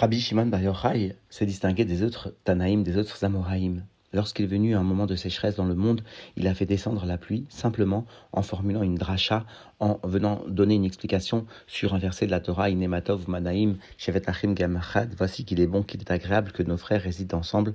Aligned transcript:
Rabbi 0.00 0.18
Shimon 0.18 0.46
Bar 0.46 0.62
Yochai 0.62 1.14
s'est 1.28 1.44
distingué 1.44 1.84
des 1.84 2.02
autres 2.02 2.34
Tanaïm, 2.44 2.82
des 2.82 2.96
autres 2.96 3.22
Amoraïm. 3.22 3.84
Lorsqu'il 4.14 4.46
est 4.46 4.48
venu 4.48 4.74
un 4.74 4.82
moment 4.82 5.04
de 5.04 5.14
sécheresse 5.14 5.56
dans 5.56 5.66
le 5.66 5.74
monde, 5.74 6.00
il 6.38 6.46
a 6.46 6.54
fait 6.54 6.64
descendre 6.64 7.04
la 7.04 7.18
pluie 7.18 7.44
simplement 7.50 8.06
en 8.32 8.40
formulant 8.40 8.82
une 8.82 8.94
dracha, 8.94 9.44
en 9.78 10.00
venant 10.02 10.42
donner 10.48 10.76
une 10.76 10.86
explication 10.86 11.44
sur 11.66 11.92
un 11.92 11.98
verset 11.98 12.24
de 12.24 12.30
la 12.30 12.40
Torah, 12.40 12.70
Inematov 12.70 13.28
Manaim, 13.28 13.76
Shevet 13.98 14.22
Achim 14.26 14.54
Gamachad, 14.54 15.12
voici 15.18 15.44
qu'il 15.44 15.60
est 15.60 15.66
bon, 15.66 15.82
qu'il 15.82 16.00
est 16.00 16.10
agréable 16.10 16.52
que 16.52 16.62
nos 16.62 16.78
frères 16.78 17.02
résident 17.02 17.36
ensemble. 17.36 17.74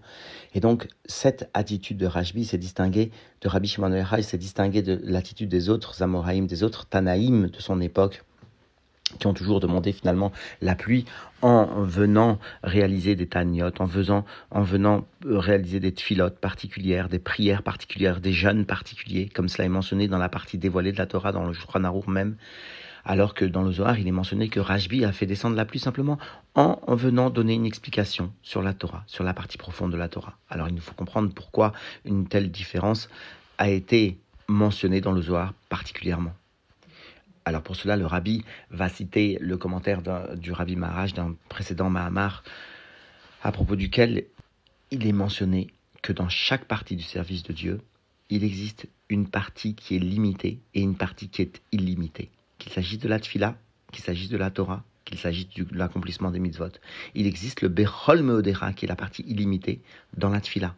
Et 0.55 0.59
donc, 0.59 0.87
cette 1.05 1.51
attitude 1.53 1.97
de 1.97 2.07
Rajbi 2.07 2.43
s'est 2.43 2.57
distinguée, 2.57 3.11
de 3.41 3.47
Rabbi 3.47 3.67
Shimon 3.67 3.91
Bar 3.91 4.23
s'est 4.23 4.39
distinguée 4.39 4.81
de 4.81 4.99
l'attitude 5.03 5.49
des 5.49 5.69
autres 5.69 6.01
Amoraïm, 6.01 6.47
des 6.47 6.63
autres 6.63 6.87
Tanaïm 6.87 7.49
de 7.51 7.59
son 7.59 7.79
époque 7.81 8.23
qui 9.17 9.27
ont 9.27 9.33
toujours 9.33 9.59
demandé 9.59 9.91
finalement 9.91 10.31
la 10.61 10.75
pluie 10.75 11.05
en 11.41 11.65
venant 11.83 12.39
réaliser 12.63 13.15
des 13.15 13.27
taniotes, 13.27 13.81
en, 13.81 13.87
faisant, 13.87 14.25
en 14.51 14.61
venant 14.61 15.05
euh, 15.25 15.37
réaliser 15.37 15.79
des 15.79 15.93
tfilotes 15.93 16.39
particulières, 16.39 17.09
des 17.09 17.19
prières 17.19 17.63
particulières, 17.63 18.19
des 18.19 18.33
jeûnes 18.33 18.65
particuliers, 18.65 19.29
comme 19.29 19.47
cela 19.49 19.65
est 19.65 19.69
mentionné 19.69 20.07
dans 20.07 20.17
la 20.17 20.29
partie 20.29 20.57
dévoilée 20.57 20.91
de 20.91 20.97
la 20.97 21.05
Torah, 21.05 21.31
dans 21.31 21.45
le 21.45 21.53
Shulchan 21.53 21.81
même, 22.07 22.35
alors 23.05 23.35
que 23.35 23.45
dans 23.45 23.61
le 23.61 23.71
Zohar, 23.71 23.99
il 23.99 24.07
est 24.07 24.11
mentionné 24.11 24.49
que 24.49 24.59
Rajbi 24.59 25.05
a 25.05 25.11
fait 25.11 25.27
descendre 25.27 25.55
la 25.55 25.65
pluie 25.65 25.79
simplement 25.79 26.17
en, 26.55 26.79
en 26.87 26.95
venant 26.95 27.29
donner 27.29 27.53
une 27.53 27.65
explication 27.65 28.33
sur 28.41 28.63
la 28.63 28.73
Torah, 28.73 29.03
sur 29.05 29.23
la 29.23 29.33
partie 29.33 29.57
profonde 29.57 29.91
de 29.91 29.97
la 29.97 30.09
Torah. 30.09 30.37
Alors 30.49 30.67
il 30.67 30.73
nous 30.73 30.81
faut 30.81 30.95
comprendre 30.95 31.31
pourquoi 31.33 31.73
une 32.03 32.27
telle 32.27 32.49
différence 32.49 33.09
a 33.59 33.69
été 33.69 34.17
mentionnée 34.47 35.01
dans 35.01 35.11
le 35.11 35.21
Zohar 35.21 35.53
particulièrement. 35.69 36.33
Alors 37.45 37.61
pour 37.61 37.75
cela, 37.75 37.95
le 37.95 38.07
rabbi 38.07 38.43
va 38.71 38.89
citer 38.89 39.37
le 39.39 39.55
commentaire 39.55 40.01
du 40.35 40.51
rabbi 40.51 40.75
Maharaj 40.75 41.13
d'un 41.13 41.35
précédent 41.47 41.91
Mahamar, 41.91 42.43
à 43.43 43.51
propos 43.51 43.75
duquel 43.75 44.25
il 44.89 45.05
est 45.05 45.13
mentionné 45.13 45.67
que 46.01 46.11
dans 46.11 46.27
chaque 46.27 46.65
partie 46.65 46.95
du 46.95 47.03
service 47.03 47.43
de 47.43 47.53
Dieu, 47.53 47.81
il 48.31 48.43
existe 48.43 48.87
une 49.09 49.27
partie 49.27 49.75
qui 49.75 49.95
est 49.95 49.99
limitée 49.99 50.59
et 50.73 50.81
une 50.81 50.95
partie 50.95 51.29
qui 51.29 51.43
est 51.43 51.61
illimitée. 51.71 52.31
Qu'il 52.57 52.71
s'agisse 52.71 52.99
de 52.99 53.07
la 53.07 53.19
tfila, 53.19 53.55
qu'il 53.91 54.03
s'agisse 54.03 54.29
de 54.29 54.37
la 54.37 54.49
Torah, 54.49 54.83
qu'il 55.03 55.19
s'agisse 55.19 55.49
de 55.49 55.67
l'accomplissement 55.77 56.31
des 56.31 56.39
mitzvot. 56.39 56.71
Il 57.13 57.27
existe 57.27 57.61
le 57.61 57.69
Bechol 57.69 58.23
Meodera, 58.23 58.73
qui 58.73 58.85
est 58.85 58.87
la 58.87 58.95
partie 58.95 59.23
illimitée, 59.27 59.81
dans 60.17 60.29
la 60.29 60.41
tfila. 60.41 60.75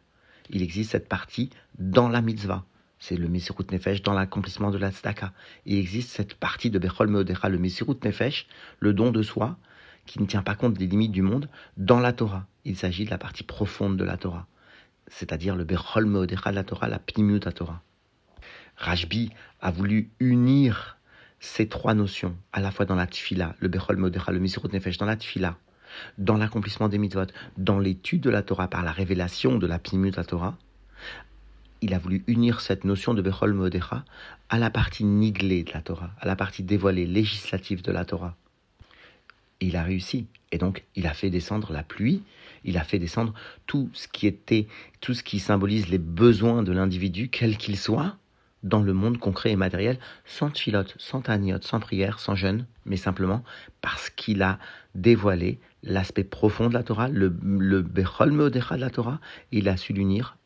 Il 0.50 0.62
existe 0.62 0.92
cette 0.92 1.08
partie 1.08 1.50
dans 1.80 2.10
la 2.10 2.22
mitzvah 2.22 2.66
c'est 3.00 3.16
le 3.16 3.28
Mesirut 3.28 3.66
Nefesh 3.72 4.02
dans 4.02 4.14
l'accomplissement 4.14 4.72
de 4.72 4.78
la 4.78 4.92
tzedaka. 4.92 5.34
Il 5.66 5.78
existe 5.78 6.10
cette 6.10 6.34
partie 6.34 6.70
de 6.70 6.80
Bechol 6.80 7.08
Meodera, 7.08 7.50
le 7.50 7.60
Mesirut 7.60 7.98
Nefesh, 8.04 8.48
le 8.80 8.94
don 8.94 9.12
de 9.12 9.22
soi, 9.22 9.58
qui 10.06 10.22
ne 10.22 10.26
tient 10.26 10.42
pas 10.42 10.56
compte 10.56 10.74
des 10.74 10.88
limites 10.88 11.12
du 11.12 11.22
monde, 11.22 11.50
dans 11.78 12.00
la 12.00 12.14
Torah. 12.14 12.48
Il 12.66 12.76
s'agit 12.76 13.06
de 13.06 13.12
la 13.12 13.18
partie 13.18 13.44
profonde 13.44 13.98
de 13.98 14.04
la 14.04 14.18
Torah, 14.18 14.48
c'est-à-dire 15.08 15.56
le 15.56 15.64
Bechol 15.64 16.06
Meodera 16.06 16.52
de 16.52 16.56
la 16.56 16.64
Torah, 16.64 16.88
la 16.88 17.00
Pnimiut 17.00 17.42
la 17.46 17.52
Torah. 17.52 17.82
Rajbi 18.78 19.32
a 19.62 19.72
voulu 19.72 20.12
unir 20.20 20.98
ces 21.40 21.68
trois 21.68 21.94
notions, 21.94 22.36
à 22.52 22.62
la 22.62 22.72
fois 22.72 22.86
dans 22.86 22.96
la 22.96 23.08
Tfila, 23.08 23.56
le 23.60 23.68
Bechol 23.68 23.98
Meodera, 23.98 24.32
le 24.32 24.40
Mesirut 24.40 24.74
Nefesh, 24.74 24.98
dans 24.98 25.06
la 25.06 25.18
Tfila, 25.18 25.58
dans 26.18 26.38
l'accomplissement 26.38 26.90
des 26.90 26.98
mitzvot, 26.98 27.28
dans 27.58 27.80
l'étude 27.80 28.22
de 28.22 28.30
la 28.30 28.42
Torah 28.42 28.68
par 28.68 28.84
la 28.84 28.92
révélation 28.92 29.58
de 29.58 29.68
la 29.68 29.80
Pnimiut 29.80 30.12
la 30.16 30.24
Torah, 30.24 30.58
il 31.82 31.94
a 31.94 32.00
voulu 32.00 32.24
unir 32.28 32.62
cette 32.62 32.84
notion 32.84 33.14
de 33.14 33.22
Bechol 33.22 33.54
Modecha 33.54 34.04
à 34.50 34.58
la 34.58 34.70
partie 34.70 35.04
niglée 35.04 35.64
de 35.64 35.72
la 35.74 35.82
Torah, 35.82 36.12
à 36.20 36.26
la 36.26 36.36
partie 36.36 36.64
dévoilée, 36.64 37.06
législative 37.06 37.82
de 37.82 37.92
la 37.92 38.06
Torah. 38.06 38.36
il 39.60 39.76
a 39.76 39.84
réussi. 39.84 40.28
Et 40.52 40.58
donc, 40.58 40.86
il 40.96 41.08
a 41.08 41.14
fait 41.14 41.30
descendre 41.30 41.74
la 41.74 41.84
pluie, 41.84 42.24
il 42.64 42.78
a 42.78 42.84
fait 42.84 43.00
descendre 43.00 43.34
tout 43.66 43.90
ce 43.94 44.08
qui 44.08 44.28
était, 44.28 44.68
tout 45.02 45.14
ce 45.14 45.24
qui 45.24 45.40
symbolise 45.40 45.90
les 45.90 45.98
besoins 45.98 46.64
de 46.64 46.72
l'individu, 46.72 47.30
quel 47.30 47.58
qu'il 47.58 47.78
soit, 47.78 48.16
dans 48.64 48.82
le 48.82 48.94
monde 48.94 49.18
concret 49.18 49.52
et 49.52 49.56
matériel, 49.56 50.00
sans 50.26 50.50
tfilote, 50.50 50.96
sans 50.98 51.22
taniote, 51.22 51.64
sans 51.64 51.80
prière, 51.80 52.20
sans 52.20 52.36
jeûne, 52.36 52.66
mais 52.86 52.98
simplement 52.98 53.44
parce 53.82 54.10
qu'il 54.10 54.42
a 54.42 54.58
dévoilé 54.96 55.60
l'aspect 55.84 56.24
profond 56.24 56.70
de 56.70 56.74
la 56.74 56.84
Torah, 56.84 57.10
le, 57.10 57.36
le 57.44 57.82
Bechol 57.82 58.32
Meodecha 58.32 58.76
de 58.76 58.82
la 58.82 58.90
Torah, 58.90 59.20
il 59.52 59.70
a 59.70 59.78
su 59.78 59.94
l'unir 59.94 60.38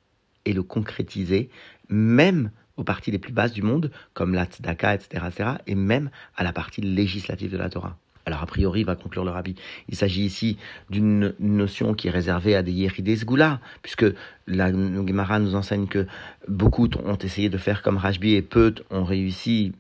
et 0.46 0.54
le 0.54 0.64
concrétiser, 0.64 1.50
même 1.90 2.52
aux 2.78 2.84
parties 2.84 3.12
les 3.12 3.20
plus 3.20 3.34
basses 3.34 3.54
du 3.54 3.62
monde, 3.62 3.92
comme 4.14 4.34
la 4.34 4.46
tzedaka, 4.46 4.96
etc., 4.96 5.26
etc., 5.28 5.50
et 5.68 5.76
même 5.76 6.10
à 6.36 6.44
la 6.44 6.54
partie 6.54 6.82
législative 6.82 7.52
de 7.52 7.58
la 7.58 7.70
Torah. 7.70 7.98
Alors 8.26 8.44
a 8.44 8.46
priori, 8.46 8.84
va 8.84 8.96
conclure 8.96 9.26
le 9.26 9.32
rabbi, 9.32 9.56
il 9.90 9.96
s'agit 9.96 10.24
ici 10.24 10.58
d'une 10.90 11.34
notion 11.40 11.94
qui 11.94 12.08
est 12.08 12.12
réservée 12.12 12.56
à 12.56 12.62
des 12.62 12.72
yéridés 12.72 13.18
Goula, 13.26 13.60
puisque 13.82 14.06
la 14.48 14.72
Gemara 14.72 15.40
nous 15.40 15.56
enseigne 15.56 15.88
que 15.88 16.06
beaucoup 16.48 16.88
ont 17.04 17.18
essayé 17.18 17.50
de 17.50 17.58
faire 17.58 17.82
comme 17.82 17.98
Rajbi 17.98 18.34
et 18.36 18.42
peu 18.42 18.76
ont 18.92 19.04
réussi. 19.04 19.74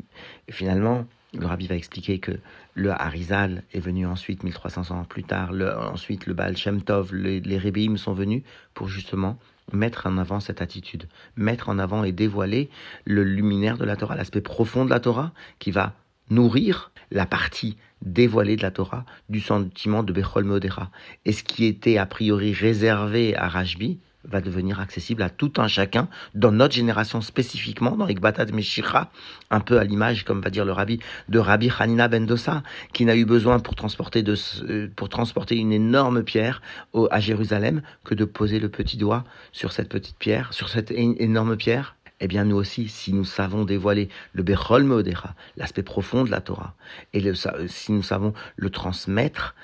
Et 0.48 0.52
finalement, 0.52 1.06
le 1.34 1.46
rabbi 1.46 1.68
va 1.68 1.76
expliquer 1.76 2.20
que 2.20 2.32
le 2.74 2.92
Harizal 2.92 3.64
est 3.74 3.80
venu 3.80 4.06
ensuite, 4.06 4.44
1300 4.44 4.92
ans 4.92 5.04
plus 5.04 5.24
tard, 5.24 5.52
ensuite 5.92 6.26
le 6.26 6.34
Baal 6.34 6.58
Shem 6.58 6.82
Tov, 6.82 7.14
les, 7.14 7.40
les 7.42 7.98
sont 7.98 8.14
venus 8.14 8.44
pour 8.74 8.88
justement 8.88 9.38
mettre 9.74 10.08
en 10.08 10.18
avant 10.18 10.40
cette 10.40 10.62
attitude, 10.62 11.08
mettre 11.36 11.70
en 11.70 11.80
avant 11.80 12.04
et 12.04 12.12
dévoiler 12.12 12.70
le 13.06 13.24
luminaire 13.24 13.78
de 13.78 13.86
la 13.86 13.96
Torah, 13.96 14.16
l'aspect 14.16 14.42
profond 14.42 14.86
de 14.86 14.90
la 14.90 15.00
Torah 15.00 15.32
qui 15.59 15.72
va 15.72 15.94
nourrir 16.30 16.92
la 17.12 17.26
partie 17.26 17.78
dévoilée 18.02 18.56
de 18.56 18.62
la 18.62 18.72
Torah 18.72 19.06
du 19.30 19.40
sentiment 19.40 20.04
de 20.04 20.14
Bechol 20.14 20.46
Modera. 20.46 20.90
Et 21.26 21.34
ce 21.34 21.44
qui 21.44 21.66
était 21.66 21.98
a 21.98 22.06
priori 22.06 22.54
réservé 22.54 23.36
à 23.36 23.48
Rajbi, 23.48 24.00
va 24.26 24.42
devenir 24.42 24.80
accessible 24.80 25.22
à 25.24 25.30
tout 25.30 25.54
un 25.58 25.68
chacun 25.68 26.08
dans 26.36 26.52
notre 26.52 26.74
génération 26.74 27.22
spécifiquement 27.22 27.96
dans 27.96 28.08
Ekbatad 28.08 28.54
Meshira, 28.54 29.12
un 29.50 29.59
peu 29.59 29.80
à 29.80 29.84
l'image, 29.84 30.26
comme 30.26 30.42
va 30.42 30.50
dire 30.50 30.66
le 30.66 30.72
rabbi, 30.72 31.00
de 31.30 31.40
Rabbi 31.40 31.72
Hanina 31.78 32.08
Bendosa, 32.08 32.64
qui 32.94 33.06
n'a 33.06 33.16
eu 33.16 33.26
besoin 33.26 33.59
pour 33.59 33.76
transporter, 33.76 34.24
de, 34.24 34.36
euh, 34.64 34.88
pour 34.96 35.09
transporter 35.09 35.58
une 35.58 35.74
énorme 35.74 36.24
pierre 36.24 36.62
à 37.09 37.20
Jérusalem 37.20 37.82
que 38.04 38.16
de 38.16 38.26
poser 38.26 38.59
le 38.59 38.70
petit 38.70 38.98
doigt 38.98 39.24
sur 39.52 39.72
cette 39.72 39.90
petite 39.90 40.18
pierre, 40.18 40.53
sur 40.53 40.70
cette 40.70 40.92
énorme 40.92 41.56
pierre. 41.56 41.96
Eh 42.24 42.28
bien, 42.28 42.46
nous 42.46 42.56
aussi, 42.56 42.88
si 42.88 43.14
nous 43.14 43.26
savons 43.26 43.66
dévoiler 43.66 44.08
le 44.34 44.44
Bechol 44.44 44.84
Meodera, 44.84 45.34
l'aspect 45.58 45.82
profond 45.82 46.24
de 46.24 46.30
la 46.30 46.40
Torah, 46.40 46.76
et 47.14 47.24
si 47.68 47.92
nous 47.92 48.03
savons 48.03 48.34
le 48.58 48.70
transmettre 48.70 49.56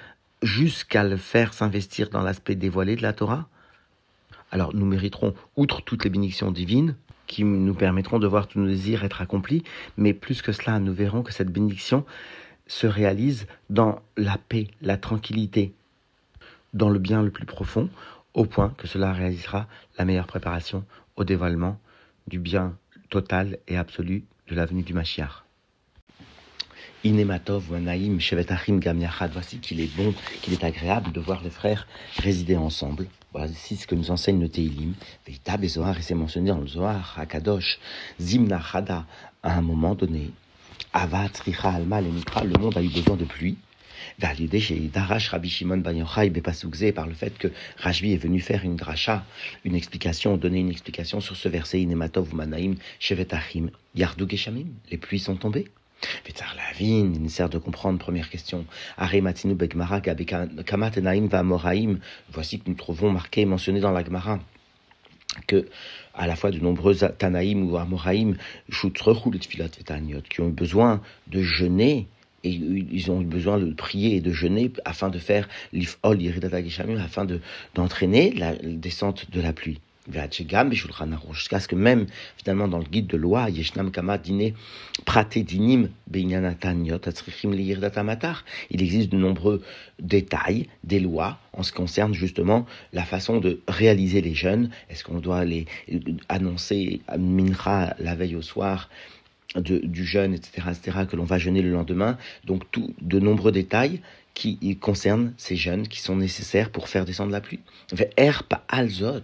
jusqu'à 0.41 1.03
le 1.03 1.17
faire 1.17 1.53
s'investir 1.53 2.09
dans 2.09 2.21
l'aspect 2.21 2.55
dévoilé 2.55 2.95
de 2.95 3.03
la 3.03 3.13
Torah, 3.13 3.47
alors 4.51 4.75
nous 4.75 4.85
mériterons, 4.85 5.33
outre 5.55 5.81
toutes 5.81 6.03
les 6.03 6.09
bénédictions 6.09 6.51
divines, 6.51 6.95
qui 7.27 7.43
nous 7.43 7.73
permettront 7.73 8.19
de 8.19 8.27
voir 8.27 8.47
tous 8.47 8.59
nos 8.59 8.67
désirs 8.67 9.03
être 9.03 9.21
accomplis, 9.21 9.63
mais 9.97 10.13
plus 10.13 10.41
que 10.41 10.51
cela, 10.51 10.79
nous 10.79 10.93
verrons 10.93 11.23
que 11.23 11.33
cette 11.33 11.51
bénédiction 11.51 12.05
se 12.67 12.87
réalise 12.87 13.47
dans 13.69 14.01
la 14.15 14.37
paix, 14.37 14.67
la 14.81 14.97
tranquillité, 14.97 15.73
dans 16.73 16.89
le 16.89 16.99
bien 16.99 17.21
le 17.21 17.31
plus 17.31 17.45
profond, 17.45 17.89
au 18.33 18.45
point 18.45 18.73
que 18.77 18.87
cela 18.87 19.13
réalisera 19.13 19.67
la 19.97 20.05
meilleure 20.05 20.27
préparation 20.27 20.85
au 21.15 21.23
dévoilement 21.23 21.79
du 22.27 22.39
bien 22.39 22.77
total 23.09 23.57
et 23.67 23.77
absolu 23.77 24.23
de 24.47 24.55
l'avenue 24.55 24.83
du 24.83 24.93
Mashiach. 24.93 25.46
Inematov 27.03 27.71
Naïm 27.79 28.19
Shevetachim 28.19 28.79
Gam 28.79 28.99
voici 29.31 29.59
qu'il 29.59 29.79
est 29.79 29.95
bon, 29.95 30.13
qu'il 30.41 30.53
est 30.53 30.63
agréable 30.63 31.11
de 31.11 31.19
voir 31.19 31.43
les 31.43 31.49
frères 31.49 31.87
résider 32.17 32.57
ensemble. 32.57 33.07
Voici 33.33 33.75
ce 33.75 33.85
que 33.85 33.93
nous 33.93 34.09
enseigne 34.09 34.39
le 34.39 34.49
Teilim. 34.49 34.93
Veitab 35.27 35.63
et 35.63 35.67
et 35.67 36.01
c'est 36.01 36.15
mentionné 36.15 36.49
dans 36.49 36.57
le 36.59 36.67
Zohar, 36.67 37.15
Akadosh, 37.19 37.79
Zimna 38.19 38.59
Chada, 38.59 39.05
à 39.43 39.57
un 39.57 39.61
moment 39.61 39.93
donné. 39.93 40.31
Avat, 40.91 41.29
Richa, 41.45 41.69
Alma, 41.69 42.01
le 42.01 42.09
le 42.09 42.59
monde 42.59 42.77
a 42.77 42.81
eu 42.81 42.89
besoin 42.89 43.15
de 43.15 43.25
pluie. 43.25 43.57
Darash 44.19 45.29
Rabbi 45.29 45.49
Shimon 45.49 45.77
Ben 45.77 45.97
Yochai 45.97 46.31
par 46.91 47.07
le 47.07 47.13
fait 47.13 47.37
que 47.37 47.49
Rajbi 47.77 48.13
est 48.13 48.17
venu 48.17 48.39
faire 48.39 48.63
une 48.63 48.75
dracha, 48.75 49.25
une 49.63 49.75
explication, 49.75 50.37
donner 50.37 50.59
une 50.59 50.69
explication 50.71 51.19
sur 51.19 51.35
ce 51.35 51.49
verset 51.49 51.81
Inematov 51.81 52.33
Manaim 52.33 52.75
Shevetachim 52.99 53.69
Yardou 53.95 54.27
Geshamim. 54.27 54.67
Les 54.91 54.97
pluies 54.97 55.19
sont 55.19 55.35
tombées. 55.35 55.67
Vitzar 56.25 56.55
Lavin, 56.55 57.13
il 57.13 57.29
sert 57.29 57.49
de 57.49 57.57
comprendre, 57.57 57.99
première 57.99 58.29
question. 58.29 58.65
Begmara 58.97 60.01
Naim 61.01 61.27
Vamoraim. 61.27 61.99
Voici 62.31 62.59
que 62.59 62.69
nous 62.69 62.75
trouvons 62.75 63.11
marqué, 63.11 63.45
mentionné 63.45 63.79
dans 63.79 63.91
la 63.91 64.03
Gemara, 64.03 64.39
que 65.47 65.67
à 66.13 66.27
la 66.27 66.35
fois 66.35 66.51
de 66.51 66.59
nombreux 66.59 66.95
Tanaïm 66.95 67.69
ou 67.69 67.77
Amoraim, 67.77 68.35
qui 68.69 70.41
ont 70.41 70.47
eu 70.47 70.51
besoin 70.51 71.01
de 71.27 71.41
jeûner 71.41 72.07
et 72.43 72.49
ils 72.51 73.11
ont 73.11 73.21
eu 73.21 73.25
besoin 73.25 73.57
de 73.57 73.73
prier 73.73 74.15
et 74.15 74.21
de 74.21 74.31
jeûner 74.31 74.71
afin 74.85 75.09
de 75.09 75.19
faire 75.19 75.49
l'ifol 75.73 76.19
afin 76.99 77.25
de 77.25 77.41
d'entraîner 77.75 78.31
la 78.31 78.55
descente 78.55 79.31
de 79.31 79.41
la 79.41 79.53
pluie. 79.53 79.79
Jusqu'à 80.09 81.59
ce 81.59 81.67
que 81.67 81.75
même, 81.75 82.05
finalement, 82.37 82.67
dans 82.67 82.77
le 82.79 82.85
guide 82.85 83.07
de 83.07 83.17
loi, 83.17 83.49
il 83.49 83.59
existe 88.81 89.11
de 89.11 89.17
nombreux 89.17 89.61
détails, 89.99 90.67
des 90.83 90.99
lois, 90.99 91.39
en 91.53 91.63
ce 91.63 91.71
qui 91.71 91.77
concerne 91.77 92.13
justement 92.13 92.65
la 92.93 93.03
façon 93.03 93.39
de 93.39 93.61
réaliser 93.67 94.21
les 94.21 94.33
jeûnes. 94.33 94.69
Est-ce 94.89 95.03
qu'on 95.03 95.19
doit 95.19 95.43
les 95.43 95.65
annoncer 96.29 97.01
à 97.07 97.17
Mincha 97.17 97.95
la 97.99 98.15
veille 98.15 98.35
au 98.35 98.41
soir 98.41 98.89
du 99.55 100.05
jeûne, 100.05 100.33
etc., 100.33 100.67
etc., 100.69 101.05
que 101.09 101.15
l'on 101.15 101.23
va 101.23 101.37
jeûner 101.37 101.61
le 101.61 101.71
lendemain. 101.71 102.17
Donc, 102.45 102.69
tout, 102.71 102.93
de 103.01 103.19
nombreux 103.19 103.51
détails 103.51 104.01
qui 104.33 104.77
concernent 104.77 105.33
ces 105.37 105.55
jeûnes 105.55 105.87
qui 105.87 105.99
sont 105.99 106.15
nécessaires 106.15 106.69
pour 106.69 106.89
faire 106.89 107.05
descendre 107.05 107.31
la 107.31 107.41
pluie. 107.41 107.59
Erpa 108.17 108.63
alzot, 108.67 109.23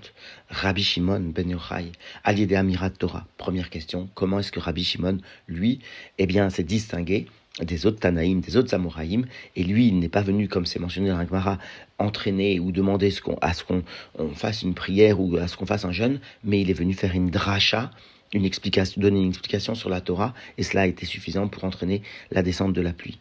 Rabbi 0.50 0.82
Shimon 0.82 1.32
ben 1.36 1.50
Yochai, 1.50 1.92
de 2.26 2.56
Amirat 2.56 2.90
Torah. 2.90 3.28
Première 3.38 3.70
question, 3.70 4.10
comment 4.16 4.40
est-ce 4.40 4.52
que 4.52 4.60
Rabbi 4.60 4.84
Shimon, 4.84 5.20
lui, 5.48 5.82
eh 6.18 6.26
bien, 6.26 6.50
s'est 6.50 6.64
distingué 6.64 7.28
des 7.62 7.86
autres 7.86 8.00
Tanaïm, 8.00 8.42
des 8.42 8.58
autres 8.58 8.74
Amoraïm, 8.74 9.28
et 9.56 9.64
lui, 9.64 9.88
il 9.88 10.00
n'est 10.00 10.10
pas 10.10 10.24
venu, 10.24 10.48
comme 10.48 10.66
c'est 10.66 10.80
mentionné 10.80 11.10
dans 11.10 11.18
la 11.20 11.60
entraîner 12.00 12.60
ou 12.60 12.72
demander 12.72 13.14
à 13.42 13.54
ce 13.54 13.64
qu'on 13.64 13.84
fasse 14.34 14.64
une 14.64 14.74
prière 14.74 15.20
ou 15.20 15.38
à 15.38 15.48
ce 15.48 15.56
qu'on 15.56 15.68
fasse 15.68 15.86
un 15.86 15.92
jeûne, 15.92 16.20
mais 16.44 16.62
il 16.62 16.72
est 16.72 16.74
venu 16.74 16.94
faire 16.94 17.14
une 17.14 17.30
dracha, 17.30 17.92
une 18.34 18.46
explication, 18.46 19.02
donner 19.02 19.22
une 19.22 19.30
explication 19.30 19.76
sur 19.76 19.90
la 19.90 20.02
Torah, 20.02 20.34
et 20.58 20.64
cela 20.64 20.82
a 20.82 20.88
été 20.88 21.06
suffisant 21.06 21.48
pour 21.48 21.64
entraîner 21.64 22.02
la 22.32 22.44
descente 22.44 22.74
de 22.74 22.82
la 22.82 22.94
pluie. 22.94 23.20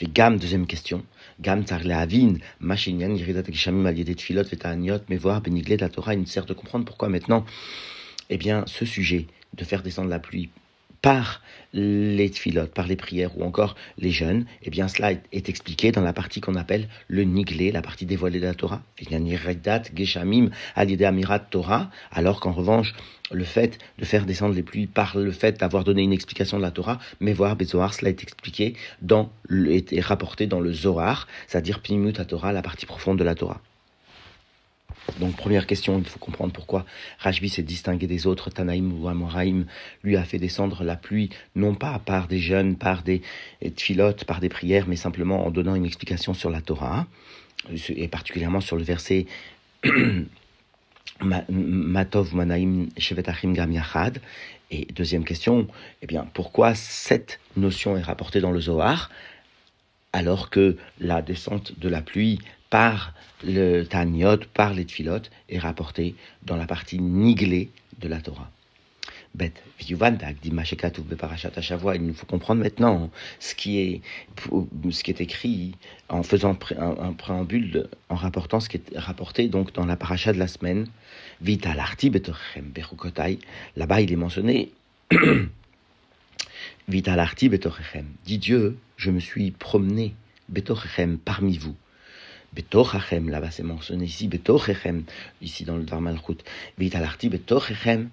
Gam, 0.00 0.36
deuxième 0.36 0.66
question. 0.66 1.04
Gam 1.40 1.64
avin, 1.70 2.34
machinyan, 2.60 3.14
yiridat 3.14 3.44
gishamim 3.50 3.86
aliédet 3.86 4.20
filot, 4.20 4.44
vetaniot, 4.44 5.00
mais 5.08 5.16
voir 5.16 5.40
beniglé 5.40 5.76
la 5.76 5.88
Torah, 5.88 6.14
il 6.14 6.20
nous 6.20 6.26
sert 6.26 6.46
de 6.46 6.54
comprendre 6.54 6.84
pourquoi 6.84 7.08
maintenant, 7.08 7.44
eh 8.30 8.36
bien, 8.36 8.64
ce 8.66 8.84
sujet 8.84 9.26
de 9.54 9.64
faire 9.64 9.82
descendre 9.82 10.08
la 10.08 10.18
pluie 10.18 10.50
par 11.02 11.42
les 11.74 12.30
tfilotes, 12.30 12.72
par 12.72 12.86
les 12.86 12.96
prières 12.96 13.36
ou 13.36 13.44
encore 13.44 13.74
les 13.98 14.10
jeûnes, 14.10 14.44
eh 14.62 14.70
bien 14.70 14.88
cela 14.88 15.12
est, 15.12 15.48
expliqué 15.48 15.90
dans 15.90 16.02
la 16.02 16.12
partie 16.12 16.40
qu'on 16.40 16.54
appelle 16.54 16.88
le 17.08 17.24
niglé, 17.24 17.72
la 17.72 17.82
partie 17.82 18.06
dévoilée 18.06 18.40
de 18.40 18.46
la 18.46 18.54
Torah. 18.54 18.82
Torah, 21.50 21.90
alors 22.10 22.40
qu'en 22.40 22.52
revanche, 22.52 22.94
le 23.32 23.44
fait 23.44 23.78
de 23.98 24.04
faire 24.04 24.26
descendre 24.26 24.54
les 24.54 24.62
pluies 24.62 24.86
par 24.86 25.16
le 25.16 25.32
fait 25.32 25.58
d'avoir 25.58 25.84
donné 25.84 26.02
une 26.02 26.12
explication 26.12 26.58
de 26.58 26.62
la 26.62 26.70
Torah, 26.70 26.98
mais 27.20 27.32
voir 27.32 27.56
Bezoar, 27.56 27.94
cela 27.94 28.10
est 28.10 28.22
expliqué 28.22 28.74
dans, 29.00 29.32
est 29.50 30.00
rapporté 30.00 30.46
dans 30.46 30.60
le 30.60 30.72
Zohar, 30.72 31.26
c'est-à-dire 31.46 31.80
Pnimut 31.80 32.26
Torah, 32.26 32.52
la 32.52 32.62
partie 32.62 32.86
profonde 32.86 33.18
de 33.18 33.24
la 33.24 33.34
Torah. 33.34 33.60
Donc 35.18 35.36
première 35.36 35.66
question, 35.66 35.98
il 35.98 36.06
faut 36.06 36.18
comprendre 36.18 36.52
pourquoi 36.52 36.84
Rajbi 37.18 37.48
s'est 37.48 37.62
distingué 37.62 38.06
des 38.06 38.26
autres, 38.26 38.50
Tanaïm 38.50 38.92
ou 38.92 39.08
Amoraïm 39.08 39.66
lui 40.02 40.16
a 40.16 40.24
fait 40.24 40.38
descendre 40.38 40.84
la 40.84 40.96
pluie, 40.96 41.30
non 41.56 41.74
pas 41.74 41.98
par 41.98 42.28
des 42.28 42.38
jeûnes, 42.38 42.76
par 42.76 43.02
des 43.02 43.22
tfilotes, 43.76 44.24
par 44.24 44.40
des 44.40 44.48
prières, 44.48 44.86
mais 44.86 44.96
simplement 44.96 45.46
en 45.46 45.50
donnant 45.50 45.74
une 45.74 45.86
explication 45.86 46.34
sur 46.34 46.50
la 46.50 46.60
Torah, 46.60 47.06
et 47.88 48.08
particulièrement 48.08 48.60
sur 48.60 48.76
le 48.76 48.82
verset 48.82 49.26
Matov 51.20 52.34
Manaim 52.34 52.86
Shevetachim 52.96 53.52
Gam 53.52 53.72
Yachad. 53.72 54.20
Et 54.70 54.86
deuxième 54.94 55.24
question, 55.24 55.68
eh 56.00 56.06
bien, 56.06 56.26
pourquoi 56.32 56.74
cette 56.74 57.40
notion 57.56 57.96
est 57.96 58.02
rapportée 58.02 58.40
dans 58.40 58.52
le 58.52 58.60
Zohar 58.60 59.10
alors 60.14 60.50
que 60.50 60.76
la 60.98 61.22
descente 61.22 61.78
de 61.78 61.88
la 61.88 62.02
pluie 62.02 62.38
par 62.72 63.12
le 63.44 63.82
Taniot, 63.82 64.38
par 64.54 64.72
les 64.72 64.86
Tfilot, 64.86 65.28
est 65.50 65.58
rapportée 65.58 66.14
dans 66.44 66.56
la 66.56 66.64
partie 66.64 66.98
niglée 66.98 67.68
de 68.00 68.08
la 68.08 68.22
Torah. 68.22 68.50
Il 69.38 69.52
nous 72.06 72.14
faut 72.14 72.26
comprendre 72.26 72.62
maintenant 72.62 73.10
ce 73.40 73.54
qui 73.54 73.78
est, 73.78 74.00
ce 74.90 75.04
qui 75.04 75.10
est 75.10 75.20
écrit 75.20 75.74
en 76.08 76.22
faisant 76.22 76.58
un, 76.78 77.12
préambule, 77.12 77.88
en 78.08 78.14
rapportant 78.14 78.58
ce 78.58 78.70
qui 78.70 78.78
est 78.78 78.98
rapporté 78.98 79.48
donc 79.48 79.74
dans 79.74 79.84
la 79.84 79.96
paracha 79.96 80.32
de 80.32 80.38
la 80.38 80.48
semaine. 80.48 80.86
Vita 81.42 81.74
Là-bas, 83.76 84.00
il 84.00 84.12
est 84.12 84.16
mentionné. 84.16 84.72
Vita 86.88 87.16
l'arti 87.16 87.50
Dit 88.24 88.38
Dieu, 88.38 88.78
je 88.96 89.10
me 89.10 89.20
suis 89.20 89.50
promené 89.50 90.14
betorchem 90.48 91.18
parmi 91.18 91.58
vous. 91.58 91.76
Betochachem, 92.54 93.30
là-bas 93.30 93.50
c'est 93.50 93.62
mentionné 93.62 94.04
ici, 94.04 94.28
Betochachem, 94.28 95.04
ici 95.40 95.64
dans 95.64 95.76
le 95.76 95.84
Dvarmalchut. 95.84 96.38
Vitalarti 96.78 97.28
Betochachem, 97.28 98.10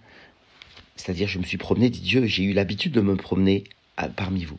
c'est-à-dire 0.95 1.27
je 1.27 1.39
me 1.39 1.43
suis 1.43 1.57
promené, 1.57 1.89
dit 1.89 2.01
Dieu, 2.01 2.25
j'ai 2.25 2.43
eu 2.43 2.53
l'habitude 2.53 2.93
de 2.93 3.01
me 3.01 3.15
promener 3.15 3.63
parmi 4.15 4.45
vous. 4.45 4.57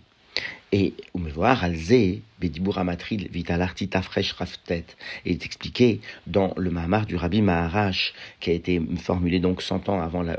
Et 0.73 0.95
voir 1.15 1.65
Alze, 1.65 2.21
Bedibur 2.39 2.79
Amatril, 2.79 3.29
Vitalarti 3.33 3.89
Tafresh 3.89 4.33
Raftet, 4.33 4.85
est 5.27 5.45
expliqué 5.45 6.01
dans 6.29 6.55
le 6.57 6.71
Mahamar 6.71 7.07
du 7.07 7.17
Rabbi 7.17 7.43
Maharash, 7.43 8.15
qui 8.39 8.51
a 8.51 8.53
été 8.53 8.81
formulé 8.99 9.41
donc 9.41 9.63
100 9.63 9.89
ans 9.89 10.01
avant, 10.01 10.23
la, 10.23 10.39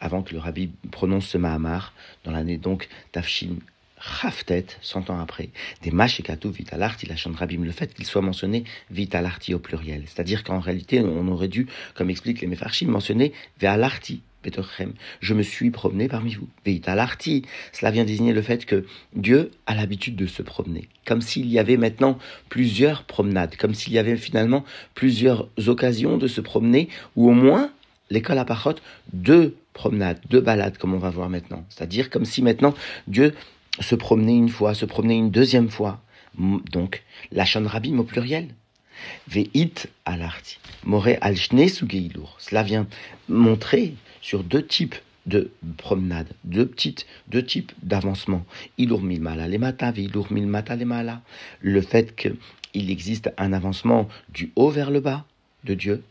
avant 0.00 0.22
que 0.22 0.34
le 0.34 0.38
Rabbi 0.38 0.70
prononce 0.90 1.28
ce 1.28 1.38
Mahamar, 1.38 1.94
dans 2.24 2.32
l'année 2.32 2.58
donc 2.58 2.88
Tafshin 3.12 3.56
Raftet, 4.04 4.66
100 4.80 5.10
ans 5.10 5.20
après, 5.20 5.50
des 5.82 5.92
Mashekatu 5.92 6.50
Vitalarti, 6.50 7.06
la 7.06 7.14
Rabim, 7.36 7.62
le 7.62 7.70
fait 7.70 7.94
qu'il 7.94 8.04
soit 8.04 8.20
mentionné 8.20 8.64
Vitalarti 8.90 9.54
au 9.54 9.60
pluriel. 9.60 10.02
C'est-à-dire 10.06 10.42
qu'en 10.42 10.58
réalité, 10.58 11.00
on 11.00 11.28
aurait 11.28 11.48
dû, 11.48 11.68
comme 11.94 12.10
explique 12.10 12.40
les 12.40 12.48
Mefarchim, 12.48 12.88
mentionner 12.88 13.32
Vealarti, 13.60 14.22
je 15.20 15.34
me 15.34 15.42
suis 15.42 15.70
promené 15.70 16.08
parmi 16.08 16.34
vous. 16.34 16.48
Vitalarti, 16.64 17.44
cela 17.72 17.90
vient 17.90 18.04
désigner 18.04 18.32
le 18.32 18.42
fait 18.42 18.64
que 18.66 18.84
Dieu 19.14 19.50
a 19.66 19.74
l'habitude 19.74 20.16
de 20.16 20.26
se 20.26 20.42
promener. 20.42 20.88
Comme 21.06 21.20
s'il 21.20 21.46
y 21.46 21.58
avait 21.58 21.76
maintenant 21.76 22.18
plusieurs 22.48 23.04
promenades, 23.04 23.56
comme 23.56 23.74
s'il 23.74 23.92
y 23.92 23.98
avait 23.98 24.16
finalement 24.16 24.64
plusieurs 24.94 25.48
occasions 25.66 26.18
de 26.18 26.26
se 26.26 26.40
promener, 26.40 26.88
ou 27.16 27.30
au 27.30 27.34
moins, 27.34 27.70
l'école 28.10 28.38
à 28.38 28.44
Parot, 28.44 28.74
deux 29.12 29.54
promenades, 29.72 30.20
deux 30.28 30.40
balades, 30.40 30.76
comme 30.76 30.94
on 30.94 30.98
va 30.98 31.10
voir 31.10 31.28
maintenant. 31.28 31.64
C'est-à-dire 31.68 32.10
comme 32.10 32.24
si 32.24 32.42
maintenant 32.42 32.74
Dieu 33.06 33.34
se 33.80 33.94
promener 33.94 34.34
une 34.34 34.48
fois, 34.48 34.74
se 34.74 34.84
promener 34.84 35.16
une 35.16 35.30
deuxième 35.30 35.70
fois. 35.70 36.00
Donc, 36.38 37.02
la 37.30 37.44
Rabim 37.44 37.98
au 37.98 38.04
pluriel. 38.04 38.48
Veit 39.28 39.88
alarti. 40.04 40.58
More 40.84 41.08
al 41.20 41.36
Cela 41.36 42.62
vient 42.62 42.86
montrer 43.28 43.94
sur 44.20 44.44
deux 44.44 44.64
types 44.64 44.96
de 45.26 45.50
promenades, 45.76 46.32
deux 46.44 46.66
petites, 46.66 47.06
deux 47.28 47.44
types 47.44 47.72
d'avancement. 47.82 48.44
Ilur 48.78 49.00
mala 49.02 49.48
le 49.48 49.58
mata, 49.58 49.92
ilur 49.96 50.26
mata 50.30 50.76
le 50.76 50.84
mala. 50.84 51.22
Le 51.60 51.80
fait 51.80 52.14
qu'il 52.14 52.90
existe 52.90 53.32
un 53.38 53.52
avancement 53.52 54.08
du 54.28 54.52
haut 54.56 54.70
vers 54.70 54.90
le 54.90 55.00
bas 55.00 55.24
de 55.64 55.74
Dieu, 55.74 56.02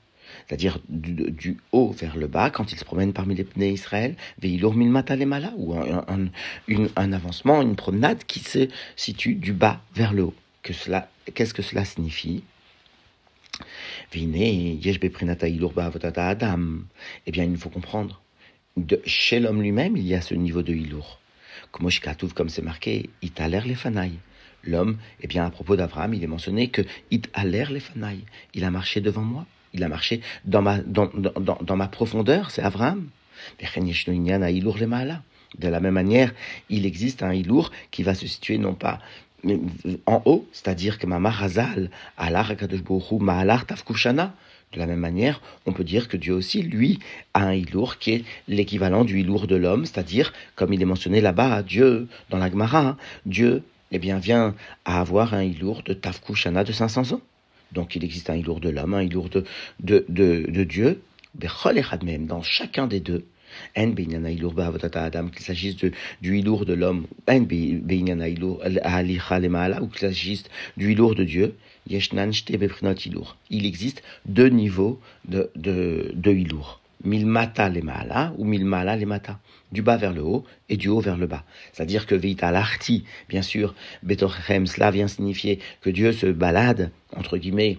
c'est-à-dire 0.47 0.79
du, 0.89 1.57
haut 1.71 1.91
vers 1.91 2.17
le 2.17 2.27
bas, 2.27 2.50
quand 2.50 2.71
il 2.71 2.77
se 2.77 2.85
promène 2.85 3.13
parmi 3.13 3.35
les 3.35 3.43
pneus 3.43 3.71
Israël, 3.71 4.15
ou 5.57 5.73
un, 5.73 6.29
un 6.95 7.13
avancement, 7.13 7.61
une 7.61 7.75
promenade 7.75 8.23
qui 8.25 8.39
se 8.39 8.67
situe 8.95 9.35
du 9.35 9.53
bas 9.53 9.81
vers 9.95 10.13
le 10.13 10.23
haut. 10.23 10.35
Que 10.63 10.73
cela, 10.73 11.09
qu'est-ce 11.33 11.53
que 11.53 11.61
cela 11.61 11.85
signifie? 11.85 12.43
Eh 14.13 14.27
bien, 17.31 17.43
il 17.45 17.57
faut 17.57 17.69
comprendre. 17.69 18.21
De, 18.77 19.01
chez 19.05 19.39
l'homme 19.39 19.61
lui-même, 19.61 19.97
il 19.97 20.07
y 20.07 20.15
a 20.15 20.21
ce 20.21 20.33
niveau 20.33 20.61
de 20.61 20.73
Hilour. 20.73 21.19
Comme 21.71 22.50
c'est 22.50 22.61
marqué, 22.61 23.09
l'air 23.47 23.65
les 23.65 23.75
fanailles. 23.75 24.19
L'homme, 24.63 24.97
eh 25.21 25.27
bien, 25.27 25.45
à 25.45 25.50
propos 25.50 25.75
d'Abraham, 25.75 26.13
il 26.13 26.23
est 26.23 26.27
mentionné 26.27 26.69
que 26.69 26.81
l'air 27.43 27.71
les 27.71 27.79
fanailles. 27.79 28.25
Il 28.53 28.63
a 28.63 28.71
marché 28.71 29.01
devant 29.01 29.23
moi. 29.23 29.45
Il 29.73 29.83
a 29.83 29.87
marché 29.87 30.21
dans 30.45 30.61
ma, 30.61 30.79
dans, 30.79 31.09
dans, 31.15 31.57
dans 31.61 31.75
ma 31.75 31.87
profondeur, 31.87 32.51
c'est 32.51 32.61
Abraham. 32.61 33.07
De 35.59 35.67
la 35.67 35.79
même 35.79 35.93
manière, 35.93 36.33
il 36.69 36.85
existe 36.85 37.23
un 37.23 37.33
ilour 37.33 37.71
qui 37.91 38.03
va 38.03 38.13
se 38.13 38.27
situer 38.27 38.57
non 38.57 38.73
pas 38.73 38.99
en 40.05 40.21
haut, 40.25 40.47
c'est-à-dire 40.51 40.99
que 40.99 41.07
ma 41.07 41.19
marazal, 41.19 41.89
alar 42.17 42.53
ma'alar 43.19 43.65
tafkushana. 43.65 44.33
De 44.73 44.79
la 44.79 44.85
même 44.85 44.99
manière, 44.99 45.41
on 45.65 45.73
peut 45.73 45.83
dire 45.83 46.07
que 46.07 46.15
Dieu 46.15 46.33
aussi, 46.33 46.63
lui, 46.63 46.99
a 47.33 47.43
un 47.43 47.53
ilour 47.53 47.97
qui 47.97 48.11
est 48.11 48.23
l'équivalent 48.47 49.03
du 49.03 49.19
ilour 49.19 49.45
de 49.45 49.57
l'homme, 49.57 49.85
c'est-à-dire, 49.85 50.31
comme 50.55 50.71
il 50.71 50.81
est 50.81 50.85
mentionné 50.85 51.19
là-bas, 51.19 51.61
Dieu, 51.61 52.07
dans 52.29 52.37
la 52.37 52.49
Gemara, 52.49 52.95
Dieu, 53.25 53.63
eh 53.91 53.99
bien, 53.99 54.17
vient 54.17 54.55
à 54.85 55.01
avoir 55.01 55.33
un 55.33 55.43
ilour 55.43 55.83
de 55.83 55.93
tafkushana 55.93 56.63
de 56.63 56.71
500 56.71 57.11
ans. 57.11 57.21
Donc 57.71 57.95
il 57.95 58.03
existe 58.03 58.29
un 58.29 58.35
ilour 58.35 58.59
de 58.59 58.69
l'homme, 58.69 58.93
un 58.93 59.03
ilour 59.03 59.29
de, 59.29 59.45
de, 59.79 60.05
de, 60.09 60.45
de 60.49 60.63
Dieu, 60.63 61.01
même 62.03 62.25
dans 62.27 62.43
chacun 62.43 62.87
des 62.87 62.99
deux. 62.99 63.25
Adam, 63.75 65.27
qu'il 65.27 65.45
s'agisse 65.45 65.77
du 66.21 66.37
ilour 66.37 66.65
de 66.65 66.73
l'homme, 66.73 67.07
ou 69.81 69.87
qu'il 69.87 69.99
s'agisse 69.99 70.43
du 70.77 70.91
ilour 70.91 71.15
de 71.15 71.23
Dieu, 71.23 71.55
il 71.87 73.65
existe 73.65 74.03
deux 74.25 74.49
niveaux 74.49 74.99
de, 75.27 75.49
de, 75.55 76.11
de 76.13 76.31
ilour. 76.31 76.80
Milmata 77.03 77.70
les 77.70 77.81
mala 77.81 78.34
ou 78.38 78.46
milmala 78.46 78.96
les 78.96 79.05
mata, 79.05 79.39
du 79.72 79.81
bas 79.81 79.98
vers 79.98 80.13
le 80.13 80.22
haut 80.22 80.43
et 80.70 80.77
du 80.77 80.88
haut 80.88 81.00
vers 81.00 81.17
le 81.17 81.27
bas. 81.27 81.43
C'est-à-dire 81.74 82.05
que 82.05 82.15
veita 82.15 82.51
l'arti, 82.51 83.03
bien 83.29 83.41
sûr, 83.41 83.74
betorchem, 84.03 84.67
cela 84.67 84.91
vient 84.91 85.08
signifier 85.08 85.60
que 85.81 85.89
Dieu 85.89 86.12
se 86.12 86.27
balade, 86.27 86.91
entre 87.15 87.38
guillemets, 87.38 87.77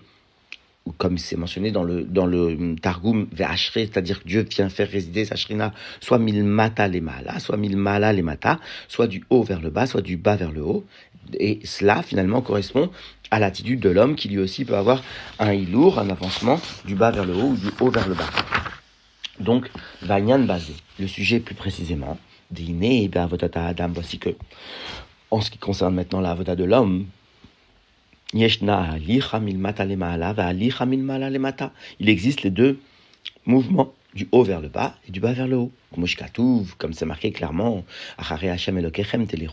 ou 0.85 0.93
comme 0.93 1.17
c'est 1.17 1.37
mentionné 1.37 1.71
dans 1.71 1.85
le, 1.85 2.03
dans 2.03 2.27
le 2.27 2.75
Targum, 2.81 3.29
c'est-à-dire 3.37 4.23
que 4.23 4.29
Dieu 4.29 4.47
vient 4.51 4.69
faire 4.69 4.91
résider 4.91 5.25
sa 5.25 5.37
shrina, 5.37 5.73
soit 6.01 6.19
milmata 6.19 6.89
les 6.89 7.01
mala, 7.01 7.39
soit 7.39 7.57
milmala 7.57 8.13
les 8.13 8.23
mata, 8.23 8.59
soit 8.89 9.07
du 9.07 9.23
haut 9.31 9.45
vers 9.45 9.61
le 9.61 9.71
bas, 9.71 9.87
soit 9.87 10.03
du 10.03 10.17
bas 10.17 10.37
vers 10.37 10.51
le 10.51 10.63
haut. 10.63 10.85
Et 11.39 11.61
cela, 11.65 12.03
finalement, 12.03 12.41
correspond 12.41 12.91
à 13.31 13.39
l'attitude 13.39 13.81
de 13.81 13.91
l'homme 13.91 14.17
qui 14.17 14.29
lui 14.29 14.39
aussi 14.39 14.65
peut 14.65 14.77
avoir 14.77 15.03
un 15.39 15.53
ilour, 15.53 15.99
un 16.01 16.11
avancement 16.11 16.61
du 16.85 16.97
bas 16.97 17.13
vers 17.13 17.25
le 17.25 17.35
haut 17.35 17.51
ou 17.51 17.57
du 17.57 17.69
haut 17.81 17.91
vers 17.91 18.09
le 18.09 18.15
bas. 18.15 18.29
Donc, 19.43 19.71
Vanyan 20.03 20.41
basé. 20.41 20.75
Le 20.99 21.07
sujet 21.07 21.41
plus 21.41 21.55
précisément, 21.55 22.19
Dine 22.51 22.85
et 22.85 23.11
Adam, 23.15 23.89
voici 23.93 24.19
que, 24.19 24.31
en 25.31 25.41
ce 25.41 25.51
qui 25.51 25.59
concerne 25.59 25.95
maintenant 25.95 26.21
la 26.21 26.35
de 26.35 26.65
l'homme, 26.65 27.07
il 28.35 28.45
existe 32.09 32.43
les 32.43 32.51
deux 32.51 32.81
mouvements 33.45 33.93
du 34.15 34.29
haut 34.33 34.43
vers 34.43 34.61
le 34.61 34.69
bas 34.69 34.97
et 35.09 35.13
du 35.13 35.21
bas 35.21 35.33
vers 35.33 35.49
le 35.49 35.57
haut. 35.57 35.73
Comme 36.79 36.93
c'est 36.95 37.05
marqué 37.05 37.33
clairement, 37.33 37.85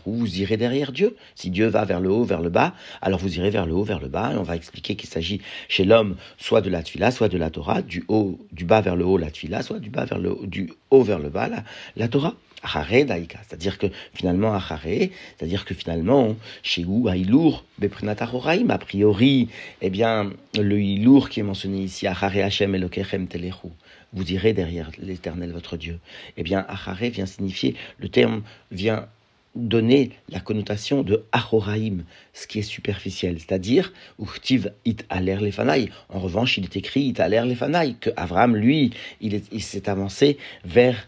vous 0.06 0.40
irez 0.40 0.56
derrière 0.56 0.92
Dieu. 0.92 1.16
Si 1.34 1.50
Dieu 1.50 1.66
va 1.66 1.84
vers 1.84 2.00
le 2.00 2.10
haut, 2.10 2.24
vers 2.24 2.40
le 2.40 2.48
bas, 2.48 2.74
alors 3.02 3.20
vous 3.20 3.36
irez 3.36 3.50
vers 3.50 3.66
le 3.66 3.74
haut, 3.74 3.84
vers 3.84 4.00
le 4.00 4.08
bas. 4.08 4.32
Et 4.32 4.36
on 4.36 4.42
va 4.42 4.56
expliquer 4.56 4.96
qu'il 4.96 5.08
s'agit 5.08 5.40
chez 5.68 5.84
l'homme 5.84 6.16
soit 6.38 6.62
de 6.62 6.70
la 6.70 6.82
tfila, 6.82 7.10
soit 7.10 7.28
de 7.28 7.36
la 7.36 7.50
Torah, 7.50 7.82
du 7.82 8.04
haut, 8.08 8.38
du 8.52 8.64
bas 8.64 8.80
vers 8.80 8.96
le 8.96 9.04
haut, 9.04 9.18
la 9.18 9.30
tfila, 9.30 9.62
soit 9.62 9.80
du 9.80 9.90
bas 9.90 10.06
vers 10.06 10.18
le 10.18 10.32
haut, 10.32 10.46
du 10.46 10.72
haut 10.90 11.02
vers 11.02 11.18
le 11.18 11.28
bas, 11.28 11.48
la, 11.48 11.64
la 11.96 12.08
Torah. 12.08 12.34
C'est-à-dire 12.62 13.78
que 13.78 13.86
finalement, 14.12 14.58
c'est-à-dire 14.60 15.64
que 15.64 15.72
finalement, 15.72 16.36
chez 16.62 16.84
où 16.84 17.08
Aïlour, 17.08 17.64
a 17.80 18.78
priori, 18.78 19.48
eh 19.80 19.90
bien, 19.90 20.30
le 20.58 20.80
Ilour 20.80 21.30
qui 21.30 21.40
est 21.40 21.42
mentionné 21.42 21.84
ici, 21.84 22.06
Achare 22.06 22.36
Hashem 22.36 22.74
Elokechem 22.74 23.28
Telechu, 23.28 23.68
vous 24.12 24.32
irez 24.32 24.52
derrière 24.52 24.90
l'éternel 24.98 25.52
votre 25.52 25.76
Dieu. 25.76 25.98
Eh 26.36 26.42
bien, 26.42 26.64
Achare 26.68 27.10
vient 27.10 27.26
signifier, 27.26 27.76
le 27.98 28.08
terme 28.08 28.42
vient 28.70 29.08
donner 29.56 30.10
la 30.28 30.38
connotation 30.38 31.02
de 31.02 31.24
Achoraim, 31.32 32.04
ce 32.32 32.46
qui 32.46 32.60
est 32.60 32.62
superficiel, 32.62 33.38
c'est-à-dire 33.38 33.92
Uchtiv 34.20 34.72
it 34.84 35.04
aler 35.10 35.36
lefanai. 35.36 35.90
En 36.08 36.20
revanche, 36.20 36.56
il 36.56 36.64
est 36.64 36.76
écrit 36.76 37.02
it 37.02 37.20
aler 37.20 37.42
lefanai, 37.44 37.94
que 38.00 38.10
Avram, 38.16 38.54
lui, 38.56 38.92
il 39.20 39.62
s'est 39.62 39.88
avancé 39.88 40.38
vers 40.64 41.06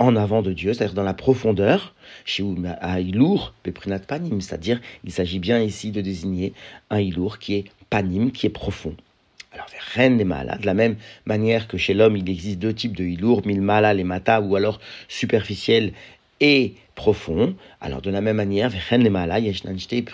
en 0.00 0.16
avant 0.16 0.42
de 0.42 0.52
Dieu, 0.52 0.74
c'est-à-dire 0.74 0.94
dans 0.94 1.04
la 1.04 1.14
profondeur, 1.14 1.94
chez 2.24 2.42
Ilour, 2.42 3.54
Peprinat 3.62 4.00
Panim, 4.00 4.40
c'est-à-dire 4.40 4.80
il 5.04 5.12
s'agit 5.12 5.38
bien 5.38 5.60
ici 5.60 5.92
de 5.92 6.00
désigner 6.00 6.52
un 6.90 6.98
Ilour 6.98 7.38
qui 7.38 7.54
est 7.54 7.64
Panim, 7.90 8.32
qui 8.32 8.46
est 8.46 8.50
profond. 8.50 8.96
Alors, 9.52 9.66
vers 9.96 10.10
les 10.10 10.24
Mala, 10.24 10.58
de 10.58 10.66
la 10.66 10.74
même 10.74 10.96
manière 11.26 11.66
que 11.66 11.76
chez 11.76 11.92
l'homme, 11.92 12.16
il 12.16 12.30
existe 12.30 12.60
deux 12.60 12.72
types 12.72 12.94
de 12.94 13.02
Ilour, 13.02 13.44
Milmala, 13.44 13.92
les 13.94 14.04
Mata, 14.04 14.40
ou 14.40 14.54
alors 14.54 14.80
superficiel 15.08 15.92
et 16.38 16.74
profond. 16.94 17.56
Alors, 17.80 18.00
de 18.00 18.10
la 18.10 18.20
même 18.20 18.36
manière, 18.36 18.70
vers 18.70 18.98
les 18.98 19.10
Mala, 19.10 19.40
Yeshnanchte 19.40 19.92
et 19.92 20.04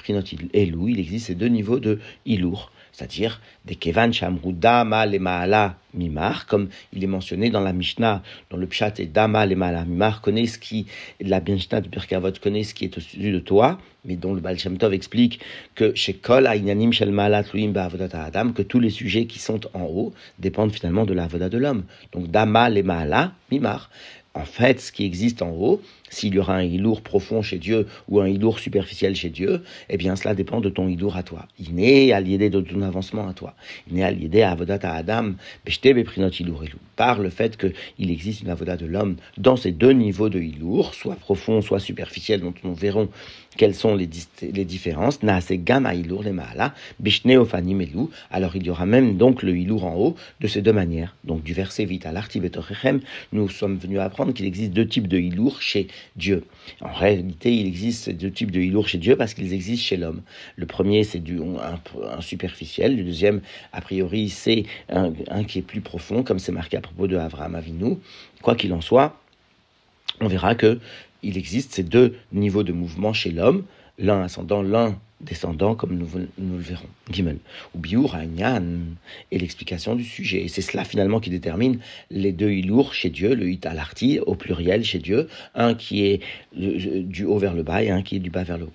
Elou, 0.55 0.88
il 0.88 0.99
existe 0.99 1.26
ces 1.26 1.35
deux 1.35 1.49
niveaux 1.49 1.81
de 1.81 2.00
Ilour 2.25 2.73
c'est-à-dire 2.97 3.43
des 3.67 3.75
Kevan 3.75 4.11
Dama 4.45 5.05
le 5.05 5.19
Maala 5.19 5.76
Mimar, 5.93 6.47
comme 6.47 6.69
il 6.95 7.05
est 7.05 7.07
mentionné 7.07 7.50
dans 7.50 7.61
la 7.61 7.75
Mishnah, 7.75 8.23
dans 8.49 8.57
le 8.57 8.67
Pshat 8.67 8.95
et 8.99 9.05
Dama 9.05 9.45
le 9.45 9.55
Maala 9.55 9.85
Mimar, 9.85 10.23
connaît 10.23 10.47
ce 10.47 10.59
qui, 10.59 10.87
la 11.21 11.41
Mishnah 11.41 11.83
de 11.83 11.88
Birkavot 11.88 12.33
connaît 12.43 12.65
ce 12.65 12.73
qui 12.73 12.85
est 12.85 12.97
au-dessus 12.97 13.33
de 13.33 13.38
toi, 13.38 13.79
mais 14.07 14.17
dont 14.17 14.33
le 14.33 14.41
Baal 14.41 14.57
Tov 14.57 14.95
explique 14.95 15.41
que 15.75 15.95
chez 15.95 16.15
Kol 16.15 16.47
Ainanim 16.47 16.91
Shel 16.91 17.12
Maala 17.12 17.45
Tluim 17.45 17.75
Adam, 17.76 18.53
que 18.53 18.62
tous 18.62 18.81
les 18.81 18.91
sujets 18.91 19.26
qui 19.26 19.41
sont 19.41 19.61
en 19.75 19.83
haut 19.83 20.15
dépendent 20.38 20.73
finalement 20.73 21.05
de 21.05 21.12
la 21.12 21.25
Avoda 21.25 21.50
de 21.50 21.59
l'homme. 21.59 21.85
Donc 22.12 22.31
Dama 22.31 22.71
le 22.71 22.83
Maala 22.83 23.33
Mimar. 23.50 23.91
En 24.33 24.45
fait, 24.45 24.81
ce 24.81 24.93
qui 24.93 25.05
existe 25.05 25.43
en 25.43 25.50
haut, 25.50 25.83
s'il 26.10 26.34
y 26.34 26.38
aura 26.38 26.54
un 26.54 26.62
ilour 26.62 27.02
profond 27.02 27.42
chez 27.42 27.58
Dieu 27.58 27.86
ou 28.08 28.20
un 28.20 28.28
ilour 28.28 28.58
superficiel 28.58 29.14
chez 29.14 29.28
Dieu, 29.28 29.62
eh 29.88 29.96
bien 29.96 30.16
cela 30.16 30.34
dépend 30.34 30.60
de 30.60 30.68
ton 30.68 30.88
ilour 30.88 31.16
à 31.16 31.22
toi. 31.22 31.46
Il 31.58 31.75
n'est 31.75 32.12
à 32.12 32.20
l'idée 32.20 32.50
de 32.50 32.60
ton 32.60 32.82
avancement 32.82 33.28
à 33.28 33.32
toi. 33.32 33.54
Il 33.88 33.94
n'est 33.94 34.04
à 34.04 34.10
l'idée 34.10 34.42
à 34.42 34.52
avodat 34.52 34.78
à 34.82 34.94
Adam, 34.94 35.34
par 36.96 37.18
le 37.18 37.30
fait 37.30 37.56
qu'il 37.56 38.10
existe 38.10 38.42
une 38.42 38.50
avodat 38.50 38.76
de 38.76 38.86
l'homme 38.86 39.16
dans 39.36 39.56
ces 39.56 39.72
deux 39.72 39.92
niveaux 39.92 40.28
de 40.28 40.40
ilour, 40.40 40.94
soit 40.94 41.16
profond, 41.16 41.60
soit 41.60 41.80
superficiel, 41.80 42.40
dont 42.40 42.54
nous 42.64 42.75
verrons 42.75 43.08
quelles 43.56 43.75
sont 43.75 43.94
les, 43.94 44.06
différences. 44.06 45.18
gamma 45.22 45.94
ilour 45.94 46.22
les 46.22 46.32
maala, 46.32 46.75
Alors 48.30 48.56
il 48.56 48.66
y 48.66 48.70
aura 48.70 48.86
même 48.86 49.16
donc 49.16 49.42
le 49.42 49.56
ilour 49.56 49.84
en 49.84 49.96
haut 49.96 50.16
de 50.40 50.46
ces 50.46 50.62
deux 50.62 50.72
manières. 50.72 51.16
Donc 51.25 51.42
du 51.42 51.52
verset 51.52 51.84
vite 51.84 52.06
à 52.06 52.12
nous 53.32 53.48
sommes 53.48 53.78
venus 53.78 53.98
apprendre 53.98 54.32
qu'il 54.32 54.46
existe 54.46 54.72
deux 54.72 54.86
types 54.86 55.08
de 55.08 55.18
ilour 55.18 55.60
chez 55.60 55.88
Dieu. 56.17 56.45
En 56.81 56.93
réalité, 56.93 57.55
il 57.55 57.67
existe 57.67 58.11
deux 58.11 58.31
types 58.31 58.50
de 58.50 58.61
hilour 58.61 58.88
chez 58.88 58.99
Dieu 58.99 59.17
parce 59.17 59.35
qu'ils 59.35 59.53
existent 59.53 59.85
chez 59.85 59.97
l'homme. 59.97 60.23
Le 60.57 60.67
premier, 60.67 61.05
c'est 61.05 61.19
du, 61.19 61.38
un, 61.41 62.21
superficiel. 62.21 62.97
Le 62.97 63.05
deuxième, 63.05 63.41
a 63.73 63.81
priori, 63.81 64.29
c'est 64.29 64.65
un, 64.88 65.12
qui 65.45 65.59
est 65.59 65.62
plus 65.62 65.81
profond, 65.81 66.23
comme 66.23 66.38
c'est 66.38 66.53
marqué 66.53 66.76
à 66.76 66.81
propos 66.81 67.07
de 67.07 67.17
Avraham 67.17 67.55
Avinu. 67.55 67.97
Quoi 68.43 68.55
qu'il 68.55 68.73
en 68.73 68.81
soit, 68.81 69.21
on 70.21 70.29
verra 70.29 70.55
que 70.55 70.79
il 71.23 71.37
existe 71.37 71.73
ces 71.73 71.83
deux 71.83 72.17
niveaux 72.33 72.62
de 72.62 72.73
mouvement 72.73 73.12
chez 73.12 73.31
l'homme, 73.31 73.65
l'un 73.99 74.23
ascendant, 74.23 74.62
l'un 74.62 74.99
descendant, 75.20 75.75
comme 75.75 75.96
nous, 75.96 76.08
nous 76.38 76.56
le 76.56 76.62
verrons. 76.62 76.88
Gimel. 77.11 77.38
Ou 77.75 77.78
Biur 77.78 78.16
et 79.30 79.38
l'explication 79.38 79.94
du 79.96 80.04
sujet. 80.04 80.44
Et 80.44 80.49
c'est 80.49 80.62
cela 80.62 80.85
finalement 80.85 81.20
qui 81.20 81.30
détermine 81.30 81.78
les 82.11 82.32
deux 82.32 82.50
ilours 82.50 82.94
chez 82.94 83.11
Dieu, 83.11 83.35
le 83.35 83.49
hit 83.49 83.66
alarti 83.66 84.20
au 84.20 84.35
pluriel 84.35 84.85
chez 84.85 84.99
Dieu, 84.99 85.28
un 85.54 85.75
qui 85.75 86.06
est 86.06 86.20
du 86.54 87.25
haut 87.25 87.38
vers 87.38 87.54
le 87.54 87.62
bas 87.62 87.82
et 87.82 87.90
un 87.90 88.02
qui 88.02 88.16
est 88.16 88.20
du 88.20 88.30
bas 88.30 88.44
vers 88.44 88.58
le 88.58 88.64
haut. 88.64 88.73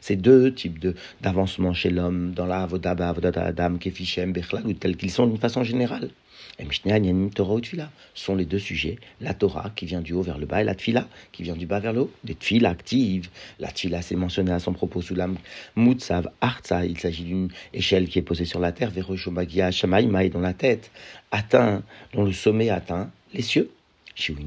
C'est 0.00 0.16
deux 0.16 0.52
types 0.52 0.86
d'avancement 1.22 1.72
chez 1.72 1.90
l'homme 1.90 2.32
dans 2.34 2.46
la 2.46 2.62
Avodaba, 2.62 3.08
Avodata 3.08 3.44
Adam, 3.44 3.76
Kefishem, 3.78 4.32
Bechlal, 4.32 4.74
tels 4.74 4.96
qu'ils 4.96 5.12
sont 5.12 5.28
d'une 5.28 5.38
façon 5.38 5.62
générale. 5.62 6.10
Et 6.58 7.30
Torah 7.34 7.54
ou 7.54 7.60
Tfila 7.60 7.90
sont 8.14 8.36
les 8.36 8.44
deux 8.44 8.60
sujets. 8.60 8.98
La 9.20 9.34
Torah 9.34 9.70
qui 9.74 9.86
vient 9.86 10.00
du 10.00 10.12
haut 10.12 10.22
vers 10.22 10.38
le 10.38 10.46
bas 10.46 10.60
et 10.60 10.64
la 10.64 10.76
Tfila 10.76 11.08
qui 11.32 11.42
vient 11.42 11.56
du 11.56 11.66
bas 11.66 11.80
vers 11.80 11.92
le 11.92 12.02
haut. 12.02 12.10
Des 12.22 12.36
Tfila 12.36 12.70
actives. 12.70 13.28
La 13.58 13.72
Tfila, 13.72 14.02
c'est 14.02 14.14
mentionné 14.14 14.52
à 14.52 14.60
son 14.60 14.72
propos 14.72 15.02
sous 15.02 15.16
la 15.16 15.28
Mutsav 15.74 16.30
Artsa. 16.40 16.86
Il 16.86 16.98
s'agit 16.98 17.24
d'une 17.24 17.48
échelle 17.72 18.08
qui 18.08 18.20
est 18.20 18.22
posée 18.22 18.44
sur 18.44 18.60
la 18.60 18.70
terre, 18.70 18.90
vers 18.90 19.16
Shamaï 19.16 19.72
Shamaïmaï 19.72 20.30
dans 20.30 20.40
la 20.40 20.54
tête, 20.54 20.92
atteint, 21.32 21.82
dont 22.12 22.24
le 22.24 22.32
sommet 22.32 22.70
atteint 22.70 23.10
les 23.32 23.42
cieux. 23.42 23.70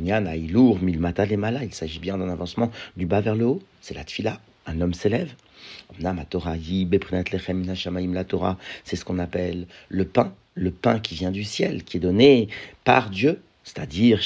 Aïlour, 0.10 0.80
Milmata, 0.82 1.26
les 1.26 1.36
Mala. 1.36 1.66
Il 1.66 1.74
s'agit 1.74 2.00
bien 2.00 2.18
d'un 2.18 2.30
avancement 2.30 2.72
du 2.96 3.06
bas 3.06 3.20
vers 3.20 3.36
le 3.36 3.46
haut. 3.46 3.62
C'est 3.82 3.96
la 3.96 4.06
Tfila. 4.06 4.40
Un 4.66 4.80
homme 4.80 4.94
s'élève. 4.94 5.34
C'est 8.86 8.96
ce 8.96 9.06
qu'on 9.06 9.20
appelle 9.20 9.68
le 9.90 10.06
pain 10.06 10.34
le 10.58 10.72
pain 10.72 11.00
qui 11.00 11.16
vient 11.16 11.32
du 11.32 11.44
ciel, 11.44 11.84
qui 11.84 11.98
est 11.98 12.02
donné 12.02 12.50
par 12.84 13.10
Dieu. 13.10 13.40
C'est-à-dire, 13.64 14.22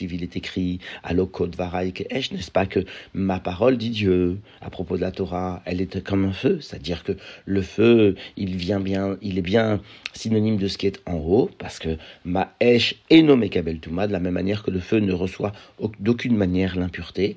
il 0.00 0.22
est 0.22 0.36
écrit, 0.36 0.80
n'est-ce 1.10 2.50
pas 2.50 2.64
que 2.64 2.80
ma 3.12 3.38
parole 3.38 3.76
dit 3.76 3.90
Dieu? 3.90 4.38
À 4.62 4.70
propos 4.70 4.96
de 4.96 5.02
la 5.02 5.10
Torah, 5.10 5.60
elle 5.66 5.82
est 5.82 6.02
comme 6.02 6.24
un 6.24 6.32
feu, 6.32 6.58
c'est-à-dire 6.62 7.04
que 7.04 7.12
le 7.44 7.60
feu, 7.60 8.14
il 8.38 8.56
vient 8.56 8.80
bien, 8.80 9.18
il 9.20 9.36
est 9.36 9.42
bien 9.42 9.82
synonyme 10.14 10.56
de 10.56 10.68
ce 10.68 10.78
qui 10.78 10.86
est 10.86 11.02
en 11.04 11.16
haut, 11.16 11.50
parce 11.58 11.78
que 11.78 11.98
ma 12.24 12.54
Esh 12.60 12.94
est 13.10 13.20
nommé 13.20 13.50
Kabel 13.50 13.78
Touma, 13.78 14.06
de 14.06 14.12
la 14.12 14.20
même 14.20 14.32
manière 14.32 14.62
que 14.62 14.70
le 14.70 14.80
feu 14.80 15.00
ne 15.00 15.12
reçoit 15.12 15.52
d'aucune 16.00 16.34
manière 16.34 16.76
l'impureté. 16.76 17.36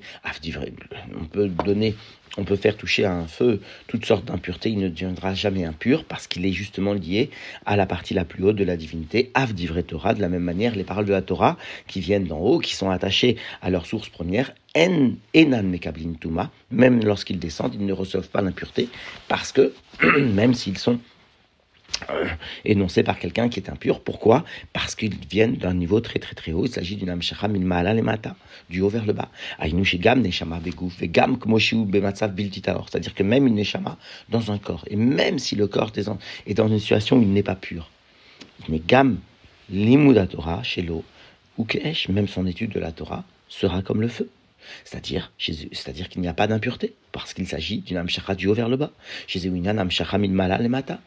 On 1.20 1.26
peut 1.26 1.48
donner 1.48 1.96
on 2.36 2.44
peut 2.44 2.56
faire 2.56 2.76
toucher 2.76 3.04
à 3.04 3.12
un 3.12 3.26
feu 3.26 3.60
toutes 3.86 4.04
sortes 4.04 4.24
d'impuretés, 4.24 4.70
il 4.70 4.78
ne 4.78 4.88
deviendra 4.88 5.34
jamais 5.34 5.64
impur 5.64 6.04
parce 6.04 6.26
qu'il 6.26 6.46
est 6.46 6.52
justement 6.52 6.92
lié 6.92 7.30
à 7.66 7.76
la 7.76 7.86
partie 7.86 8.14
la 8.14 8.24
plus 8.24 8.44
haute 8.44 8.56
de 8.56 8.64
la 8.64 8.76
divinité, 8.76 9.30
Av 9.34 9.52
Torah, 9.86 10.14
de 10.14 10.20
la 10.20 10.28
même 10.28 10.42
manière 10.42 10.74
les 10.74 10.84
paroles 10.84 11.06
de 11.06 11.12
la 11.12 11.22
Torah 11.22 11.56
qui 11.86 12.00
viennent 12.00 12.24
d'en 12.26 12.38
haut, 12.38 12.58
qui 12.58 12.74
sont 12.74 12.90
attachées 12.90 13.36
à 13.62 13.70
leur 13.70 13.86
source 13.86 14.08
première, 14.08 14.52
En 14.76 15.12
Enan 15.34 15.64
Mekablin 15.64 16.12
Tuma, 16.20 16.50
même 16.70 17.02
lorsqu'ils 17.04 17.38
descendent, 17.38 17.74
ils 17.74 17.84
ne 17.84 17.92
reçoivent 17.92 18.28
pas 18.28 18.42
l'impureté 18.42 18.88
parce 19.28 19.52
que 19.52 19.72
même 20.18 20.54
s'ils 20.54 20.78
sont 20.78 21.00
énoncé 22.64 23.02
par 23.02 23.18
quelqu'un 23.18 23.48
qui 23.48 23.60
est 23.60 23.70
impur. 23.70 24.00
Pourquoi? 24.00 24.44
Parce 24.72 24.94
qu'ils 24.94 25.16
viennent 25.28 25.56
d'un 25.56 25.74
niveau 25.74 26.00
très 26.00 26.18
très 26.18 26.34
très 26.34 26.52
haut. 26.52 26.64
Il 26.66 26.72
s'agit 26.72 26.96
d'une 26.96 27.10
amshacha 27.10 27.48
min 27.48 27.92
le 27.92 28.02
mata, 28.02 28.36
du 28.68 28.80
haut 28.80 28.88
vers 28.88 29.04
le 29.06 29.12
bas. 29.12 29.28
C'est-à-dire 32.90 33.14
que 33.14 33.22
même 33.22 33.46
une 33.46 33.54
neshama 33.54 33.96
dans 34.28 34.50
un 34.52 34.58
corps, 34.58 34.84
et 34.88 34.96
même 34.96 35.38
si 35.38 35.56
le 35.56 35.66
corps 35.66 35.92
est 36.46 36.54
dans 36.54 36.68
une 36.68 36.78
situation 36.78 37.18
où 37.18 37.22
il 37.22 37.32
n'est 37.32 37.42
pas 37.42 37.54
pur, 37.54 37.90
mais 38.68 38.80
gam 38.86 39.18
limuda 39.70 40.26
Torah 40.26 40.62
chez 40.62 40.82
l'eau, 40.82 41.04
ou 41.58 41.66
même 42.08 42.28
son 42.28 42.46
étude 42.46 42.72
de 42.72 42.80
la 42.80 42.92
Torah, 42.92 43.24
sera 43.48 43.82
comme 43.82 44.00
le 44.00 44.08
feu. 44.08 44.30
C'est-à-dire, 44.84 45.32
c'est-à-dire 45.38 46.08
qu'il 46.08 46.20
n'y 46.20 46.28
a 46.28 46.34
pas 46.34 46.46
d'impureté, 46.46 46.94
parce 47.12 47.34
qu'il 47.34 47.46
s'agit 47.46 47.78
d'une 47.78 47.96
amshacha 47.96 48.34
du 48.34 48.46
haut 48.46 48.54
vers 48.54 48.68
le 48.68 48.76
bas. 48.76 48.92
Min 49.34 50.58
le 50.58 50.68
mata. 50.68 51.00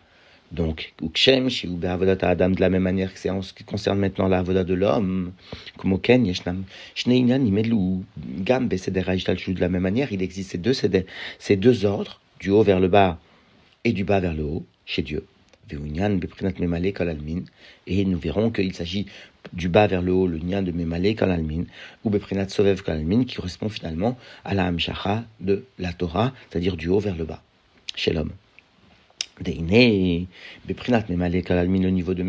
Donc, 0.52 0.94
Ukshem, 1.02 1.50
Shiube 1.50 1.86
Avodat 1.86 2.28
Adam, 2.28 2.52
de 2.52 2.62
la 2.62 2.70
même 2.70 2.84
manière 2.84 3.12
que 3.12 3.20
c'est 3.20 3.32
en 3.32 3.42
ce 3.42 3.54
qui 3.54 3.64
concerne 3.64 3.98
maintenant 3.98 4.28
la 4.28 4.40
Avodat 4.40 4.64
de 4.64 4.76
l'homme, 4.76 5.32
comme 5.78 6.00
Ken, 6.00 6.26
Yeshnam, 6.26 6.64
Shneinyan, 6.94 7.44
Imedlu, 7.44 8.04
Gam, 8.18 8.68
de 8.68 9.60
la 9.60 9.70
même 9.70 9.82
manière, 9.82 10.12
il 10.12 10.22
existe 10.22 10.52
ces 10.52 10.58
deux, 10.60 10.74
ces 10.74 11.56
deux 11.56 11.86
ordres, 11.86 12.20
du 12.40 12.50
haut 12.50 12.64
vers 12.64 12.80
le 12.80 12.88
bas 12.88 13.20
et 13.84 13.94
du 13.94 14.04
bas 14.04 14.20
vers 14.20 14.34
le 14.34 14.44
haut, 14.44 14.66
chez 14.86 15.02
Dieu. 15.02 15.26
Et 17.88 18.06
nous 18.06 18.20
verrons 18.20 18.52
qu'il 18.52 18.76
s'agit 18.76 19.06
du 19.54 19.70
bas 19.70 19.88
vers 19.88 20.02
le 20.02 20.12
haut, 20.12 20.28
le 20.28 20.38
nyan 20.38 20.62
de 20.62 20.72
Memale 20.72 21.16
Kalalmin, 21.16 21.64
ou 22.04 22.10
Beprinat 22.10 22.50
Sovev 22.50 22.84
Kalalmin, 22.84 23.24
qui 23.24 23.36
correspond 23.36 23.70
finalement 23.70 24.18
à 24.44 24.54
la 24.54 24.66
Hamshacha 24.66 25.24
de 25.40 25.66
la 25.80 25.94
Torah, 25.94 26.34
c'est-à-dire 26.50 26.76
du 26.76 26.90
haut 26.90 27.00
vers 27.00 27.16
le 27.16 27.24
bas, 27.26 27.42
chez 27.96 28.12
l'homme. 28.12 28.32
Deine, 28.32 28.32
Beprinat 28.32 28.32
Memale 28.34 29.22
Kalalmin, 29.22 29.23
le 29.40 29.52
niveau 31.90 32.14
de 32.14 32.24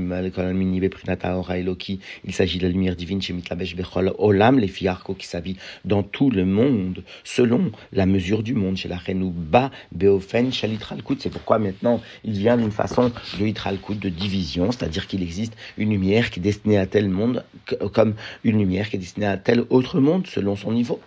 il 2.24 2.32
s'agit 2.32 2.58
de 2.58 2.64
la 2.64 2.70
lumière 2.70 2.96
divine 2.96 3.20
chez 3.20 3.32
Bechol 3.32 4.12
Olam, 4.18 4.58
les 4.58 4.68
fiarko 4.68 5.14
qui 5.14 5.26
s'habillent 5.26 5.58
dans 5.84 6.02
tout 6.02 6.30
le 6.30 6.44
monde, 6.44 7.02
selon 7.22 7.70
la 7.92 8.06
mesure 8.06 8.42
du 8.42 8.54
monde, 8.54 8.76
chez 8.76 8.88
la 8.88 8.96
reine 8.96 9.30
Ba, 9.30 9.70
Beofen, 9.92 10.52
Shalitralkut. 10.52 11.16
C'est 11.20 11.30
pourquoi 11.30 11.58
maintenant 11.58 12.00
il 12.24 12.38
vient 12.38 12.56
d'une 12.56 12.70
façon 12.70 13.12
de 13.38 13.46
Itralkut, 13.46 13.96
de 13.96 14.08
division, 14.08 14.72
c'est-à-dire 14.72 15.06
qu'il 15.06 15.22
existe 15.22 15.54
une 15.76 15.90
lumière 15.90 16.30
qui 16.30 16.40
est 16.40 16.42
destinée 16.42 16.78
à 16.78 16.86
tel 16.86 17.08
monde, 17.08 17.44
comme 17.92 18.14
une 18.44 18.58
lumière 18.58 18.88
qui 18.88 18.96
est 18.96 19.00
destinée 19.00 19.26
à 19.26 19.36
tel 19.36 19.64
autre 19.70 20.00
monde, 20.00 20.26
selon 20.26 20.56
son 20.56 20.72
niveau. 20.72 21.00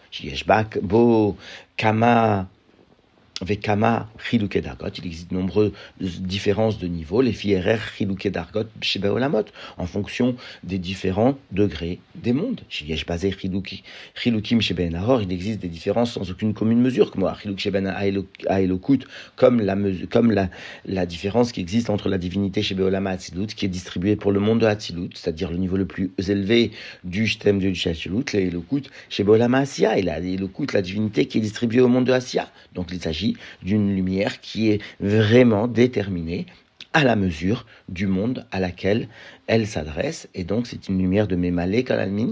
Bo, 0.81 1.37
Kama, 1.75 2.47
Vekama 3.41 4.09
Chiluke 4.17 4.59
Dargot, 4.59 4.89
il 4.97 5.05
existe 5.05 5.29
de 5.29 5.35
nombreuses 5.35 5.71
différences 5.99 6.79
de 6.79 6.87
niveau, 6.87 7.21
les 7.21 7.33
FIRR 7.33 7.79
Chiluke 7.95 8.29
Dargot 8.29 8.65
chez 8.81 9.03
Olamot, 9.05 9.45
en 9.77 9.85
fonction 9.85 10.35
des 10.63 10.79
différents 10.79 11.37
degrés 11.51 11.99
des 12.15 12.33
mondes. 12.33 12.61
Chez 12.69 12.85
Yesh 12.85 13.05
Bazé 13.05 13.35
Chilukim 14.15 14.61
chez 14.61 14.73
Ben 14.73 14.99
il 15.21 15.31
existe 15.31 15.59
des 15.59 15.67
différences 15.67 16.13
sans 16.13 16.29
aucune 16.31 16.53
commune 16.53 16.81
mesure, 16.81 17.11
comme 17.11 17.31
Chiluk 17.39 17.59
chez 17.59 17.71
comme, 19.35 19.61
la, 19.61 19.75
comme 20.09 20.31
la, 20.85 21.05
différence 21.05 21.51
qui 21.51 21.61
existe 21.61 21.89
entre 21.89 22.09
la 22.09 22.17
divinité 22.17 22.63
chez 22.63 22.73
Beolama 22.73 23.11
Atzilut, 23.11 23.47
qui 23.47 23.65
est 23.65 23.69
distribuée 23.69 24.15
pour 24.15 24.31
le 24.31 24.39
monde 24.39 24.59
de 24.59 24.65
Atzilut, 24.65 25.09
c'est-à-dire 25.13 25.51
le 25.51 25.57
niveau 25.57 25.77
le 25.77 25.85
plus 25.85 26.11
élevé 26.27 26.71
du 27.03 27.27
Shtem 27.27 27.59
de 27.59 27.69
Atzilut, 27.69 28.25
l'Aelokut 28.33 28.83
chez 29.09 29.23
Beolama 29.23 29.59
Asya, 29.59 29.97
et 29.97 30.01
la 30.01 30.17
la 30.19 30.81
divinité 30.81 31.27
qui 31.27 31.37
est 31.37 31.41
distribuée 31.41 31.81
au 31.81 31.87
monde 31.87 32.05
de 32.05 32.11
Asya. 32.11 32.49
Donc 32.73 32.87
il 32.91 32.99
s'agit 32.99 33.26
d'une 33.63 33.95
lumière 33.95 34.39
qui 34.39 34.69
est 34.69 34.81
vraiment 34.99 35.67
déterminée 35.67 36.45
à 36.93 37.03
la 37.03 37.15
mesure 37.15 37.65
du 37.89 38.07
monde 38.07 38.45
à 38.51 38.59
laquelle 38.59 39.07
elle 39.45 39.67
s'adresse. 39.67 40.27
Et 40.33 40.43
donc, 40.43 40.67
c'est 40.67 40.89
une 40.89 40.97
lumière 40.97 41.27
de 41.27 41.35
Mémalé 41.35 41.83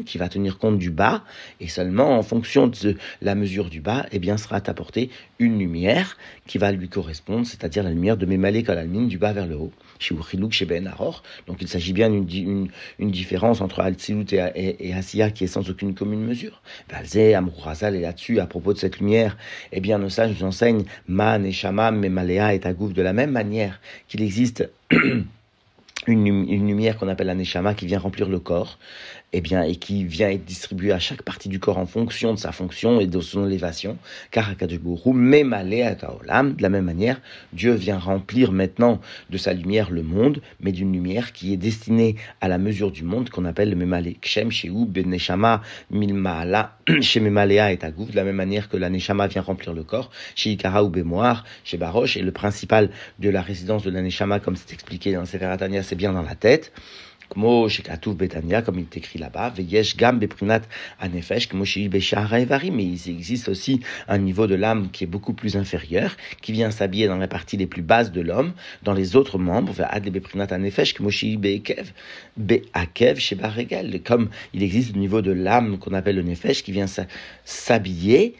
qui 0.06 0.18
va 0.18 0.30
tenir 0.30 0.58
compte 0.58 0.80
du 0.80 0.90
bas. 0.90 1.24
Et 1.60 1.68
seulement 1.68 2.18
en 2.18 2.24
fonction 2.24 2.68
de 2.68 2.96
la 3.22 3.36
mesure 3.36 3.70
du 3.70 3.82
bas, 3.82 4.06
eh 4.12 4.20
bien, 4.20 4.38
sera 4.38 4.58
apportée 4.66 5.10
une 5.40 5.60
lumière 5.60 6.18
qui 6.48 6.58
va 6.58 6.72
lui 6.72 6.90
correspondre, 6.90 7.46
c'est-à-dire 7.46 7.84
la 7.84 7.92
lumière 7.92 8.18
de 8.18 8.26
Mémalé 8.26 8.64
Kalalmin 8.64 9.08
du 9.08 9.18
bas 9.18 9.34
vers 9.34 9.48
le 9.48 9.56
haut. 9.56 9.72
Ben 10.68 10.92
donc 11.48 11.62
il 11.62 11.68
s'agit 11.68 11.94
bien 11.94 12.10
d'une 12.10 12.70
une, 13.00 13.12
différence 13.12 13.62
entre 13.62 13.80
Altsilut 13.80 14.26
et, 14.32 14.44
et, 14.56 14.90
et 14.90 14.94
Asiya 14.94 15.32
qui 15.32 15.44
est 15.44 15.48
sans 15.48 15.70
aucune 15.70 15.94
commune 15.94 16.24
mesure. 16.24 16.62
Valzé, 16.90 17.34
Amourazal 17.34 17.96
est 17.96 18.02
là-dessus 18.02 18.40
à 18.40 18.48
propos 18.48 18.74
de 18.74 18.78
cette 18.78 19.00
lumière. 19.00 19.38
Eh 19.72 19.80
bien, 19.80 19.98
nos 19.98 20.10
sages 20.10 20.32
nous 20.40 20.46
enseignent 20.46 20.86
Man 21.08 21.46
et 21.46 21.52
Shama, 21.52 21.92
Memalea 21.92 22.54
et 22.54 22.62
Agouf 22.66 22.94
de 22.94 23.02
la 23.02 23.14
même 23.14 23.32
manière 23.32 23.80
qu'il 24.08 24.22
existe 24.22 24.70
une, 26.08 26.46
lumière 26.68 26.98
qu'on 26.98 27.08
appelle 27.08 27.28
la 27.28 27.36
Neshama 27.36 27.74
qui 27.74 27.86
vient 27.86 28.00
remplir 28.00 28.30
le 28.30 28.40
corps, 28.40 28.78
et 29.25 29.25
eh 29.38 29.42
bien, 29.42 29.64
et 29.64 29.76
qui 29.76 30.06
vient 30.06 30.30
être 30.30 30.46
distribuée 30.46 30.94
à 30.94 31.00
chaque 31.00 31.22
partie 31.22 31.50
du 31.50 31.60
corps 31.60 31.78
en 31.78 31.86
fonction 31.86 32.34
de 32.34 32.40
sa 32.40 32.54
fonction 32.54 33.02
et 33.02 33.08
de 33.08 33.20
son 33.20 33.46
élévation. 33.46 33.98
Car 34.32 34.56
de 34.56 36.62
la 36.62 36.70
même 36.70 36.86
manière, 36.86 37.20
Dieu 37.52 37.74
vient 37.74 37.98
remplir 37.98 38.54
maintenant 38.54 39.02
de 39.30 39.38
sa 39.38 39.52
lumière 39.52 39.92
le 39.92 40.04
monde, 40.04 40.42
mais 40.62 40.72
d'une 40.72 40.94
lumière 40.94 41.34
qui 41.34 41.52
est 41.52 41.58
destinée 41.58 42.16
à 42.40 42.48
la 42.48 42.58
mesure 42.58 42.92
du 42.92 43.04
monde 43.04 43.30
qu'on 43.30 43.44
appelle 43.44 43.72
le 43.72 43.76
Memale 43.76 44.14
Kshem, 44.22 44.52
Sheu, 44.52 44.72
Ben 44.88 45.10
Neshama, 45.10 45.62
Milmaala, 45.92 46.78
chez 47.02 47.20
Memalea 47.20 47.74
et 47.74 47.80
Agouf, 47.82 48.12
de 48.12 48.16
la 48.16 48.24
même 48.24 48.38
manière 48.38 48.70
que 48.70 48.78
la 48.78 48.90
Neshama 48.90 49.28
vient 49.28 49.42
remplir 49.42 49.74
le 49.74 49.84
corps, 49.84 50.12
chez 50.36 50.52
Ikara 50.52 50.82
ou 50.82 50.90
Bemoar, 50.90 51.44
chez 51.66 51.78
Baroche, 51.78 52.16
et 52.16 52.22
le 52.22 52.32
principal 52.32 52.90
de 53.20 53.30
la 53.30 53.42
résidence 53.42 53.84
de 53.84 53.92
la 53.92 54.02
Neshama, 54.02 54.40
comme 54.40 54.56
c'est 54.56 54.72
expliqué 54.72 55.12
dans 55.12 55.26
Sefer 55.26 55.58
c'est 55.84 55.96
bien 55.96 56.14
dans 56.14 56.22
la 56.22 56.36
tête. 56.36 56.72
Comme 57.30 58.80
il 58.80 58.86
écrit 58.98 59.20
là-bas, 59.20 59.50
Veyesh 59.50 59.98
Gam 59.98 60.20
Beprinat 60.20 60.62
Anefesh, 61.00 61.50
mais 61.54 62.84
il 62.84 63.10
existe 63.10 63.50
aussi 63.50 63.80
un 64.08 64.18
niveau 64.18 64.48
de 64.48 64.56
l'âme 64.56 64.90
qui 64.92 65.04
est 65.04 65.08
beaucoup 65.08 65.34
plus 65.34 65.58
inférieur, 65.58 66.16
qui 66.42 66.52
vient 66.52 66.72
s'habiller 66.72 67.08
dans 67.08 67.18
la 67.18 67.28
partie 67.28 67.58
les 67.58 67.68
plus 67.68 67.82
basses 67.82 68.12
de 68.12 68.22
l'homme, 68.22 68.54
dans 68.84 68.94
les 68.94 69.16
autres 69.16 69.38
membres, 69.38 69.74
Beprinat 70.12 70.48
Anefesh, 70.52 70.96
Bekev, 70.96 71.92
Beakev, 72.38 73.20
comme 74.04 74.30
il 74.54 74.64
existe 74.64 74.96
au 74.96 75.00
niveau 75.00 75.22
de 75.22 75.32
l'âme 75.32 75.78
qu'on 75.78 75.94
appelle 75.94 76.16
le 76.16 76.24
Nefesh, 76.24 76.64
qui 76.64 76.72
vient 76.72 76.88
s'habiller 77.44 78.36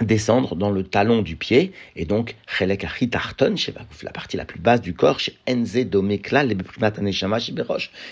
descendre 0.00 0.56
dans 0.56 0.70
le 0.70 0.82
talon 0.82 1.22
du 1.22 1.36
pied, 1.36 1.72
et 1.96 2.04
donc 2.04 2.36
Chelek 2.46 2.84
Achitarton, 2.84 3.54
la 4.02 4.12
partie 4.12 4.36
la 4.36 4.44
plus 4.44 4.60
basse 4.60 4.80
du 4.80 4.94
corps, 4.94 5.20
chez 5.20 5.36
Enze 5.48 5.76
Domekla, 5.76 6.44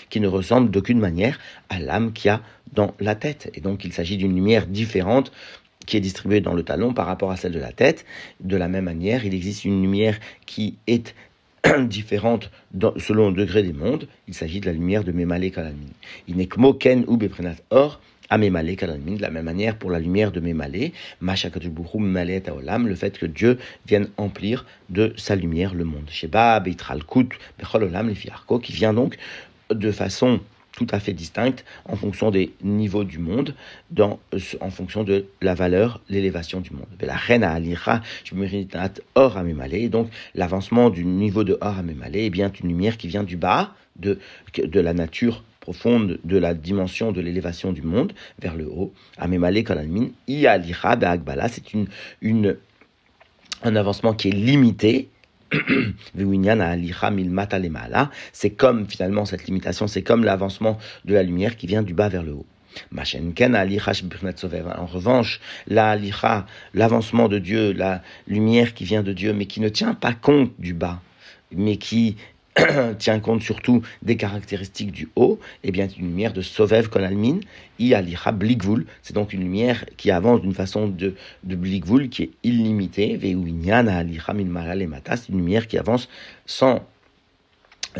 qui 0.09 0.19
ne 0.19 0.27
ressemble 0.27 0.69
d'aucune 0.71 0.99
manière 0.99 1.39
à 1.69 1.79
l'âme 1.79 2.13
qu'il 2.13 2.27
y 2.27 2.31
a 2.31 2.41
dans 2.73 2.93
la 2.99 3.15
tête. 3.15 3.49
Et 3.55 3.61
donc 3.61 3.83
il 3.85 3.93
s'agit 3.93 4.17
d'une 4.17 4.35
lumière 4.35 4.67
différente 4.67 5.31
qui 5.85 5.97
est 5.97 6.01
distribuée 6.01 6.41
dans 6.41 6.53
le 6.53 6.63
talon 6.63 6.93
par 6.93 7.07
rapport 7.07 7.31
à 7.31 7.37
celle 7.37 7.53
de 7.53 7.59
la 7.59 7.71
tête. 7.71 8.05
De 8.39 8.55
la 8.57 8.67
même 8.67 8.85
manière, 8.85 9.25
il 9.25 9.33
existe 9.33 9.65
une 9.65 9.81
lumière 9.81 10.19
qui 10.45 10.77
est 10.87 11.15
différente 11.79 12.51
selon 12.97 13.29
le 13.29 13.35
degré 13.35 13.63
des 13.63 13.73
mondes. 13.73 14.07
Il 14.27 14.33
s'agit 14.33 14.59
de 14.59 14.67
la 14.67 14.73
lumière 14.73 15.03
de 15.03 15.11
Memale 15.11 15.51
Kalamin. 15.51 15.89
Inekmoken 16.27 17.05
ou 17.07 17.17
Beprenat 17.17 17.55
Or, 17.71 17.99
à 18.29 18.37
Mémalé, 18.37 18.75
de 18.75 19.21
la 19.21 19.29
même 19.29 19.45
manière 19.45 19.75
pour 19.75 19.91
la 19.91 19.99
lumière 19.99 20.31
de 20.31 20.39
Mémalé, 20.39 20.93
Taolam, 22.41 22.87
le 22.87 22.95
fait 22.95 23.17
que 23.17 23.25
Dieu 23.25 23.57
vienne 23.87 24.07
emplir 24.17 24.65
de 24.89 25.13
sa 25.17 25.35
lumière 25.35 25.73
le 25.73 25.83
monde. 25.83 26.09
Sheba, 26.09 26.59
Beitralkut, 26.59 27.29
Bechololam, 27.57 28.07
les 28.07 28.15
Fiarko, 28.15 28.59
qui 28.59 28.73
vient 28.73 28.93
donc 28.93 29.17
de 29.69 29.91
façon 29.91 30.39
tout 30.73 30.87
à 30.91 30.99
fait 30.99 31.13
distincte 31.13 31.65
en 31.85 31.95
fonction 31.95 32.31
des 32.31 32.53
niveaux 32.63 33.03
du 33.03 33.19
monde, 33.19 33.53
dans, 33.91 34.19
en 34.61 34.69
fonction 34.69 35.03
de 35.03 35.25
la 35.41 35.53
valeur, 35.53 35.99
l'élévation 36.09 36.61
du 36.61 36.71
monde. 36.71 36.85
La 37.01 37.15
reine 37.15 37.43
à 37.43 37.51
Alira, 37.51 38.01
Or 39.15 39.37
à 39.37 39.43
Mémalé, 39.43 39.89
donc 39.89 40.09
l'avancement 40.35 40.89
du 40.89 41.03
niveau 41.03 41.43
de 41.43 41.57
Or 41.59 41.79
à 41.79 41.83
Mémalé 41.83 42.25
est 42.25 42.29
bien 42.29 42.51
une 42.63 42.69
lumière 42.69 42.97
qui 42.97 43.07
vient 43.07 43.23
du 43.23 43.35
bas, 43.35 43.73
de, 43.97 44.19
de 44.57 44.79
la 44.79 44.93
nature 44.93 45.43
de 46.23 46.37
la 46.37 46.53
dimension 46.53 47.11
de 47.11 47.21
l'élévation 47.21 47.71
du 47.71 47.81
monde 47.81 48.13
vers 48.41 48.55
le 48.55 48.67
haut. 48.67 48.93
Amemale 49.17 49.63
Kalalmin, 49.63 50.09
Ialicha 50.27 50.95
Be'agbala, 50.95 51.47
c'est 51.47 51.73
une, 51.73 51.87
une, 52.21 52.57
un 53.63 53.75
avancement 53.75 54.13
qui 54.13 54.29
est 54.29 54.33
limité. 54.33 55.09
C'est 58.33 58.49
comme 58.51 58.87
finalement 58.87 59.25
cette 59.25 59.45
limitation, 59.47 59.87
c'est 59.87 60.03
comme 60.03 60.23
l'avancement 60.23 60.77
de 61.05 61.15
la 61.15 61.23
lumière 61.23 61.57
qui 61.57 61.65
vient 61.65 61.81
du 61.81 61.95
bas 61.95 62.07
vers 62.07 62.21
le 62.21 62.33
haut. 62.33 62.45
En 62.95 64.85
revanche, 64.85 65.41
l'avancement 65.67 67.27
de 67.27 67.39
Dieu, 67.39 67.73
la 67.73 68.03
lumière 68.27 68.75
qui 68.75 68.83
vient 68.83 69.01
de 69.01 69.11
Dieu, 69.11 69.33
mais 69.33 69.47
qui 69.47 69.59
ne 69.59 69.69
tient 69.69 69.95
pas 69.95 70.13
compte 70.13 70.51
du 70.59 70.75
bas, 70.75 71.01
mais 71.51 71.77
qui 71.77 72.15
tient 72.99 73.19
compte 73.19 73.41
surtout 73.41 73.81
des 74.01 74.17
caractéristiques 74.17 74.91
du 74.91 75.09
haut, 75.15 75.39
et 75.63 75.71
bien 75.71 75.87
une 75.87 76.07
lumière 76.07 76.33
de 76.33 76.41
Sovev 76.41 76.89
Kolalmin, 76.89 77.39
Ialicha 77.79 78.31
Blikvul, 78.31 78.85
c'est 79.01 79.13
donc 79.13 79.33
une 79.33 79.41
lumière 79.41 79.85
qui 79.97 80.11
avance 80.11 80.41
d'une 80.41 80.53
façon 80.53 80.87
de, 80.87 81.15
de 81.43 82.05
qui 82.07 82.23
est 82.23 82.31
illimitée, 82.43 83.17
Veuinyan 83.17 83.87
Alicha 83.87 84.33
Milmala 84.33 84.75
Lemata, 84.75 85.17
c'est 85.17 85.29
une 85.29 85.37
lumière 85.37 85.67
qui 85.67 85.77
avance 85.77 86.09
sans 86.45 86.81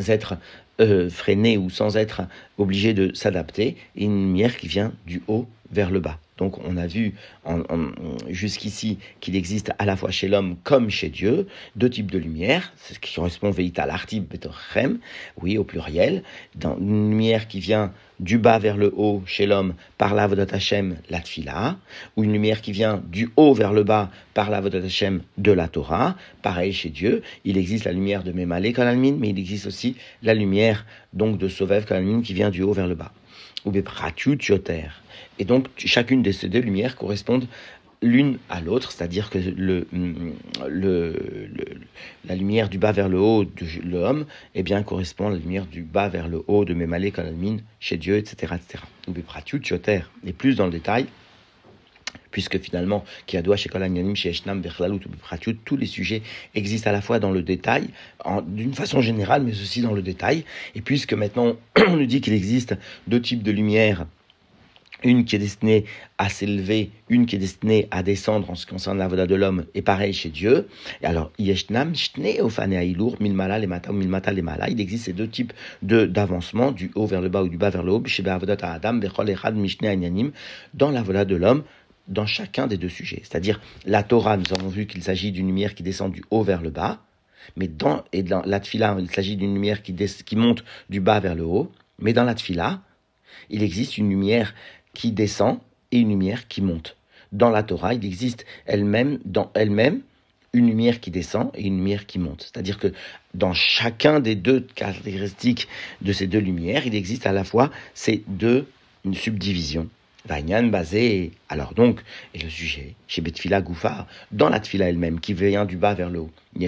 être 0.08 0.38
euh, 0.82 1.10
freiné 1.10 1.58
ou 1.58 1.70
sans 1.70 1.98
être 1.98 2.22
obligé 2.58 2.94
de 2.94 3.14
s'adapter, 3.14 3.76
et 3.96 4.06
une 4.06 4.28
lumière 4.28 4.58
qui 4.58 4.68
vient 4.68 4.94
du 5.06 5.22
haut 5.28 5.48
vers 5.72 5.92
le 5.92 6.00
bas. 6.00 6.18
Donc 6.40 6.58
on 6.66 6.78
a 6.78 6.88
vu 6.88 7.14
jusqu'ici 8.30 8.98
qu'il 9.20 9.36
existe 9.36 9.72
à 9.78 9.86
la 9.86 9.96
fois 9.96 10.10
chez 10.10 10.28
l'homme 10.28 10.56
comme 10.64 10.90
chez 10.90 11.10
Dieu 11.10 11.48
deux 11.76 11.90
types 11.90 12.10
de 12.10 12.18
lumière, 12.18 12.74
ce 12.78 12.98
qui 12.98 13.14
correspond 13.14 13.52
à 13.78 13.86
l'artib 13.86 14.26
betorchem, 14.26 15.00
oui 15.42 15.58
au 15.58 15.66
pluriel, 15.66 16.24
dans 16.56 16.78
une 16.78 17.10
lumière 17.10 17.48
qui 17.48 17.60
vient 17.60 17.92
du 18.22 18.38
bas 18.38 18.58
vers 18.58 18.78
le 18.78 18.94
haut 18.96 19.22
chez 19.26 19.46
l'homme 19.46 19.74
par 19.98 20.14
la 20.16 20.30
Hashem, 20.52 20.96
la 21.10 21.20
Tfila, 21.20 21.78
ou 22.16 22.24
une 22.24 22.32
lumière 22.32 22.62
qui 22.62 22.72
vient 22.72 23.04
du 23.08 23.30
haut 23.36 23.54
vers 23.54 23.74
le 23.74 23.84
bas 23.84 24.10
par 24.34 24.50
la 24.50 24.60
Hashem 24.60 25.22
de 25.38 25.52
la 25.52 25.68
Torah. 25.68 26.16
Pareil 26.42 26.72
chez 26.72 26.90
Dieu, 26.90 27.22
il 27.44 27.58
existe 27.58 27.86
la 27.86 27.92
lumière 27.92 28.24
de 28.24 28.32
Memale 28.32 28.72
Kalalmin, 28.74 29.16
mais 29.20 29.30
il 29.30 29.40
existe 29.40 29.68
aussi 29.68 29.98
la 30.24 30.34
lumière 30.34 30.86
donc 31.12 31.38
de 31.38 31.50
Sovev 31.50 31.86
Kalalmin 31.86 32.22
qui 32.22 32.34
vient 32.34 32.50
du 32.50 32.62
haut 32.62 32.74
vers 32.74 32.88
le 32.88 32.96
bas. 32.96 33.12
Ou 33.66 33.72
Yoter. 33.74 34.90
Et 35.38 35.46
donc, 35.46 35.68
chacune 35.78 36.24
de 36.24 36.32
ces 36.32 36.50
deux 36.50 36.60
lumières 36.60 36.96
correspondent 36.96 37.48
l'une 38.02 38.38
à 38.50 38.62
l'autre, 38.62 38.92
c'est-à-dire 38.92 39.30
que 39.30 39.38
le, 39.38 39.88
le, 40.68 41.16
la 42.26 42.36
lumière 42.36 42.70
du 42.70 42.78
bas 42.78 42.92
vers 42.92 43.10
le 43.10 43.20
haut 43.20 43.44
de 43.44 43.66
l'homme 43.84 44.26
eh 44.56 44.64
bien, 44.64 44.84
correspond 44.84 45.28
à 45.28 45.32
la 45.32 45.38
lumière 45.38 45.66
du 45.66 45.82
bas 45.82 46.08
vers 46.08 46.28
le 46.28 46.44
haut 46.48 46.64
de 46.64 46.74
Memale 46.74 47.12
Kalalmin 47.12 47.58
chez 47.80 47.98
Dieu, 47.98 48.18
etc. 48.18 48.54
etc. 48.56 48.84
Et 50.26 50.34
plus 50.34 50.56
dans 50.56 50.66
le 50.66 50.72
détail, 50.72 51.08
puisque 52.32 52.60
finalement, 52.60 53.04
tous 55.66 55.78
les 55.78 55.86
sujets 55.86 56.22
existent 56.56 56.90
à 56.90 56.94
la 56.94 57.02
fois 57.02 57.20
dans 57.20 57.32
le 57.32 57.42
détail, 57.42 57.90
d'une 58.48 58.74
façon 58.74 59.02
générale, 59.02 59.44
mais 59.44 59.52
aussi 59.52 59.82
dans 59.82 59.94
le 59.94 60.02
détail. 60.02 60.46
Et 60.76 60.82
puisque 60.82 61.14
maintenant, 61.14 61.56
on 61.88 61.98
nous 61.98 62.06
dit 62.06 62.22
qu'il 62.22 62.34
existe 62.34 62.76
deux 63.08 63.22
types 63.22 63.44
de 63.44 63.52
lumière 63.52 64.06
une 65.04 65.26
qui 65.26 65.36
est 65.36 65.40
destinée 65.40 65.86
à 66.18 66.30
s'élever, 66.30 66.92
une 67.08 67.26
qui 67.26 67.36
est 67.36 67.40
destinée 67.40 67.88
à 67.92 68.04
descendre 68.04 68.50
en 68.50 68.56
ce 68.56 68.66
qui 68.66 68.74
concerne 68.74 68.98
la 68.98 69.08
voda 69.08 69.26
de 69.26 69.36
l'homme, 69.36 69.66
et 69.74 69.82
pareil 69.82 70.14
chez 70.14 70.30
Dieu. 70.30 70.68
Et 71.02 71.06
alors, 71.06 71.32
il 71.38 71.50
existe 71.50 71.70
ces 75.06 75.14
deux 75.14 75.28
types 75.28 75.54
de 75.82 76.06
d'avancement, 76.06 76.72
du 76.72 76.92
haut 76.96 77.06
vers 77.06 77.22
le 77.22 77.30
bas 77.30 77.44
ou 77.44 77.50
du 77.50 77.58
bas 77.58 77.70
vers 77.70 77.84
le 77.84 77.94
haut, 77.94 78.04
dans 80.74 80.92
la 80.92 81.04
voda 81.04 81.26
de 81.26 81.36
l'homme, 81.36 81.64
dans 82.10 82.26
chacun 82.26 82.68
des 82.68 82.78
deux 82.78 82.90
sujets. 82.90 83.22
C'est-à-dire, 83.24 83.62
la 83.86 84.04
Torah, 84.04 84.36
nous 84.36 84.52
avons 84.52 84.68
vu 84.68 84.88
qu'il 84.88 85.04
s'agit 85.04 85.32
d'une 85.32 85.48
lumière 85.48 85.76
qui 85.76 85.84
descend 85.84 86.12
du 86.12 86.24
haut 86.32 86.44
vers 86.44 86.62
le 86.62 86.72
bas, 86.72 87.00
mais 87.56 87.68
dans, 87.68 88.04
et 88.12 88.24
dans 88.24 88.42
la 88.46 88.60
Tfila, 88.60 88.98
il 89.00 89.10
s'agit 89.10 89.38
d'une 89.38 89.54
lumière 89.54 89.82
qui, 89.82 89.96
monte 90.36 90.64
du 90.90 91.00
bas 91.00 91.20
vers 91.20 91.36
le 91.36 91.44
haut, 91.44 91.72
mais 92.00 92.14
dans 92.14 92.24
la 92.24 92.36
Tfila, 92.36 92.82
il 93.50 93.64
existe 93.64 93.98
une 93.98 94.10
lumière 94.10 94.54
qui 94.94 95.12
descend 95.12 95.60
et 95.92 96.00
une 96.00 96.10
lumière 96.10 96.48
qui 96.48 96.62
monte. 96.62 96.98
Dans 97.32 97.50
la 97.50 97.64
Torah, 97.64 97.94
il 97.94 98.04
existe 98.06 98.46
elle-même, 98.66 99.20
dans 99.24 99.52
elle-même, 99.54 100.02
une 100.52 100.68
lumière 100.68 101.00
qui 101.00 101.12
descend 101.12 101.52
et 101.54 101.68
une 101.68 101.78
lumière 101.78 102.08
qui 102.08 102.18
monte. 102.18 102.42
C'est-à-dire 102.42 102.80
que 102.80 102.92
dans 103.36 103.54
chacun 103.54 104.20
des 104.20 104.36
deux 104.36 104.62
caractéristiques 104.62 105.68
de 106.02 106.12
ces 106.12 106.26
deux 106.26 106.40
lumières, 106.40 106.88
il 106.88 106.96
existe 106.96 107.28
à 107.28 107.32
la 107.32 107.44
fois 107.44 107.70
ces 107.94 108.24
deux 108.28 108.68
subdivisions. 109.14 109.88
Vaignan 110.30 110.68
basé. 110.68 111.32
Alors 111.50 111.74
donc, 111.74 112.02
et 112.36 112.40
le 112.40 112.50
sujet, 112.50 112.94
chez 113.08 113.22
Betfila 113.22 113.62
Goufa, 113.62 114.06
dans 114.32 114.50
la 114.50 114.60
Tfila 114.60 114.88
elle-même, 114.88 115.20
qui 115.20 115.34
vient 115.34 115.66
du 115.66 115.76
bas 115.76 115.96
vers 115.96 116.12
le 116.12 116.20
haut, 116.20 116.30
il 116.56 116.66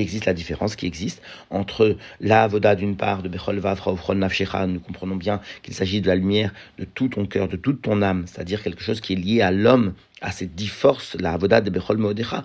existe 0.00 0.26
la 0.26 0.34
différence 0.34 0.76
qui 0.76 0.86
existe 0.86 1.22
entre 1.50 1.96
la 2.20 2.42
avoda 2.42 2.74
d'une 2.74 2.96
part 2.96 3.22
de 3.22 3.28
Bechol 3.28 3.58
Vavra 3.58 4.66
nous 4.66 4.80
comprenons 4.80 5.16
bien 5.16 5.40
qu'il 5.62 5.74
s'agit 5.74 6.00
de 6.00 6.06
la 6.08 6.14
lumière 6.14 6.52
de 6.78 6.84
tout 6.84 7.08
ton 7.08 7.26
cœur, 7.26 7.48
de 7.48 7.56
toute 7.56 7.82
ton 7.82 8.02
âme, 8.02 8.24
c'est-à-dire 8.26 8.62
quelque 8.62 8.82
chose 8.82 9.00
qui 9.00 9.14
est 9.14 9.16
lié 9.16 9.40
à 9.40 9.50
l'homme, 9.50 9.94
à 10.24 10.32
ces 10.32 10.46
dix 10.46 10.68
forces, 10.68 11.16
la 11.20 11.32
avoda 11.32 11.60
de 11.60 11.70
Bechol 11.70 11.98
Modecha. 11.98 12.44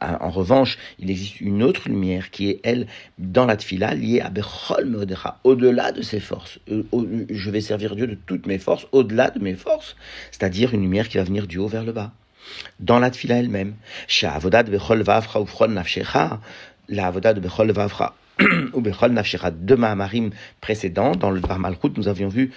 En 0.00 0.30
revanche, 0.30 0.78
il 0.98 1.10
existe 1.10 1.40
une 1.40 1.62
autre 1.62 1.88
lumière 1.88 2.30
qui 2.30 2.50
est, 2.50 2.60
elle, 2.64 2.88
dans 3.18 3.46
la 3.46 3.56
tfila, 3.56 3.94
liée 3.94 4.20
à 4.20 4.30
Bechol 4.30 4.86
Modecha, 4.86 5.38
au-delà 5.44 5.92
de 5.92 6.02
ses 6.02 6.18
forces. 6.20 6.58
Euh, 6.70 6.82
je 7.30 7.50
vais 7.50 7.60
servir 7.60 7.94
Dieu 7.94 8.08
de 8.08 8.18
toutes 8.26 8.46
mes 8.46 8.58
forces, 8.58 8.86
au-delà 8.90 9.30
de 9.30 9.38
mes 9.38 9.54
forces, 9.54 9.96
c'est-à-dire 10.32 10.74
une 10.74 10.82
lumière 10.82 11.08
qui 11.08 11.18
va 11.18 11.24
venir 11.24 11.46
du 11.46 11.58
haut 11.58 11.68
vers 11.68 11.84
le 11.84 11.92
bas 11.92 12.12
dans 12.80 12.98
la 12.98 13.10
tfila 13.10 13.36
elle-même. 13.36 13.74
La 14.22 14.34
avoda 14.34 14.62
de 14.64 14.70
Bechol 17.40 17.70
Vavra 17.70 18.14
ou 18.72 18.80
Bechol 18.80 19.12
Nafshecha, 19.12 19.50
deux 19.50 19.76
Mahamarim 19.76 20.30
précédents, 20.60 21.12
dans 21.12 21.30
le 21.30 21.40
Bar 21.40 21.58
Malchut, 21.58 21.90
nous 21.96 22.08
avions 22.08 22.28
vu 22.28 22.52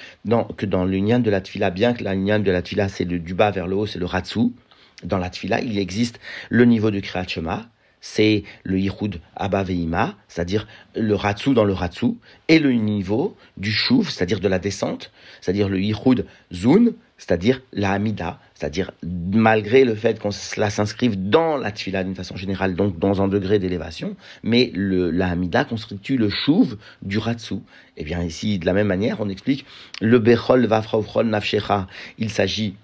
que 0.58 0.66
dans 0.66 0.86
l'union 0.86 1.20
de 1.20 1.30
la 1.30 1.42
tfila, 1.42 1.70
bien 1.70 1.94
que 1.94 2.04
l'union 2.04 2.40
de 2.40 2.52
la 2.52 2.62
tfila, 2.62 2.90
c'est 2.90 3.06
du 3.06 3.34
bas 3.34 3.52
vers 3.52 3.68
le 3.68 3.76
haut, 3.76 3.86
c'est 3.86 4.00
le 4.00 4.06
Ratsu, 4.06 4.52
dans 5.04 5.18
la 5.18 5.30
tfila, 5.30 5.62
il 5.62 5.78
existe 5.78 6.20
le 6.50 6.66
niveau 6.66 6.92
de 6.92 7.00
Kriyat 7.00 7.28
Shema, 7.28 7.68
c'est 8.06 8.44
le 8.64 8.78
Yichud 8.78 9.22
Abba 9.38 9.64
c'est-à-dire 10.28 10.68
le 10.94 11.16
Ratsu 11.16 11.54
dans 11.54 11.64
le 11.64 11.72
Ratsu, 11.72 12.08
et 12.50 12.60
le 12.60 12.74
niveau 12.74 13.38
du 13.56 13.72
Shuv, 13.72 14.10
c'est-à-dire 14.10 14.42
de 14.42 14.50
la 14.50 14.60
descente, 14.60 15.10
c'est-à-dire 15.40 15.70
le 15.70 15.80
Yichud 15.80 16.26
Zun, 16.52 16.88
c'est-à-dire 17.18 17.62
la 17.72 17.94
Hamida, 17.94 18.40
c'est-à-dire 18.56 18.92
malgré 19.04 19.86
le 19.86 19.96
fait 19.96 20.20
qu'on 20.20 20.32
cela 20.32 20.70
s'inscrive 20.70 21.30
dans 21.30 21.56
la 21.56 21.72
Tfila 21.72 22.04
d'une 22.04 22.14
façon 22.14 22.36
générale, 22.36 22.76
donc 22.76 23.00
dans 23.00 23.22
un 23.22 23.30
degré 23.30 23.58
d'élévation, 23.58 24.18
mais 24.44 24.70
la 24.76 25.30
Hamida 25.30 25.64
constitue 25.64 26.18
le 26.18 26.30
Shuv 26.30 26.76
du 27.04 27.20
Ratsu. 27.20 27.56
Et 27.56 27.60
eh 28.02 28.04
bien 28.04 28.22
ici, 28.22 28.60
de 28.60 28.66
la 28.66 28.74
même 28.74 28.88
manière, 28.88 29.22
on 29.22 29.30
explique 29.30 29.66
le 30.02 30.20
Bechol 30.20 30.66
Vafraufron 30.66 31.24
Nafshecha, 31.24 31.88
il 32.18 32.30
s'agit 32.30 32.76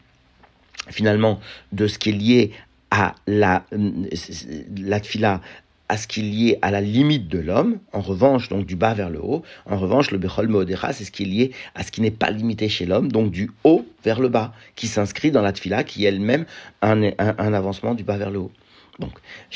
finalement 0.88 1.42
de 1.74 1.88
ce 1.88 2.00
qui 2.00 2.10
est 2.10 2.14
lié 2.14 2.52
à 2.92 3.16
la, 3.28 3.64
la 3.72 5.00
tfila, 5.00 5.42
à 5.90 5.98
ce 5.98 6.08
qui 6.08 6.20
est 6.20 6.24
lié 6.24 6.60
à 6.62 6.70
la 6.70 6.82
limite 6.82 7.28
de 7.28 7.40
l'homme, 7.40 7.80
en 7.94 8.02
revanche, 8.02 8.48
donc 8.48 8.68
du 8.68 8.76
bas 8.76 8.94
vers 8.94 9.10
le 9.10 9.20
haut, 9.20 9.42
en 9.66 9.78
revanche, 9.78 10.12
le 10.12 10.20
Bechol 10.20 10.48
Meodera, 10.48 10.94
c'est 10.94 11.04
ce 11.04 11.12
qui 11.12 11.24
est 11.24 11.26
lié 11.26 11.52
à 11.74 11.84
ce 11.84 11.92
qui 11.92 12.02
n'est 12.02 12.12
pas 12.12 12.30
limité 12.30 12.70
chez 12.70 12.86
l'homme, 12.86 13.12
donc 13.12 13.32
du 13.32 13.50
haut 13.64 13.86
vers 14.04 14.20
le 14.20 14.30
bas, 14.30 14.54
qui 14.76 14.88
s'inscrit 14.88 15.32
dans 15.32 15.42
la 15.42 15.52
tfila, 15.52 15.84
qui 15.84 16.06
est 16.06 16.10
elle-même 16.10 16.46
un, 16.84 17.10
un, 17.18 17.54
avancement 17.54 17.96
du 17.96 18.04
bas 18.04 18.18
vers 18.18 18.30
le 18.30 18.38
haut. 18.38 18.52
Donc. 19.00 19.14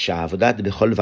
La 0.07 0.23
avoda 0.23 0.53
de 0.53 0.63
bechol 0.63 0.93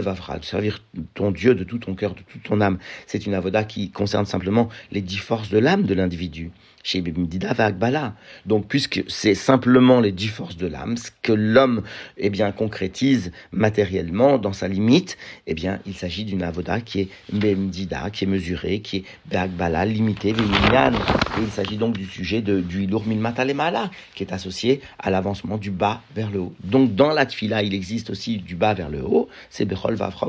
vavra, 0.00 0.38
de 0.38 0.44
servir 0.44 0.82
ton 1.14 1.32
Dieu 1.32 1.54
de 1.54 1.64
tout 1.64 1.78
ton 1.78 1.94
cœur, 1.94 2.14
de 2.14 2.20
toute 2.20 2.44
ton 2.44 2.62
âme, 2.62 2.78
c'est 3.06 3.26
une 3.26 3.34
avoda 3.34 3.64
qui 3.64 3.90
concerne 3.90 4.24
simplement 4.24 4.70
les 4.90 5.02
dix 5.02 5.18
forces 5.18 5.50
de 5.50 5.58
l'âme 5.58 5.82
de 5.82 5.94
l'individu 5.94 6.50
chez 6.84 7.02
Vagbala. 7.02 8.14
Donc, 8.46 8.68
puisque 8.68 9.02
c'est 9.08 9.34
simplement 9.34 10.00
les 10.00 10.12
dix 10.12 10.28
forces 10.28 10.56
de 10.56 10.66
l'âme, 10.66 10.96
ce 10.96 11.10
que 11.22 11.32
l'homme 11.32 11.82
eh 12.18 12.30
bien, 12.30 12.52
concrétise 12.52 13.32
matériellement 13.50 14.38
dans 14.38 14.52
sa 14.52 14.68
limite, 14.68 15.16
eh 15.46 15.54
bien, 15.54 15.80
il 15.86 15.94
s'agit 15.94 16.24
d'une 16.24 16.42
avoda 16.42 16.80
qui 16.80 17.00
est 17.00 17.08
Bemdida, 17.32 18.10
qui 18.10 18.24
est 18.24 18.28
mesurée, 18.28 18.80
qui 18.80 18.98
est 18.98 19.04
Vagbala, 19.30 19.86
limitée, 19.86 20.30
Et 20.30 21.40
il 21.40 21.50
s'agit 21.50 21.78
donc 21.78 21.96
du 21.96 22.04
sujet 22.04 22.42
de, 22.42 22.60
du 22.60 22.84
Ilur 22.84 23.02
Matalemala, 23.06 23.90
qui 24.14 24.22
est 24.22 24.32
associé 24.32 24.82
à 24.98 25.10
l'avancement 25.10 25.56
du 25.56 25.70
bas 25.70 26.02
vers 26.14 26.30
le 26.30 26.40
haut. 26.40 26.54
Donc, 26.62 26.94
dans 26.94 27.12
la 27.12 27.24
tfila, 27.24 27.62
il 27.62 27.72
existe 27.72 28.10
aussi 28.10 28.36
du 28.36 28.56
bas 28.56 28.74
vers 28.74 28.90
le 28.90 29.02
haut, 29.02 29.28
c'est 29.48 29.64
Bechol 29.64 29.94
Vavra 29.94 30.28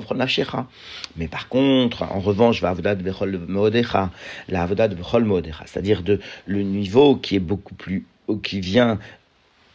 Mais 1.17 1.27
par 1.27 1.49
contre, 1.49 2.03
en 2.03 2.19
revanche, 2.19 2.61
Vavoda 2.61 2.95
de 2.95 3.03
Bechol 3.03 3.41
Modecha, 3.45 4.09
la 4.47 4.63
avoda 4.63 4.87
de 4.87 4.95
Bechol 4.95 5.25
Modecha, 5.25 5.65
c'est-à-dire 5.65 6.01
de 6.01 6.21
le 6.45 6.61
niveau 6.61 7.15
qui 7.15 7.35
est 7.35 7.39
beaucoup 7.39 7.75
plus, 7.75 8.05
qui 8.43 8.59
vient 8.59 8.99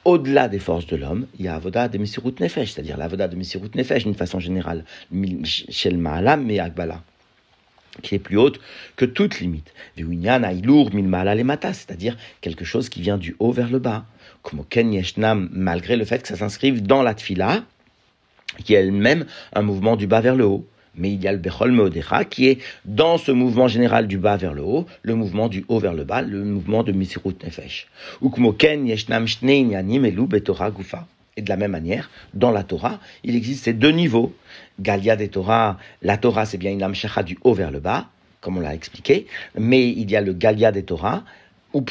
au-delà 0.04 0.48
des 0.48 0.58
forces 0.58 0.86
de 0.86 0.96
l'homme, 0.96 1.26
il 1.38 1.44
y 1.44 1.48
a 1.48 1.54
Avoda 1.54 1.88
de 1.88 1.98
Messirut 1.98 2.34
Nefesh, 2.40 2.72
c'est-à-dire 2.72 2.96
l'Avoda 2.96 3.28
de 3.28 3.36
Messirut 3.36 3.70
Nefesh 3.74 4.04
d'une 4.04 4.14
façon 4.14 4.40
générale, 4.40 4.84
Shel 5.44 5.98
Ma'alam 5.98 6.50
et 6.50 6.58
Agbala, 6.58 7.02
qui 8.02 8.14
est 8.14 8.18
plus 8.18 8.38
haute 8.38 8.60
que 8.96 9.04
toute 9.04 9.40
limite. 9.40 9.72
C'est-à-dire 9.96 12.16
quelque 12.40 12.64
chose 12.64 12.88
qui 12.88 13.02
vient 13.02 13.18
du 13.18 13.36
haut 13.38 13.52
vers 13.52 13.70
le 13.70 13.78
bas. 13.78 14.06
Comme 14.42 14.64
Ken 14.64 14.92
Yeshnam, 14.92 15.50
malgré 15.52 15.96
le 15.96 16.06
fait 16.06 16.22
que 16.22 16.28
ça 16.28 16.36
s'inscrive 16.36 16.82
dans 16.82 17.02
la 17.02 17.14
Tfila, 17.14 17.62
qui 18.64 18.74
est 18.74 18.78
elle-même 18.78 19.26
un 19.52 19.62
mouvement 19.62 19.96
du 19.96 20.06
bas 20.06 20.22
vers 20.22 20.34
le 20.34 20.46
haut 20.46 20.66
mais 20.94 21.12
il 21.12 21.22
y 21.22 21.28
a 21.28 21.32
le 21.32 21.38
Bechol 21.38 21.72
Meodecha 21.72 22.24
qui 22.24 22.46
est 22.48 22.58
dans 22.84 23.18
ce 23.18 23.32
mouvement 23.32 23.68
général 23.68 24.06
du 24.06 24.18
bas 24.18 24.36
vers 24.36 24.54
le 24.54 24.62
haut, 24.62 24.86
le 25.02 25.14
mouvement 25.14 25.48
du 25.48 25.64
haut 25.68 25.78
vers 25.78 25.94
le 25.94 26.04
bas, 26.04 26.22
le 26.22 26.44
mouvement 26.44 26.82
de 26.82 26.92
Misirut 26.92 27.36
Nefesh. 27.44 27.88
Yeshnam 28.22 29.26
Betorah 30.26 30.70
Gufa. 30.70 31.06
Et 31.36 31.42
de 31.42 31.48
la 31.48 31.56
même 31.56 31.70
manière, 31.70 32.10
dans 32.34 32.50
la 32.50 32.64
Torah, 32.64 32.98
il 33.22 33.36
existe 33.36 33.64
ces 33.64 33.72
deux 33.72 33.92
niveaux. 33.92 34.34
Galia 34.80 35.16
des 35.16 35.28
Torah, 35.28 35.78
la 36.02 36.16
Torah 36.16 36.44
c'est 36.44 36.58
bien 36.58 36.72
une 36.72 36.82
amshacha 36.82 37.22
du 37.22 37.38
haut 37.44 37.54
vers 37.54 37.70
le 37.70 37.80
bas, 37.80 38.08
comme 38.40 38.56
on 38.56 38.60
l'a 38.60 38.74
expliqué, 38.74 39.26
mais 39.56 39.88
il 39.88 40.10
y 40.10 40.16
a 40.16 40.20
le 40.20 40.32
Galia 40.32 40.72
des 40.72 40.82
Torah, 40.82 41.24
Ou 41.72 41.82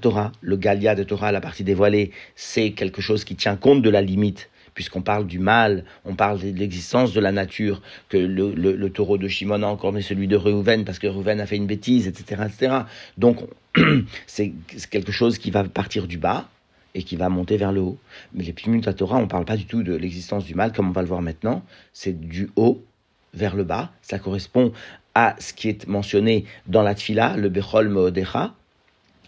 Torah, 0.00 0.30
le 0.40 0.56
Galia 0.56 0.94
de 0.94 1.02
Torah, 1.02 1.32
la 1.32 1.40
partie 1.40 1.64
dévoilée, 1.64 2.12
c'est 2.36 2.70
quelque 2.70 3.02
chose 3.02 3.24
qui 3.24 3.34
tient 3.34 3.56
compte 3.56 3.82
de 3.82 3.90
la 3.90 4.00
limite 4.00 4.48
puisqu'on 4.74 5.02
parle 5.02 5.26
du 5.26 5.38
mal, 5.38 5.84
on 6.04 6.14
parle 6.14 6.40
de 6.40 6.50
l'existence 6.50 7.12
de 7.12 7.20
la 7.20 7.32
nature, 7.32 7.80
que 8.08 8.16
le, 8.16 8.88
taureau 8.90 9.18
de 9.18 9.28
Shimon 9.28 9.62
a 9.62 9.66
encore 9.66 9.92
né 9.92 10.02
celui 10.02 10.28
de 10.28 10.36
Reuven 10.36 10.84
parce 10.84 10.98
que 10.98 11.06
Reuven 11.06 11.40
a 11.40 11.46
fait 11.46 11.56
une 11.56 11.66
bêtise, 11.66 12.06
etc. 12.06 12.42
etc. 12.46 12.76
Donc 13.16 13.38
c'est 14.26 14.52
quelque 14.90 15.12
chose 15.12 15.38
qui 15.38 15.50
va 15.50 15.64
partir 15.64 16.06
du 16.06 16.18
bas 16.18 16.48
et 16.94 17.02
qui 17.02 17.16
va 17.16 17.28
monter 17.28 17.56
vers 17.56 17.72
le 17.72 17.80
haut. 17.80 17.98
Mais 18.34 18.44
les 18.44 18.52
Pimut 18.52 18.82
Torah, 18.82 19.16
on 19.16 19.22
ne 19.22 19.26
parle 19.26 19.44
pas 19.44 19.56
du 19.56 19.66
tout 19.66 19.82
de 19.82 19.94
l'existence 19.94 20.44
du 20.44 20.54
mal 20.54 20.72
comme 20.72 20.88
on 20.88 20.92
va 20.92 21.02
le 21.02 21.08
voir 21.08 21.22
maintenant, 21.22 21.64
c'est 21.92 22.18
du 22.18 22.50
haut 22.56 22.84
vers 23.32 23.56
le 23.56 23.64
bas, 23.64 23.90
ça 24.00 24.18
correspond 24.18 24.72
à 25.14 25.34
ce 25.38 25.52
qui 25.52 25.68
est 25.68 25.86
mentionné 25.86 26.44
dans 26.66 26.82
la 26.82 26.94
Tfila, 26.94 27.36
le 27.36 27.48
Bechol 27.48 27.88
Meodecha, 27.88 28.54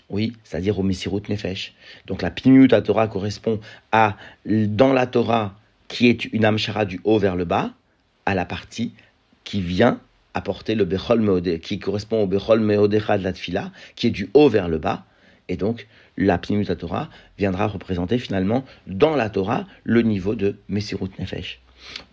oui, 0.09 0.35
c'est-à-dire 0.45 0.79
au 0.79 0.83
Mesirut 0.83 1.23
Nefesh. 1.29 1.75
Donc 2.07 2.23
la 2.23 2.31
Pnimut 2.31 2.69
Torah 2.85 3.09
correspond 3.09 3.61
à, 3.93 4.17
dans 4.45 4.93
la 4.93 5.07
Torah, 5.07 5.59
qui 5.89 6.09
est 6.09 6.25
une 6.27 6.45
Amshara 6.45 6.85
du 6.85 7.01
haut 7.05 7.19
vers 7.19 7.37
le 7.37 7.45
bas, 7.45 7.73
à 8.25 8.35
la 8.35 8.45
partie 8.45 8.93
qui 9.45 9.61
vient 9.61 10.01
apporter 10.35 10.75
le 10.75 10.85
Bechol 10.85 11.61
qui 11.61 11.79
correspond 11.79 12.23
au 12.23 12.27
Bechol 12.27 12.61
Meodecha 12.61 13.17
de 13.19 13.25
la 13.25 13.33
Tfila, 13.33 13.73
qui 13.95 14.09
est 14.09 14.11
du 14.11 14.29
haut 14.35 14.49
vers 14.49 14.69
le 14.69 14.79
bas. 14.79 15.05
Et 15.49 15.57
donc, 15.57 15.87
la 16.17 16.39
Pnimut 16.39 16.77
Torah 16.77 17.09
viendra 17.39 17.67
représenter 17.69 18.19
finalement 18.19 18.65
dans 18.87 19.17
la 19.17 19.31
Torah 19.31 19.67
le 19.85 20.03
niveau 20.03 20.35
de 20.35 20.57
Mesirut 20.69 21.11
Nefesh. 21.19 21.61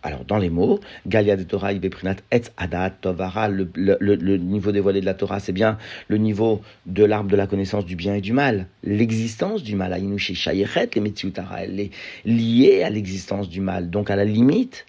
Alors, 0.02 0.24
dans 0.24 0.38
les 0.38 0.50
mots, 0.50 0.80
Galia 1.06 1.36
de 1.36 1.42
Torah, 1.42 1.72
Ibeprinat, 1.72 2.16
Etz 2.30 2.52
Adat, 2.56 2.90
Tovara, 2.90 3.48
le, 3.48 3.68
le, 3.74 4.36
niveau 4.36 4.72
dévoilé 4.72 5.00
de 5.00 5.06
la 5.06 5.14
Torah, 5.14 5.40
c'est 5.40 5.52
bien 5.52 5.78
le 6.08 6.18
niveau 6.18 6.60
de 6.86 7.04
l'arbre 7.04 7.30
de 7.30 7.36
la 7.36 7.46
connaissance 7.46 7.84
du 7.84 7.96
bien 7.96 8.14
et 8.14 8.20
du 8.20 8.32
mal. 8.32 8.66
L'existence 8.82 9.62
du 9.62 9.76
mal, 9.76 9.94
Shayechet, 10.18 10.90
les 10.94 11.12
elle 11.58 11.80
est 11.80 11.90
liée 12.24 12.82
à 12.82 12.90
l'existence 12.90 13.48
du 13.48 13.60
mal. 13.60 13.90
Donc, 13.90 14.10
à 14.10 14.16
la 14.16 14.24
limite, 14.24 14.86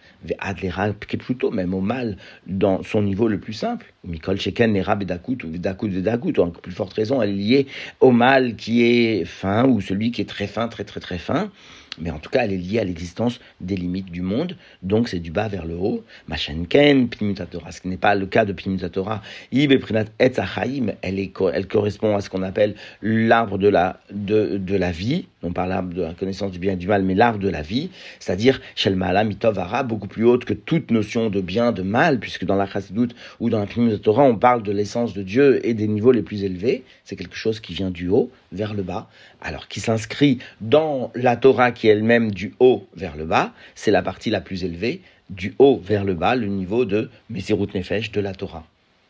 plutôt 1.17 1.51
même 1.51 1.73
au 1.73 1.81
mal 1.81 2.17
dans 2.47 2.83
son 2.83 3.01
niveau 3.01 3.27
le 3.27 3.39
plus 3.39 3.53
simple. 3.53 3.93
Mikol 4.03 4.39
Sheken, 4.39 4.73
Nera 4.73 4.95
Bedakut, 4.95 5.43
ou 5.43 5.51
Vedakut, 5.51 5.89
Vedakut, 5.89 6.39
en 6.39 6.49
plus 6.49 6.71
forte 6.71 6.93
raison, 6.93 7.21
elle 7.21 7.31
est 7.31 7.33
liée 7.33 7.67
au 7.99 8.11
mal 8.11 8.55
qui 8.55 8.83
est 8.83 9.25
fin, 9.25 9.65
ou 9.67 9.81
celui 9.81 10.11
qui 10.11 10.21
est 10.21 10.29
très 10.29 10.47
fin, 10.47 10.67
très 10.67 10.83
très 10.83 10.99
très 10.99 11.17
fin 11.17 11.51
mais 11.99 12.11
en 12.11 12.19
tout 12.19 12.29
cas, 12.29 12.43
elle 12.43 12.53
est 12.53 12.57
liée 12.57 12.79
à 12.79 12.83
l'existence 12.83 13.39
des 13.61 13.75
limites 13.75 14.11
du 14.11 14.21
monde, 14.21 14.57
donc 14.83 15.09
c'est 15.09 15.19
du 15.19 15.31
bas 15.31 15.47
vers 15.47 15.65
le 15.65 15.75
haut. 15.75 16.03
Machenken, 16.27 17.07
Pnimutatora, 17.09 17.71
ce 17.71 17.81
qui 17.81 17.87
n'est 17.87 17.97
pas 17.97 18.15
le 18.15 18.25
cas 18.25 18.45
de 18.45 18.53
Pnimutatora, 18.53 19.21
Ibeprinat 19.51 20.05
Etzachaim, 20.19 20.93
elle, 21.01 21.19
elle 21.19 21.67
correspond 21.67 22.15
à 22.15 22.21
ce 22.21 22.29
qu'on 22.29 22.43
appelle 22.43 22.75
l'arbre 23.01 23.57
de 23.57 23.67
la, 23.67 23.99
de, 24.11 24.57
de 24.57 24.75
la 24.75 24.91
vie, 24.91 25.27
non 25.43 25.51
pas 25.51 25.67
l'arbre 25.67 25.93
de 25.93 26.01
la 26.01 26.13
connaissance 26.13 26.51
du 26.51 26.59
bien 26.59 26.73
et 26.73 26.77
du 26.77 26.87
mal, 26.87 27.03
mais 27.03 27.15
l'arbre 27.15 27.39
de 27.39 27.49
la 27.49 27.61
vie, 27.61 27.89
c'est-à-dire 28.19 28.61
Shelmala 28.75 29.23
Mitovara, 29.23 29.83
beaucoup 29.83 30.07
plus 30.07 30.25
haute 30.25 30.45
que 30.45 30.53
toute 30.53 30.91
notion 30.91 31.29
de 31.29 31.41
bien, 31.41 31.71
de 31.71 31.81
mal, 31.81 32.19
puisque 32.19 32.45
dans 32.45 32.55
la 32.55 32.65
Chassidut 32.65 33.09
ou 33.39 33.49
dans 33.49 33.59
la 33.59 33.67
Pnimutatora, 33.67 34.23
on 34.23 34.35
parle 34.35 34.63
de 34.63 34.71
l'essence 34.71 35.13
de 35.13 35.23
Dieu 35.23 35.65
et 35.65 35.73
des 35.73 35.87
niveaux 35.87 36.11
les 36.11 36.23
plus 36.23 36.43
élevés, 36.43 36.83
c'est 37.03 37.15
quelque 37.15 37.35
chose 37.35 37.59
qui 37.59 37.73
vient 37.73 37.91
du 37.91 38.09
haut 38.09 38.31
vers 38.51 38.73
le 38.73 38.83
bas, 38.83 39.09
alors 39.41 39.67
qui 39.67 39.79
s'inscrit 39.79 40.39
dans 40.61 41.11
la 41.13 41.35
Torah 41.35 41.71
qui 41.71 41.84
elle-même 41.87 42.31
du 42.31 42.53
haut 42.59 42.87
vers 42.95 43.15
le 43.15 43.25
bas, 43.25 43.53
c'est 43.75 43.91
la 43.91 44.01
partie 44.01 44.29
la 44.29 44.41
plus 44.41 44.63
élevée, 44.63 45.01
du 45.29 45.55
haut 45.59 45.81
vers 45.83 46.03
le 46.03 46.13
bas, 46.13 46.35
le 46.35 46.47
niveau 46.47 46.85
de 46.85 47.09
Mesirut 47.29 47.73
Nefesh 47.73 48.11
de 48.11 48.21
la 48.21 48.33
Torah. 48.33 48.65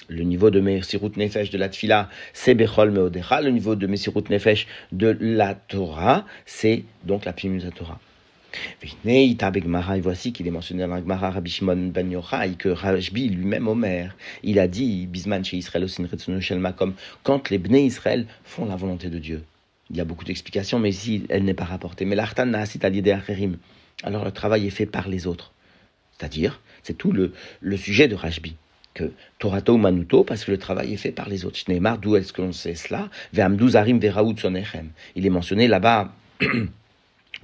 Le 0.07 0.23
niveau 0.23 0.51
de 0.51 0.59
Mesirut 0.59 1.17
Nefesh 1.17 1.49
de 1.49 1.57
la 1.57 1.69
Tfila, 1.69 2.09
c'est 2.33 2.53
Bechol 2.53 2.91
Meodecha. 2.91 3.41
Le 3.41 3.49
niveau 3.49 3.75
de 3.75 3.87
Mesirut 3.87 4.29
Nefesh 4.29 4.67
de 4.91 5.17
la 5.19 5.55
Torah, 5.55 6.25
c'est 6.45 6.83
donc 7.03 7.25
la 7.25 7.33
Pnimusa 7.33 7.71
Torah. 7.71 7.99
Et 9.05 9.99
voici 10.01 10.31
qu'il 10.31 10.47
est 10.47 10.51
mentionné 10.51 10.83
dans 10.83 10.93
la 10.93 11.01
Gemara 11.01 11.31
Rabbi 11.31 11.51
Shimon 11.51 11.91
ben 11.93 12.09
Yochai 12.09 12.53
que 12.57 12.69
Rajbi 12.69 13.29
lui-même 13.29 13.67
Omer, 13.67 14.15
il 14.43 14.59
a 14.59 14.67
dit 14.67 15.07
Bisman 15.07 15.43
chez 15.43 15.57
Israël 15.57 15.85
comme 16.77 16.93
quand 17.23 17.49
les 17.49 17.57
Bnei 17.57 17.85
Israël 17.85 18.25
font 18.43 18.65
la 18.65 18.75
volonté 18.75 19.09
de 19.09 19.19
Dieu. 19.19 19.43
Il 19.89 19.97
y 19.97 20.01
a 20.01 20.05
beaucoup 20.05 20.25
d'explications, 20.25 20.79
mais 20.79 20.89
ici, 20.89 21.25
elle 21.29 21.43
n'est 21.43 21.53
pas 21.53 21.65
rapportée. 21.65 22.05
Mais 22.05 22.15
l'artan. 22.15 22.51
Alors 24.03 24.25
le 24.25 24.31
travail 24.31 24.67
est 24.67 24.71
fait 24.71 24.85
par 24.85 25.07
les 25.07 25.27
autres. 25.27 25.53
C'est-à-dire, 26.17 26.61
c'est 26.83 26.97
tout 26.97 27.11
le, 27.11 27.33
sujet 27.77 28.07
de 28.07 28.15
Rajbi 28.15 28.55
que 28.93 29.11
Torato 29.39 29.77
Manuto, 29.77 30.23
parce 30.23 30.45
que 30.45 30.51
le 30.51 30.57
travail 30.57 30.93
est 30.93 30.97
fait 30.97 31.11
par 31.11 31.27
les 31.27 31.43
autres. 31.43 31.57
Shneimar, 31.57 31.97
d'où 31.97 32.15
est-ce 32.15 32.31
que 32.31 32.41
l'on 32.41 32.53
sait 32.53 32.75
cela? 32.75 33.09
Il 35.15 35.25
est 35.25 35.29
mentionné 35.29 35.67
là-bas, 35.67 36.15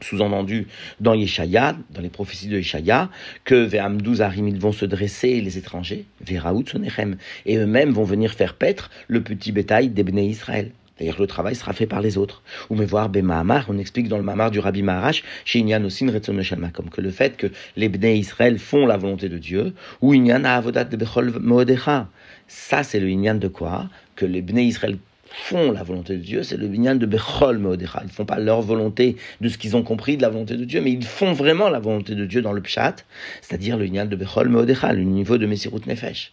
sous-entendu 0.01 0.67
dans 1.01 1.13
Yeshaya, 1.13 1.75
dans 1.89 1.99
les 1.99 2.09
prophéties 2.09 2.47
de 2.47 2.55
Yeshaya, 2.57 3.09
que 3.43 3.65
Ve'amdouzarim, 3.65 4.47
ils 4.47 4.59
vont 4.59 4.71
se 4.71 4.85
dresser, 4.85 5.41
les 5.41 5.57
étrangers, 5.57 6.05
veraout 6.21 6.65
sonechem, 6.65 7.17
et 7.45 7.57
eux-mêmes 7.57 7.91
vont 7.91 8.05
venir 8.05 8.31
faire 8.31 8.55
paître 8.55 8.89
le 9.07 9.21
petit 9.21 9.51
bétail 9.51 9.89
des 9.89 10.05
Israël. 10.23 10.71
C'est-à-dire 11.01 11.19
le 11.19 11.27
travail 11.27 11.55
sera 11.55 11.73
fait 11.73 11.87
par 11.87 11.99
les 11.99 12.19
autres. 12.19 12.43
Ou 12.69 12.75
mais 12.75 12.85
voir 12.85 13.09
Mahamar, 13.11 13.65
on 13.69 13.79
explique 13.79 14.07
dans 14.07 14.17
le 14.17 14.23
Mahamar 14.23 14.51
du 14.51 14.59
Rabbi 14.59 14.83
Maharash, 14.83 15.23
chez 15.45 15.57
Inyan 15.57 15.83
aussi 15.83 16.05
comme 16.05 16.89
que 16.91 17.01
le 17.01 17.09
fait 17.09 17.37
que 17.37 17.47
les 17.75 17.89
Bnei 17.89 18.19
Israël 18.19 18.59
font 18.59 18.85
la 18.85 18.97
volonté 18.97 19.27
de 19.27 19.39
Dieu, 19.39 19.73
ou 20.01 20.13
Inyan 20.13 20.43
avodat 20.43 20.83
de 20.83 20.95
Bechol 20.95 21.33
Modecha. 21.39 22.07
Ça, 22.47 22.83
c'est 22.83 22.99
le 22.99 23.09
Inyan 23.09 23.33
de 23.33 23.47
quoi? 23.47 23.89
Que 24.15 24.27
les 24.27 24.43
Bnei 24.43 24.65
Israël 24.65 24.99
font 25.25 25.71
la 25.71 25.81
volonté 25.81 26.17
de 26.17 26.21
Dieu, 26.21 26.43
c'est 26.43 26.57
le 26.57 26.67
Inyan 26.67 26.95
de 26.95 27.07
Bechol 27.07 27.57
Modecha. 27.57 28.01
Ils 28.03 28.07
ne 28.07 28.11
font 28.11 28.25
pas 28.25 28.37
leur 28.37 28.61
volonté 28.61 29.17
de 29.39 29.49
ce 29.49 29.57
qu'ils 29.57 29.75
ont 29.75 29.83
compris 29.83 30.17
de 30.17 30.21
la 30.21 30.29
volonté 30.29 30.55
de 30.55 30.65
Dieu, 30.65 30.81
mais 30.81 30.91
ils 30.91 31.03
font 31.03 31.33
vraiment 31.33 31.69
la 31.69 31.79
volonté 31.79 32.13
de 32.13 32.25
Dieu 32.27 32.43
dans 32.43 32.53
le 32.53 32.61
Pshat, 32.61 32.97
c'est-à-dire 33.41 33.75
le 33.75 33.85
Inyan 33.85 34.05
de 34.05 34.15
Bechol 34.15 34.49
Modecha, 34.49 34.93
le 34.93 35.01
niveau 35.01 35.39
de 35.39 35.47
Messirut 35.47 35.87
Nefesh. 35.87 36.31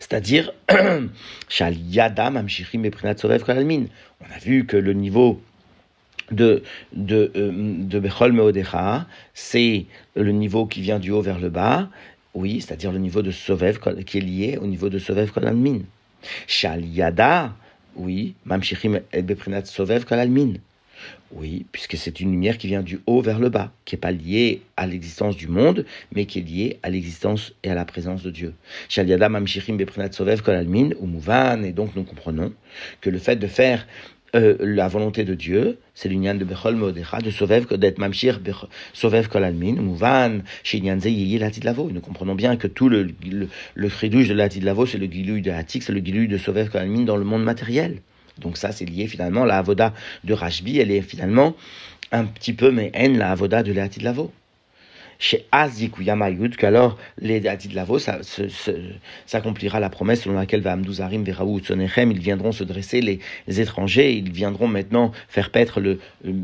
C'est-à-dire, 0.00 0.52
on 0.70 0.74
a 4.34 4.38
vu 4.40 4.66
que 4.66 4.76
le 4.76 4.92
niveau 4.92 5.40
de, 6.30 6.62
de, 6.92 7.32
euh, 7.36 7.52
de 7.52 7.98
Bechol 7.98 8.32
Meodecha, 8.32 9.06
c'est 9.34 9.86
le 10.14 10.32
niveau 10.32 10.66
qui 10.66 10.80
vient 10.80 10.98
du 10.98 11.10
haut 11.10 11.22
vers 11.22 11.38
le 11.38 11.48
bas, 11.48 11.88
oui, 12.34 12.60
c'est-à-dire 12.60 12.92
le 12.92 12.98
niveau 12.98 13.22
de 13.22 13.30
Sovev 13.30 13.78
qui 14.04 14.18
est 14.18 14.20
lié 14.20 14.58
au 14.60 14.66
niveau 14.66 14.88
de 14.88 14.98
Sovev 14.98 15.30
Kolalmin. 15.30 15.80
Shal 16.46 16.84
Yada, 16.84 17.54
oui, 17.96 18.34
Mamshichim 18.44 19.00
et 19.12 19.22
Beprinat 19.22 19.64
Sovev 19.64 20.04
Kolalmin. 20.04 20.54
Oui, 21.30 21.66
puisque 21.72 21.98
c'est 21.98 22.20
une 22.20 22.30
lumière 22.30 22.56
qui 22.56 22.68
vient 22.68 22.82
du 22.82 23.00
haut 23.06 23.20
vers 23.20 23.38
le 23.38 23.50
bas, 23.50 23.70
qui 23.84 23.94
n'est 23.94 24.00
pas 24.00 24.12
liée 24.12 24.62
à 24.78 24.86
l'existence 24.86 25.36
du 25.36 25.46
monde, 25.46 25.84
mais 26.14 26.24
qui 26.24 26.38
est 26.38 26.42
liée 26.42 26.78
à 26.82 26.88
l'existence 26.88 27.52
et 27.62 27.70
à 27.70 27.74
la 27.74 27.84
présence 27.84 28.22
de 28.22 28.30
Dieu. 28.30 28.54
Et 28.96 29.04
donc 31.72 31.96
nous 31.96 32.04
comprenons 32.04 32.52
que 33.02 33.10
le 33.10 33.18
fait 33.18 33.36
de 33.36 33.46
faire 33.46 33.86
euh, 34.34 34.56
la 34.60 34.88
volonté 34.88 35.24
de 35.24 35.34
Dieu, 35.34 35.78
c'est 35.94 36.08
l'union 36.08 36.34
de 36.34 36.44
Bechol 36.44 36.76
Modecha, 36.76 37.18
de 37.18 37.30
Sovev, 37.30 37.76
d'être 37.76 37.98
Mamshir, 37.98 38.40
Sovev 38.94 39.28
Kolalmin, 39.28 39.74
Mouvan, 39.74 40.40
Shinyan 40.62 41.00
Zeyi, 41.00 41.38
Latid 41.38 41.64
Lavo. 41.64 41.90
Nous 41.90 42.00
comprenons 42.00 42.34
bien 42.34 42.56
que 42.56 42.68
tout 42.68 42.88
le, 42.88 43.02
le, 43.02 43.48
le 43.74 43.88
de 43.88 44.64
Lavo, 44.64 44.86
c'est 44.86 44.98
le 44.98 45.06
Gilouï 45.06 45.42
de 45.42 45.50
Hatik, 45.50 45.82
c'est 45.82 45.92
le 45.92 46.00
Gilouï 46.00 46.28
de 46.28 46.38
Sovev 46.38 46.70
Kolalmin 46.70 47.04
dans 47.04 47.16
le 47.16 47.24
monde 47.24 47.44
matériel. 47.44 48.00
Donc 48.38 48.56
ça, 48.56 48.72
c'est 48.72 48.84
lié 48.84 49.06
finalement, 49.06 49.44
la 49.44 49.58
avoda 49.58 49.92
de 50.24 50.32
Rashbi, 50.32 50.78
elle 50.78 50.90
est 50.90 51.02
finalement 51.02 51.54
un 52.12 52.24
petit 52.24 52.52
peu, 52.52 52.70
mais 52.70 52.90
en 52.96 53.12
la 53.16 53.30
avoda 53.30 53.62
de 53.62 53.72
Léati 53.72 54.00
de 54.00 54.04
Lavo. 54.04 54.32
Chez 55.20 55.46
Azikuyama 55.50 56.30
qu'alors 56.56 56.96
les 57.20 57.40
Léati 57.40 57.66
de 57.66 57.74
Lavo, 57.74 57.98
s'accomplira 59.26 59.80
la 59.80 59.90
promesse 59.90 60.22
selon 60.22 60.36
laquelle 60.36 60.60
Vamdouzarim, 60.60 61.24
Veraou, 61.24 61.58
Tsonechem, 61.58 62.12
ils 62.12 62.20
viendront 62.20 62.52
se 62.52 62.62
dresser, 62.62 63.00
les, 63.00 63.60
étrangers, 63.60 64.12
ils 64.12 64.30
viendront 64.30 64.68
maintenant 64.68 65.10
faire 65.28 65.50
paître 65.50 65.80
le, 65.80 65.98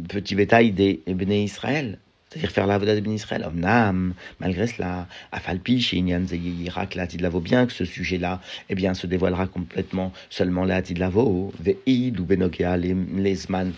petit 0.09 0.35
bétail 0.35 0.73
des 0.73 1.01
Béné 1.07 1.45
Israël 1.45 1.99
c'est-à-dire 2.35 2.51
faire 2.51 2.67
la 2.67 2.79
de 2.81 3.01
Ben 3.01 3.13
Israël. 3.13 3.45
Omnam, 3.47 4.15
malgré 4.41 4.67
cela, 4.67 5.07
Afalpi, 5.31 5.81
chez 5.81 5.99
Inyan 5.99 6.25
Irak, 6.33 6.97
la 6.97 7.07
Lavo, 7.21 7.39
bien 7.39 7.67
que 7.67 7.73
ce 7.73 7.85
sujet-là, 7.85 8.41
eh 8.69 8.75
bien, 8.75 8.95
se 8.95 9.07
dévoilera 9.07 9.47
complètement 9.47 10.13
seulement 10.31 10.65
la 10.65 10.81
Lavo, 10.97 11.53
Ve'id 11.61 12.19
ou 12.19 12.25
Benokia, 12.25 12.77
Lesman, 12.77 13.73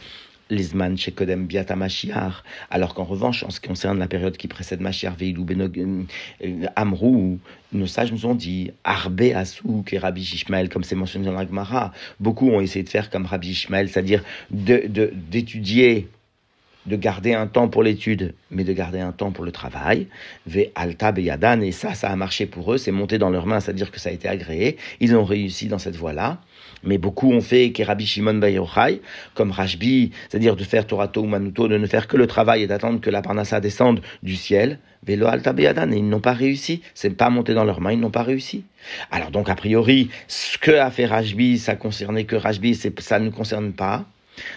Lesman 0.49 0.97
chez 0.97 1.12
Kodem 1.12 1.47
Biata 1.47 1.77
Mashiach, 1.77 2.45
alors 2.71 2.95
qu'en 2.95 3.05
revanche, 3.05 3.42
en 3.42 3.51
ce 3.51 3.61
qui 3.61 3.69
concerne 3.69 3.99
la 3.99 4.09
période 4.09 4.38
qui 4.38 4.49
précède 4.49 4.81
Mashiach, 4.81 5.19
Ve'id 5.19 5.37
ou 5.37 5.47
euh, 5.51 6.66
Amrou, 6.77 7.38
nos 7.73 7.87
sages 7.87 8.11
nous 8.11 8.25
ont 8.25 8.35
dit 8.35 8.71
Arbe 8.85 9.21
Asouk 9.35 9.92
et 9.92 9.99
Rabbi 9.99 10.23
Ishmael, 10.23 10.71
comme 10.71 10.85
c'est 10.85 10.95
mentionné 10.95 11.27
dans 11.27 11.33
la 11.33 11.47
Gemara. 11.47 11.92
Beaucoup 12.21 12.49
ont 12.49 12.62
essayé 12.62 12.85
de 12.85 12.88
faire 12.88 13.11
comme 13.11 13.27
Rabbi 13.27 13.51
Ishmael, 13.51 13.90
c'est-à-dire 13.90 14.25
d'étudier 14.51 16.09
de, 16.87 16.90
de 16.90 16.96
garder 16.96 17.35
un 17.35 17.46
temps 17.46 17.68
pour 17.68 17.83
l'étude, 17.83 18.35
mais 18.51 18.64
de 18.64 18.72
garder 18.72 19.01
un 19.01 19.12
temps 19.12 19.31
pour 19.31 19.44
le 19.44 19.53
travail. 19.53 20.07
Ve 20.46 20.70
alta 20.75 21.12
beyadan, 21.12 21.61
et 21.61 21.72
ça, 21.72 21.94
ça 21.94 22.09
a 22.09 22.16
marché 22.16 22.46
pour 22.46 22.72
eux, 22.72 22.79
c'est 22.79 22.92
monté 22.92 23.18
dans 23.18 23.31
leurs 23.31 23.46
mains, 23.46 23.61
c'est-à-dire 23.61 23.90
que 23.90 24.01
ça 24.01 24.11
a 24.11 24.12
été 24.12 24.29
agréé. 24.29 24.77
Ils 25.01 25.14
ont 25.16 25.25
réussi 25.25 25.68
dans 25.68 25.79
cette 25.79 25.96
voie-là. 25.96 26.40
Mais 26.85 26.99
beaucoup 26.99 27.33
ont 27.33 27.40
fait 27.40 27.72
Rabbi 27.79 28.07
Shimon 28.07 28.35
Bayochai, 28.35 29.01
comme 29.35 29.51
Rashbi, 29.51 30.12
c'est-à-dire 30.29 30.57
de 30.57 30.62
faire 30.62 30.87
Torato 30.87 31.22
ou 31.22 31.27
Manuto, 31.27 31.68
de 31.68 31.79
ne 31.79 31.87
faire 31.87 32.07
que 32.07 32.16
le 32.16 32.27
travail 32.27 32.62
et 32.62 32.66
d'attendre 32.66 33.01
que 33.01 33.11
la 33.11 33.22
Parnassa 33.22 33.61
descende 33.61 34.03
du 34.22 34.37
ciel. 34.37 34.79
Velo 35.05 35.27
Alta 35.27 35.55
et 35.57 35.96
ils 35.96 36.09
n'ont 36.09 36.20
pas 36.20 36.33
réussi. 36.33 36.83
C'est 36.94 37.11
pas 37.11 37.31
monté 37.31 37.55
dans 37.55 37.64
leurs 37.64 37.81
mains, 37.81 37.92
ils 37.92 38.01
n'ont 38.01 38.11
pas 38.11 38.25
réussi. 38.25 38.64
Alors 39.11 39.31
donc, 39.31 39.49
a 39.49 39.55
priori, 39.55 40.11
ce 40.27 40.59
que 40.59 40.72
a 40.72 40.90
fait 40.90 41.07
Rashbi, 41.07 41.59
ça 41.59 41.77
concernait 41.77 42.25
que 42.25 42.37
Rashbi, 42.37 42.75
ça 42.75 43.18
ne 43.20 43.31
concerne 43.31 43.72
pas. 43.72 44.05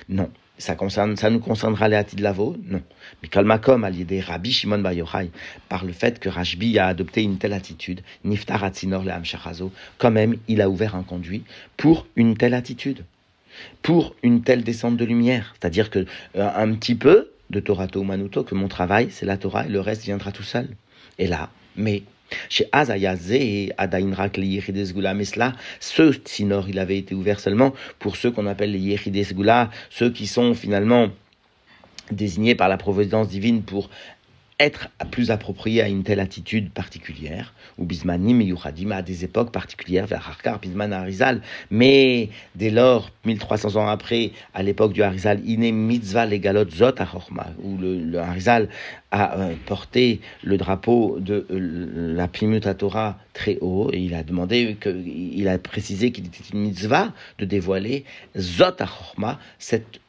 Non. 0.08 0.30
Ça, 0.60 0.76
nous 1.30 1.40
concernera 1.40 1.88
les 1.88 2.04
de 2.04 2.22
Lavo? 2.22 2.58
Non. 2.66 2.82
Mais 3.24 3.30
Kalmakom, 3.30 3.86
à 3.86 3.90
l'idée 3.90 4.20
Rabbi 4.20 4.52
Shimon 4.52 4.80
Bar 4.80 4.92
Yochai, 4.92 5.32
par 5.70 5.86
le 5.86 5.94
fait 5.94 6.20
que 6.20 6.28
Rashbi 6.28 6.78
a 6.78 6.88
adopté 6.88 7.24
une 7.24 7.38
telle 7.38 7.54
attitude, 7.54 8.02
Niftar 8.26 8.64
Atzinor 8.64 9.04
le 9.04 9.12
quand 9.98 10.12
même, 10.12 10.36
il 10.50 10.62
a 10.62 10.70
ouvert 10.70 10.96
un 10.96 11.04
conduit 11.04 11.44
pour 11.78 12.08
une 12.18 12.36
telle 12.36 12.54
attitude, 12.54 13.06
pour 13.82 14.16
une 14.22 14.44
telle 14.44 14.64
descente 14.64 14.98
de 14.98 15.06
lumière. 15.06 15.56
C'est-à-dire 15.60 15.90
que 15.90 16.06
euh, 16.36 16.50
un 16.54 16.74
petit 16.74 16.96
peu 16.96 17.32
de 17.50 17.62
Torah 17.62 17.88
Manuto, 17.96 18.44
que 18.44 18.54
mon 18.54 18.68
travail, 18.68 19.08
c'est 19.12 19.26
la 19.26 19.38
Torah, 19.38 19.66
et 19.66 19.70
le 19.70 19.80
reste 19.80 20.04
viendra 20.04 20.34
tout 20.34 20.44
seul. 20.44 20.68
Et 21.18 21.28
là, 21.28 21.50
mais 21.78 22.04
chez 22.50 22.68
Azayazé, 22.72 23.72
Adainrak, 23.78 24.38
les 24.38 24.48
Yechides 24.48 24.94
mais 25.16 25.26
cela, 25.26 25.54
ce 25.80 26.14
Tsinor, 26.14 26.70
il 26.70 26.80
avait 26.80 26.98
été 26.98 27.16
ouvert 27.16 27.40
seulement 27.40 27.74
pour 28.00 28.16
ceux 28.16 28.32
qu'on 28.32 28.48
appelle 28.48 28.72
les 28.72 28.80
Yechides 28.80 29.26
ceux 29.90 30.10
qui 30.12 30.28
sont 30.28 30.54
finalement 30.54 31.10
désignés 32.12 32.56
par 32.56 32.70
la 32.70 32.78
providence 32.78 33.28
divine 33.28 33.62
pour 33.62 33.90
être 34.60 34.90
plus 35.12 35.32
approprié 35.32 35.82
à 35.82 35.88
une 35.88 36.04
telle 36.04 36.20
attitude 36.20 36.72
particulière, 36.72 37.54
ou 37.78 37.86
bismanim 37.86 38.42
yuchadim 38.42 38.92
à 38.92 39.02
des 39.02 39.24
époques 39.24 39.52
particulières, 39.52 40.06
vers 40.06 40.28
Harkar, 40.28 40.60
bisman 40.60 40.92
Harizal, 40.92 41.42
mais 41.72 42.30
dès 42.56 42.70
lors, 42.70 43.12
1300 43.26 43.78
ans 43.78 43.88
après, 43.88 44.32
à 44.54 44.62
l'époque 44.62 44.94
du 44.94 45.02
Harizal, 45.02 45.40
iné 45.48 45.72
mitzvah 45.72 46.26
legalot 46.26 46.70
zot 46.70 46.96
où 47.64 47.78
le, 47.78 48.18
Harizal 48.18 48.70
a 49.12 49.40
euh, 49.40 49.56
porté 49.66 50.20
le 50.44 50.58
drapeau 50.58 51.18
de 51.20 51.48
euh, 51.52 52.16
la 52.16 52.28
Plymouth 52.28 52.78
Torah 52.78 53.18
très 53.34 53.58
haut, 53.62 53.90
et 53.94 54.00
il 54.00 54.14
a 54.14 54.24
demandé, 54.24 54.76
que, 54.80 54.90
il 54.90 55.48
a 55.48 55.58
précisé 55.58 56.12
qu'il 56.12 56.26
était 56.26 56.44
une 56.54 56.60
mitzvah 56.60 57.14
de 57.38 57.46
dévoiler 57.46 58.04
zot 58.38 58.76
cette 59.58 60.02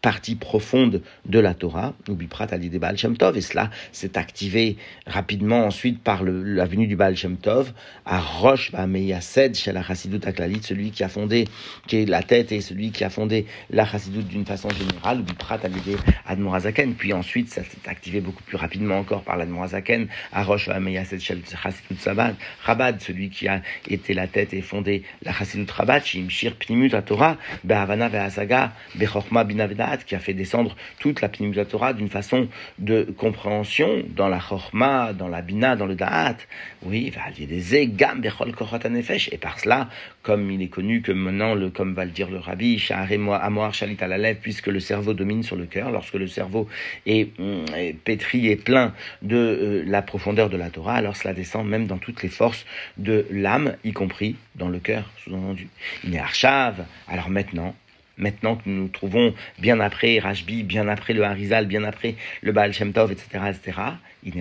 partie 0.00 0.36
profonde 0.36 1.02
de 1.26 1.38
la 1.40 1.54
Torah, 1.54 1.94
Ubiprat 2.08 2.46
l'idée 2.56 2.78
Baal 2.78 2.96
Shem 2.96 3.16
Tov, 3.16 3.36
et 3.36 3.40
cela 3.40 3.70
s'est 3.90 4.16
activé 4.16 4.76
rapidement 5.06 5.64
ensuite 5.64 6.00
par 6.02 6.22
le, 6.22 6.42
la 6.42 6.66
venue 6.66 6.86
du 6.86 6.94
Baal 6.94 7.16
Shem 7.16 7.36
Tov 7.36 7.72
à 8.06 8.20
Rosh 8.20 8.70
Bameyased 8.70 9.56
chez 9.56 9.72
la 9.72 9.82
Chassidut 9.82 10.20
Aklalit, 10.24 10.60
celui 10.62 10.92
qui 10.92 11.02
a 11.02 11.08
fondé, 11.08 11.46
qui 11.88 11.96
est 11.96 12.06
la 12.06 12.22
tête 12.22 12.52
et 12.52 12.60
celui 12.60 12.92
qui 12.92 13.02
a 13.02 13.10
fondé 13.10 13.46
la 13.70 13.84
Chassidut 13.84 14.22
d'une 14.22 14.46
façon 14.46 14.68
générale, 14.70 15.20
Ubiprat 15.20 15.58
l'idée 15.68 15.96
Admorazaken, 16.26 16.94
puis 16.94 17.12
ensuite 17.12 17.48
ça 17.48 17.64
s'est 17.64 17.88
activé 17.88 18.20
beaucoup 18.20 18.44
plus 18.44 18.56
rapidement 18.56 18.98
encore 18.98 19.22
par 19.22 19.36
l'Admorazaken 19.36 20.06
à 20.32 20.44
Rosh 20.44 20.68
Bameyased 20.68 21.20
chez 21.20 21.34
la 21.34 21.40
Chassidut 21.60 22.00
Sabad, 22.00 22.36
Rabad, 22.62 23.00
celui 23.00 23.30
qui 23.30 23.48
a 23.48 23.62
été 23.88 24.14
la 24.14 24.28
tête 24.28 24.54
et 24.54 24.62
fondé 24.62 25.02
la 25.22 25.32
Chassidut 25.32 25.70
Rabad, 25.70 26.04
Shimshir 26.04 26.54
Pnimut 26.54 26.94
Torah, 27.04 27.36
Be'avana 27.64 28.08
Ve'asaga, 28.08 28.72
Bechorma 28.94 29.42
Binaveda 29.42 29.87
qui 29.96 30.14
a 30.14 30.18
fait 30.18 30.34
descendre 30.34 30.76
toute 30.98 31.20
la 31.20 31.28
Pnimut 31.28 31.66
Torah 31.68 31.92
d'une 31.92 32.08
façon 32.08 32.48
de 32.78 33.02
compréhension 33.16 34.02
dans 34.14 34.28
la 34.28 34.38
Chorma, 34.38 35.12
dans 35.12 35.28
la 35.28 35.42
Bina, 35.42 35.76
dans 35.76 35.86
le 35.86 35.94
Da'at. 35.94 36.36
Oui, 36.82 37.12
des. 37.38 37.76
Et 37.76 39.38
par 39.38 39.58
cela, 39.58 39.88
comme 40.22 40.50
il 40.50 40.62
est 40.62 40.68
connu 40.68 41.02
que 41.02 41.12
maintenant, 41.12 41.54
le, 41.54 41.70
comme 41.70 41.94
va 41.94 42.04
le 42.04 42.10
dire 42.10 42.30
le 42.30 42.38
Rabbi, 42.38 42.82
Amoar 42.90 43.74
Shalit 43.74 43.96
Alalev, 44.00 44.38
puisque 44.40 44.66
le 44.66 44.80
cerveau 44.80 45.14
domine 45.14 45.42
sur 45.42 45.56
le 45.56 45.66
cœur, 45.66 45.90
lorsque 45.90 46.14
le 46.14 46.26
cerveau 46.26 46.68
est, 47.06 47.38
mm, 47.38 47.94
pétri 48.04 48.48
et 48.48 48.56
plein 48.56 48.94
de 49.22 49.36
euh, 49.36 49.84
la 49.86 50.02
profondeur 50.02 50.50
de 50.50 50.56
la 50.56 50.70
Torah, 50.70 50.94
alors 50.94 51.16
cela 51.16 51.34
descend 51.34 51.66
même 51.66 51.86
dans 51.86 51.98
toutes 51.98 52.22
les 52.22 52.28
forces 52.28 52.64
de 52.96 53.26
l'âme, 53.30 53.76
y 53.84 53.92
compris 53.92 54.36
dans 54.54 54.68
le 54.68 54.78
cœur, 54.78 55.10
sous-entendu. 55.22 55.68
Il 56.04 56.14
est 56.14 56.18
Archav. 56.18 56.84
Alors 57.08 57.30
maintenant, 57.30 57.74
maintenant 58.18 58.56
que 58.56 58.68
nous 58.68 58.82
nous 58.82 58.88
trouvons 58.88 59.34
bien 59.58 59.80
après 59.80 60.18
Rashbi, 60.18 60.62
bien 60.62 60.88
après 60.88 61.14
le 61.14 61.24
Harizal, 61.24 61.66
bien 61.66 61.84
après 61.84 62.16
le 62.42 62.52
Baal 62.52 62.72
Shem 62.72 62.92
Tov, 62.92 63.12
etc., 63.12 63.44
etc., 63.48 63.78
il. 64.24 64.34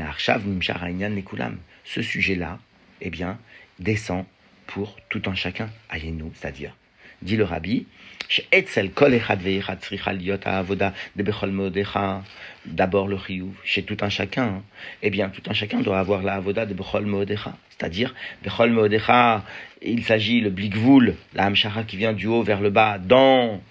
Ce 1.86 2.02
sujet-là, 2.02 2.60
eh 3.02 3.10
bien, 3.10 3.40
descend 3.80 4.26
pour 4.66 4.98
tout 5.10 5.22
un 5.28 5.36
chacun, 5.36 5.70
nous, 6.04 6.32
c'est-à-dire, 6.36 6.76
dit 7.22 7.38
le 7.38 7.46
Rabbi, 7.46 7.86
d'abord 12.68 13.08
le 13.08 13.18
chiyuv, 13.18 13.54
chez 13.64 13.84
tout 13.84 13.98
un 14.02 14.10
chacun, 14.10 14.64
eh 15.02 15.10
bien, 15.10 15.30
tout 15.30 15.42
un 15.48 15.54
chacun 15.54 15.80
doit 15.80 16.00
avoir 16.00 16.22
la 16.22 16.36
avoda 16.36 16.66
de 16.66 16.74
bechol 16.74 17.06
modecha, 17.06 17.54
c'est-à-dire, 17.70 18.14
bechol 18.44 18.72
modecha, 18.72 19.44
il 19.82 20.04
s'agit 20.04 20.42
le 20.42 20.50
blikvul, 20.50 21.16
la 21.34 21.46
hamshara 21.46 21.84
qui 21.84 21.98
vient 21.98 22.14
du 22.14 22.28
haut 22.28 22.44
vers 22.44 22.62
le 22.62 22.70
bas, 22.70 22.98
dans 22.98 23.62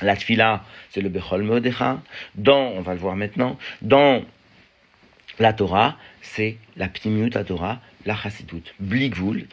la 0.00 0.16
tfila, 0.16 0.64
c'est 0.90 1.00
le 1.00 1.08
bechol 1.08 1.42
modecha, 1.42 2.00
dans, 2.34 2.68
on 2.68 2.80
va 2.80 2.94
le 2.94 3.00
voir 3.00 3.16
maintenant, 3.16 3.58
dans 3.82 4.24
la 5.38 5.52
Torah, 5.52 5.96
c'est 6.22 6.56
la 6.76 6.88
pnimiut 6.88 7.30
Torah, 7.30 7.80
la 8.06 8.16
chassidut. 8.16 8.62
Bligvul, 8.80 9.46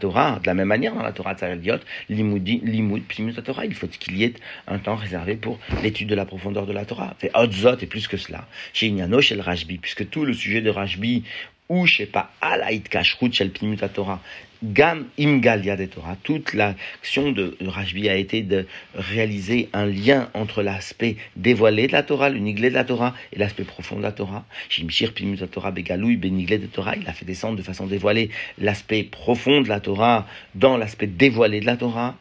Torah, 0.00 0.38
de 0.40 0.46
la 0.46 0.54
même 0.54 0.68
manière 0.68 0.94
dans 0.94 1.02
la 1.02 1.12
Torah 1.12 1.34
Tzareliot, 1.34 1.78
limoud, 2.08 3.02
pnimiut 3.08 3.34
Torah, 3.34 3.64
il 3.66 3.74
faut 3.74 3.86
qu'il 3.86 4.16
y 4.16 4.24
ait 4.24 4.34
un 4.66 4.78
temps 4.78 4.96
réservé 4.96 5.36
pour 5.36 5.58
l'étude 5.82 6.08
de 6.08 6.14
la 6.14 6.24
profondeur 6.24 6.66
de 6.66 6.72
la 6.72 6.84
Torah. 6.84 7.14
Fait 7.18 7.30
Otzot 7.34 7.78
et 7.80 7.86
plus 7.86 8.08
que 8.08 8.16
cela. 8.16 8.46
Chez 8.72 8.88
Inyano, 8.88 9.20
chez 9.20 9.34
le 9.34 9.42
Rajbi, 9.42 9.78
puisque 9.78 10.08
tout 10.08 10.24
le 10.24 10.32
sujet 10.32 10.60
de 10.60 10.70
Rajbi, 10.70 11.24
ou 11.68 11.86
je 11.86 11.98
sais 11.98 12.06
pas, 12.06 12.32
alaït 12.40 12.88
kashrut 12.88 13.32
shel 13.32 13.50
pnimut 13.50 13.80
Torah, 13.92 14.20
Gam 14.62 15.06
Imgalia 15.18 15.76
de 15.76 15.86
Torah, 15.86 16.16
toute 16.22 16.54
l'action 16.54 17.32
de 17.32 17.56
Rajbi 17.66 18.08
a 18.08 18.14
été 18.14 18.42
de 18.42 18.66
réaliser 18.94 19.68
un 19.72 19.86
lien 19.86 20.30
entre 20.34 20.62
l'aspect 20.62 21.16
dévoilé 21.34 21.88
de 21.88 21.92
la 21.92 22.04
Torah, 22.04 22.30
le 22.30 22.38
niglé 22.38 22.70
de 22.70 22.74
la 22.74 22.84
Torah, 22.84 23.14
et 23.32 23.40
l'aspect 23.40 23.64
profond 23.64 23.96
de 23.96 24.02
la 24.02 24.12
Torah. 24.12 24.44
Shimshir 24.68 25.14
Pimut 25.14 25.38
Torah 25.50 25.72
Begaloui 25.72 26.16
Beniglé 26.16 26.58
de 26.58 26.66
Torah, 26.66 26.94
il 26.94 27.08
a 27.08 27.12
fait 27.12 27.24
de 27.50 27.62
façon 27.62 27.86
dévoilée 27.86 28.30
l'aspect 28.58 29.02
profond 29.02 29.60
de 29.60 29.68
la 29.68 29.80
Torah 29.80 30.26
dans 30.54 30.76
l'aspect 30.76 31.08
dévoilé 31.08 31.60
de 31.60 31.66
la 31.66 31.76
Torah. 31.76 32.14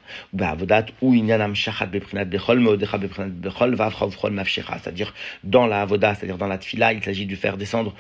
c'est-à-dire 4.80 5.14
dans 5.44 5.68
la 5.68 5.82
Avoda, 5.82 6.16
c'est-à-dire 6.16 6.38
dans 6.38 6.48
la 6.48 6.58
Tfila, 6.58 6.94
il 6.94 7.04
s'agit 7.04 7.26
de 7.28 7.36
faire 7.36 7.58
descendre 7.58 7.94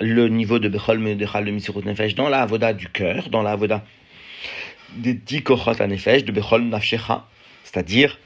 le 0.00 0.28
niveau 0.28 0.58
de 0.58 0.68
Bechol 0.68 0.98
Meodecha, 0.98 1.40
le 1.40 1.50
Misirut 1.50 1.84
Nefesh, 1.84 2.14
dans 2.14 2.28
la 2.28 2.42
Avoda 2.42 2.72
du 2.72 2.88
cœur, 2.88 3.28
dans 3.30 3.42
la 3.42 3.50
Avoda 3.52 3.82
des 4.96 5.14
dix 5.14 5.42
kochot 5.42 5.86
nefesh 5.86 6.24
de 6.24 6.32
Bechol 6.32 6.62
Nafshecha, 6.64 7.26
c'est-à-dire 7.64 8.18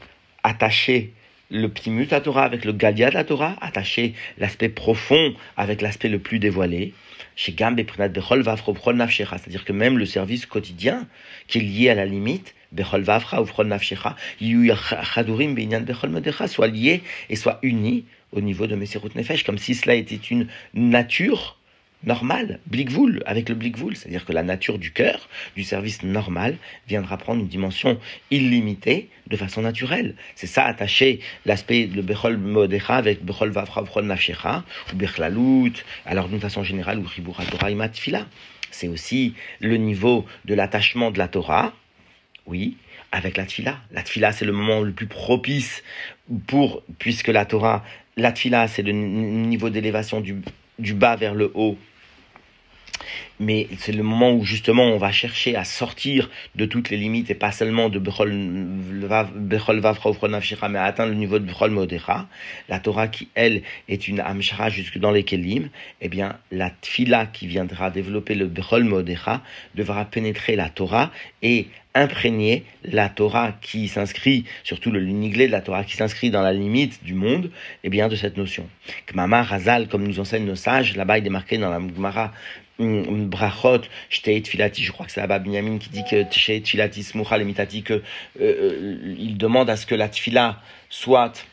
attacher 0.43 1.13
le 1.55 1.69
ptimut 1.69 2.13
à 2.13 2.21
Torah 2.21 2.43
avec 2.43 2.65
le 2.65 2.73
galia 2.73 3.11
de 3.11 3.15
la 3.15 3.23
Torah, 3.23 3.57
attacher 3.61 4.15
l'aspect 4.39 4.69
profond 4.69 5.35
avec 5.57 5.83
l'aspect 5.83 6.09
le 6.09 6.19
plus 6.19 6.41
dévoilé. 6.41 6.93
Chez 7.37 7.55
Nafshecha, 7.55 9.39
c'est-à-dire 9.39 9.65
que 9.65 9.73
même 9.73 9.97
le 9.97 10.07
service 10.07 10.47
quotidien 10.47 11.07
qui 11.47 11.59
est 11.59 11.63
lié 11.63 11.91
à 11.91 11.95
la 11.95 12.07
limite, 12.07 12.55
Bechol 12.73 13.03
Vafra 13.03 13.41
ou 13.41 13.63
Nafshecha, 13.63 14.17
Chadurim 15.15 15.55
Binyan 15.55 15.83
Bechol 15.83 16.11
Medecha, 16.11 16.49
soit 16.49 16.67
lié 16.67 17.03
et 17.31 17.37
soit 17.37 17.61
uni 17.63 18.05
au 18.33 18.41
niveau 18.41 18.67
de 18.67 18.75
Messerut 18.75 19.11
Nefesh, 19.15 19.45
comme 19.45 19.59
si 19.59 19.77
cela 19.77 19.95
était 19.95 20.17
une 20.17 20.49
nature 20.75 21.57
normal, 22.07 22.61
blikvoul, 22.67 23.23
avec 23.27 23.49
le 23.49 23.55
blikvoul, 23.55 23.97
c'est-à-dire 23.97 24.25
que 24.25 24.33
la 24.33 24.43
nature 24.43 24.79
du 24.79 24.93
cœur, 24.93 25.29
du 25.57 25.65
service 25.65 26.03
normal, 26.03 26.57
viendra 26.89 27.17
prendre 27.17 27.41
une 27.41 27.49
dimension 27.49 27.99
illimitée 28.31 29.09
de 29.27 29.37
façon 29.37 29.63
naturelle. 29.63 30.15
C'est 30.35 30.47
ça, 30.47 30.65
attacher 30.65 31.21
l'aspect 31.47 31.87
de 31.87 32.03
Bechol 32.03 32.37
Modecha 32.37 32.97
avec 32.97 33.25
Bechol 33.25 33.51
Vavravron 33.51 34.03
Nafshecha, 34.03 34.65
ou 34.93 34.97
Bechlalout, 34.97 35.73
alors 36.07 36.29
d'une 36.29 36.41
façon 36.41 36.63
générale, 36.63 36.99
ou 36.99 37.05
Ribura 37.07 37.45
Torah 37.45 37.71
Imatfila. 37.71 38.27
C'est 38.71 38.89
aussi 38.89 39.35
le 39.61 39.77
niveau 39.77 40.27
de 40.45 40.55
l'attachement 40.55 41.11
de 41.11 41.19
la 41.19 41.29
Torah, 41.29 41.73
oui, 42.47 42.77
avec 43.13 43.37
la 43.37 43.47
tfila. 43.47 43.79
La 43.93 44.03
tfila, 44.03 44.33
c'est 44.33 44.45
le 44.45 44.53
moment 44.53 44.81
le 44.81 44.93
plus 44.93 45.07
propice 45.07 45.83
pour, 46.47 46.83
puisque 46.99 47.29
la 47.29 47.45
Torah, 47.45 47.85
la 48.17 48.33
tfila, 48.33 48.67
c'est 48.67 48.83
le 48.83 48.93
niveau 48.93 49.71
d'élévation 49.71 50.21
du, 50.21 50.37
du 50.79 50.95
bas 50.95 51.17
vers 51.17 51.35
le 51.35 51.53
haut 51.55 51.79
mais 53.41 53.69
c'est 53.79 53.93
le 53.93 54.03
moment 54.03 54.33
où 54.33 54.45
justement 54.45 54.85
on 54.85 54.99
va 54.99 55.13
chercher 55.13 55.57
à 55.57 55.65
sortir 55.65 56.31
de 56.55 56.65
toutes 56.65 56.91
les 56.91 56.97
limites 56.97 57.31
et 57.31 57.35
pas 57.35 57.53
seulement 57.53 57.89
de 57.89 57.99
Bechol 57.99 58.31
Vav 59.09 59.99
mais 60.71 60.79
à 60.79 60.85
atteindre 60.85 61.11
le 61.11 61.17
niveau 61.17 61.39
de 61.39 61.45
Bechol 61.45 61.71
Modera. 61.71 62.29
La 62.69 62.79
Torah 62.79 63.09
qui, 63.09 63.29
elle, 63.35 63.63
est 63.89 64.09
une 64.09 64.21
Amshara 64.21 64.71
jusque 64.71 64.99
dans 64.99 65.11
les 65.11 65.25
Kelim, 65.25 65.69
eh 66.01 66.09
bien, 66.09 66.37
la 66.51 66.71
Tfila 66.71 67.27
qui 67.27 67.47
viendra 67.47 67.91
développer 67.91 68.35
le 68.35 68.47
Bechol 68.47 68.85
Modera 68.85 69.43
devra 69.75 70.05
pénétrer 70.05 70.57
la 70.57 70.69
Torah 70.69 71.11
et 71.43 71.69
imprégner 71.95 72.65
la 72.83 73.09
Torah 73.09 73.53
qui 73.61 73.87
s'inscrit, 73.87 74.45
surtout 74.65 74.91
le 74.91 74.99
liniglé 74.99 75.47
de 75.47 75.53
la 75.53 75.61
Torah 75.61 75.85
qui 75.85 75.97
s'inscrit 75.97 76.31
dans 76.31 76.43
la 76.43 76.53
limite 76.53 77.05
du 77.05 77.15
monde, 77.15 77.51
eh 77.85 77.89
bien, 77.89 78.09
de 78.09 78.17
cette 78.17 78.37
notion. 78.37 78.69
Kmama 79.07 79.43
Razal, 79.43 79.89
comme 79.89 80.07
nous 80.07 80.19
enseignent 80.19 80.47
nos 80.47 80.57
sages, 80.57 80.97
là-bas 80.97 81.19
il 81.19 81.27
est 81.27 81.31
marqué 81.31 81.57
dans 81.57 81.71
la 81.71 81.79
Gemara 81.79 82.33
brachot, 82.79 83.83
je 84.11 84.91
crois 84.91 85.07
que 85.07 85.13
c'est 85.13 85.21
Abba 85.21 85.39
Binyamin 85.39 85.79
qui 85.79 85.91
dit 85.91 86.05
que 86.09 86.25
shteit 86.31 86.65
filati 86.65 87.03
smucha 87.03 87.39
lemitati, 87.39 87.83
que 87.83 87.95
euh, 87.95 88.01
euh, 88.41 89.15
il 89.19 89.37
demande 89.37 89.71
à 89.71 89.77
ce 89.77 89.87
que 89.87 89.95
la 89.95 90.09
tfila 90.09 90.61
soit 90.91 91.47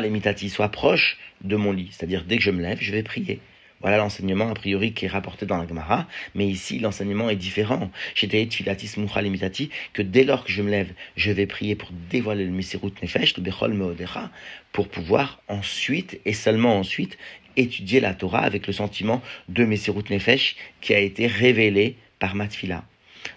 lemitati, 0.00 0.50
soit 0.50 0.68
proche 0.68 1.18
de 1.42 1.56
mon 1.56 1.72
lit. 1.72 1.88
C'est-à-dire, 1.92 2.24
dès 2.24 2.36
que 2.36 2.42
je 2.42 2.50
me 2.50 2.62
lève, 2.62 2.78
je 2.80 2.92
vais 2.92 3.02
prier. 3.02 3.40
Voilà 3.80 3.96
l'enseignement 3.96 4.50
a 4.50 4.54
priori 4.54 4.92
qui 4.92 5.06
est 5.06 5.08
rapporté 5.08 5.46
dans 5.46 5.56
la 5.56 5.66
Gemara, 5.66 6.06
mais 6.34 6.46
ici 6.46 6.78
l'enseignement 6.78 7.30
est 7.30 7.36
différent. 7.36 7.90
J'étais 8.14 8.44
filati 8.44 8.86
smucha 8.86 9.22
lemitati, 9.22 9.70
que 9.94 10.02
dès 10.02 10.24
lors 10.24 10.44
que 10.44 10.52
je 10.52 10.60
me 10.60 10.70
lève, 10.70 10.92
je 11.16 11.32
vais 11.32 11.46
prier 11.46 11.76
pour 11.76 11.88
dévoiler 12.10 12.44
le 12.44 12.50
Mesirut 12.50 12.92
Nefesh, 13.02 13.38
le 13.38 13.42
Bechol 13.42 13.72
Meodecha, 13.72 14.30
pour 14.72 14.88
pouvoir 14.88 15.40
ensuite, 15.48 16.20
et 16.26 16.34
seulement 16.34 16.78
ensuite, 16.78 17.16
étudier 17.56 18.00
la 18.00 18.14
Torah 18.14 18.40
avec 18.40 18.66
le 18.66 18.72
sentiment 18.72 19.22
de 19.48 19.64
Messirut 19.64 20.04
Nefesh 20.10 20.56
qui 20.80 20.94
a 20.94 20.98
été 20.98 21.26
révélé 21.26 21.96
par 22.18 22.34
Matfila. 22.34 22.84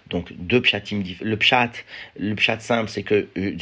Donc 0.08 0.32
deux 0.32 0.62
pshatim, 0.62 1.02
le 1.20 1.36
pshat, 1.36 1.72
le 2.18 2.34
pshat 2.34 2.60
simple, 2.60 2.88
c'est 2.88 3.02
que 3.02 3.28
euh, 3.36 3.56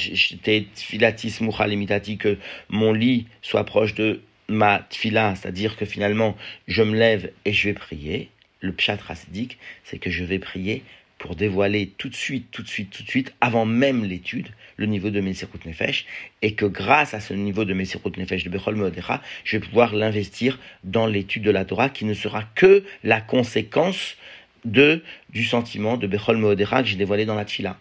que 2.18 2.38
mon 2.68 2.92
lit 2.92 3.26
soit 3.42 3.64
proche 3.64 3.94
de 3.94 4.20
ma 4.48 4.80
tfila, 4.90 5.34
c'est-à-dire 5.34 5.76
que 5.76 5.84
finalement 5.84 6.36
je 6.68 6.82
me 6.82 6.96
lève 6.96 7.32
et 7.44 7.52
je 7.52 7.68
vais 7.68 7.74
prier. 7.74 8.28
Le 8.60 8.72
pshat 8.72 8.98
racidique, 9.04 9.58
c'est 9.82 9.98
que 9.98 10.08
je 10.08 10.22
vais 10.22 10.38
prier 10.38 10.84
pour 11.22 11.36
dévoiler 11.36 11.92
tout 11.98 12.08
de 12.08 12.16
suite, 12.16 12.48
tout 12.50 12.62
de 12.62 12.68
suite, 12.68 12.90
tout 12.90 13.04
de 13.04 13.08
suite, 13.08 13.32
avant 13.40 13.64
même 13.64 14.04
l'étude, 14.04 14.48
le 14.76 14.86
niveau 14.86 15.08
de 15.08 15.20
Messirut 15.20 15.64
Nefesh, 15.64 16.04
et 16.42 16.54
que 16.54 16.66
grâce 16.66 17.14
à 17.14 17.20
ce 17.20 17.32
niveau 17.32 17.64
de 17.64 17.72
Messirut 17.74 18.10
Nefesh 18.18 18.42
de 18.42 18.50
Bechol 18.50 18.74
Meodecha, 18.74 19.22
je 19.44 19.56
vais 19.56 19.64
pouvoir 19.64 19.94
l'investir 19.94 20.58
dans 20.82 21.06
l'étude 21.06 21.44
de 21.44 21.52
la 21.52 21.64
Torah, 21.64 21.90
qui 21.90 22.06
ne 22.06 22.14
sera 22.14 22.42
que 22.56 22.82
la 23.04 23.20
conséquence 23.20 24.16
de, 24.64 25.04
du 25.30 25.44
sentiment 25.44 25.96
de 25.96 26.08
Bechol 26.08 26.38
Meodecha 26.38 26.82
que 26.82 26.88
j'ai 26.88 26.96
dévoilé 26.96 27.24
dans 27.24 27.36
la 27.36 27.44
Tfila. 27.44 27.78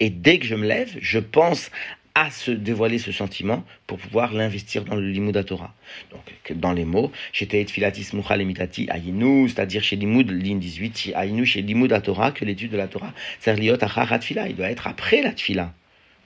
Et 0.00 0.10
dès 0.10 0.40
que 0.40 0.46
je 0.46 0.56
me 0.56 0.66
lève, 0.66 0.90
je 1.00 1.20
pense 1.20 1.70
à 2.14 2.30
se 2.30 2.50
dévoiler 2.50 2.98
ce 2.98 3.12
sentiment 3.12 3.64
pour 3.86 3.98
pouvoir 3.98 4.32
l'investir 4.32 4.84
dans 4.84 4.96
le 4.96 5.08
limud 5.08 5.44
Torah. 5.44 5.74
Donc, 6.10 6.58
dans 6.58 6.72
les 6.72 6.84
mots, 6.84 7.12
j'étais 7.32 7.64
filatis 7.64 8.08
muchal 8.12 8.40
emitati 8.40 8.88
ayinu, 8.90 9.48
c'est-à-dire 9.48 9.82
chez 9.82 9.96
limud, 9.96 10.30
ligne 10.30 10.58
18, 10.58 11.12
ayinu 11.16 11.46
chez 11.46 11.62
limud 11.62 12.02
Torah, 12.02 12.32
que 12.32 12.44
l'étude 12.44 12.72
de 12.72 12.76
la 12.76 12.88
Torah, 12.88 13.12
c'est 13.38 13.54
liot 13.56 13.76
tfila, 13.76 14.48
il 14.48 14.56
doit 14.56 14.70
être 14.70 14.86
après 14.86 15.22
la 15.22 15.32
tfila, 15.32 15.72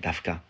dafka. 0.02 0.42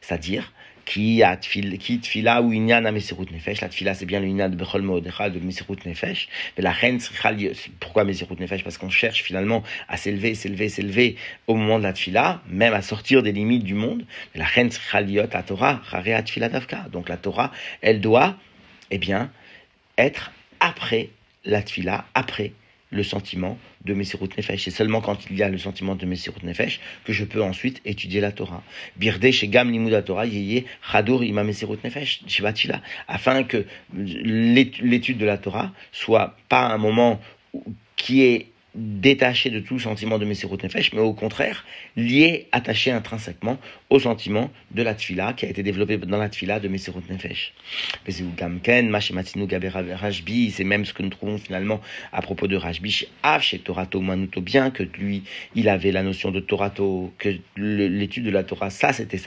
C'est-à-dire, 0.00 0.52
qui 0.84 1.22
a 1.22 1.36
qui 1.36 1.98
tfila 2.00 2.42
ou 2.42 2.52
inyan 2.52 2.84
a 2.84 2.92
mesirut 2.92 3.26
nefesh. 3.30 3.60
La 3.60 3.68
tfila, 3.68 3.94
c'est 3.94 4.06
bien 4.06 4.20
le 4.20 4.26
inyan 4.26 4.48
de 4.48 4.56
bechol 4.56 4.82
modecha 4.82 5.30
de 5.30 5.38
mesirut 5.38 5.78
nefesh. 5.86 6.28
Mais 6.56 6.62
la 6.62 6.72
reine, 6.72 6.98
pourquoi 7.78 8.04
mesirut 8.04 8.36
nefesh? 8.38 8.64
Parce 8.64 8.78
qu'on 8.78 8.90
cherche 8.90 9.22
finalement 9.22 9.62
à 9.88 9.96
s'élever, 9.96 10.34
s'élever, 10.34 10.68
s'élever 10.68 11.16
au 11.46 11.54
moment 11.54 11.78
de 11.78 11.84
la 11.84 11.92
tfila, 11.92 12.42
même 12.48 12.74
à 12.74 12.82
sortir 12.82 13.22
des 13.22 13.32
limites 13.32 13.64
du 13.64 13.74
monde. 13.74 14.04
Mais 14.34 14.40
la 14.40 14.46
reine, 14.46 14.70
la 14.92 15.42
Torah, 15.42 15.80
rare 15.84 16.24
tfila 16.24 16.48
davka. 16.48 16.86
Donc 16.92 17.08
la 17.08 17.16
Torah, 17.16 17.52
elle 17.82 18.00
doit, 18.00 18.36
eh 18.90 18.98
bien, 18.98 19.30
être 19.98 20.32
après 20.60 21.10
la 21.44 21.62
tfila, 21.62 22.04
après 22.14 22.52
le 22.90 23.02
sentiment 23.02 23.58
de 23.84 23.94
Messirut 23.94 24.28
Nefesh. 24.36 24.64
C'est 24.64 24.70
seulement 24.70 25.00
quand 25.00 25.30
il 25.30 25.36
y 25.36 25.42
a 25.42 25.48
le 25.48 25.58
sentiment 25.58 25.94
de 25.94 26.04
Messirut 26.06 26.44
Nefesh 26.44 26.80
que 27.04 27.12
je 27.12 27.24
peux 27.24 27.42
ensuite 27.42 27.80
étudier 27.84 28.20
la 28.20 28.32
Torah. 28.32 28.62
Birde 28.96 29.30
chez 29.30 29.48
Gam 29.48 29.70
Torah, 30.04 30.26
Yeye 30.26 30.64
Chadour 30.90 31.24
Ima 31.24 31.44
Messirut 31.44 31.78
Nefesh, 31.84 32.22
Shivatila, 32.26 32.82
afin 33.08 33.44
que 33.44 33.64
l'étude 33.94 35.18
de 35.18 35.26
la 35.26 35.38
Torah 35.38 35.72
soit 35.92 36.36
pas 36.48 36.66
un 36.66 36.78
moment 36.78 37.20
qui 37.96 38.22
est 38.22 38.49
détaché 38.74 39.50
de 39.50 39.60
tout 39.60 39.78
sentiment 39.78 40.18
de 40.18 40.24
Messirut 40.24 40.62
Nefesh, 40.62 40.92
mais 40.92 41.00
au 41.00 41.12
contraire, 41.12 41.64
lié, 41.96 42.48
attaché 42.52 42.90
intrinsèquement 42.90 43.58
au 43.88 43.98
sentiment 43.98 44.50
de 44.70 44.82
la 44.82 44.94
Tfila 44.94 45.32
qui 45.32 45.46
a 45.46 45.48
été 45.48 45.62
développé 45.62 45.96
dans 45.98 46.18
la 46.18 46.28
Tfila 46.28 46.60
de 46.60 46.68
Messirut 46.68 47.02
Nefesh. 47.08 47.52
C'est 48.08 48.22
même 50.64 50.84
ce 50.84 50.94
que 50.94 51.02
nous 51.02 51.10
trouvons 51.10 51.38
finalement 51.38 51.80
à 52.12 52.22
propos 52.22 52.46
de 52.46 52.56
Rajbi 52.56 52.90
chez 52.90 53.08
Av, 53.22 53.42
chez 53.42 53.58
Torato 53.58 54.00
Manuto, 54.00 54.40
bien 54.40 54.70
que 54.70 54.82
lui, 54.82 55.24
il 55.54 55.68
avait 55.68 55.92
la 55.92 56.02
notion 56.02 56.30
de 56.30 56.40
Torato, 56.40 57.12
que 57.18 57.36
l'étude 57.56 58.24
de 58.24 58.30
la 58.30 58.44
Torah, 58.44 58.70
ça 58.70 58.92
c'était 58.92 59.20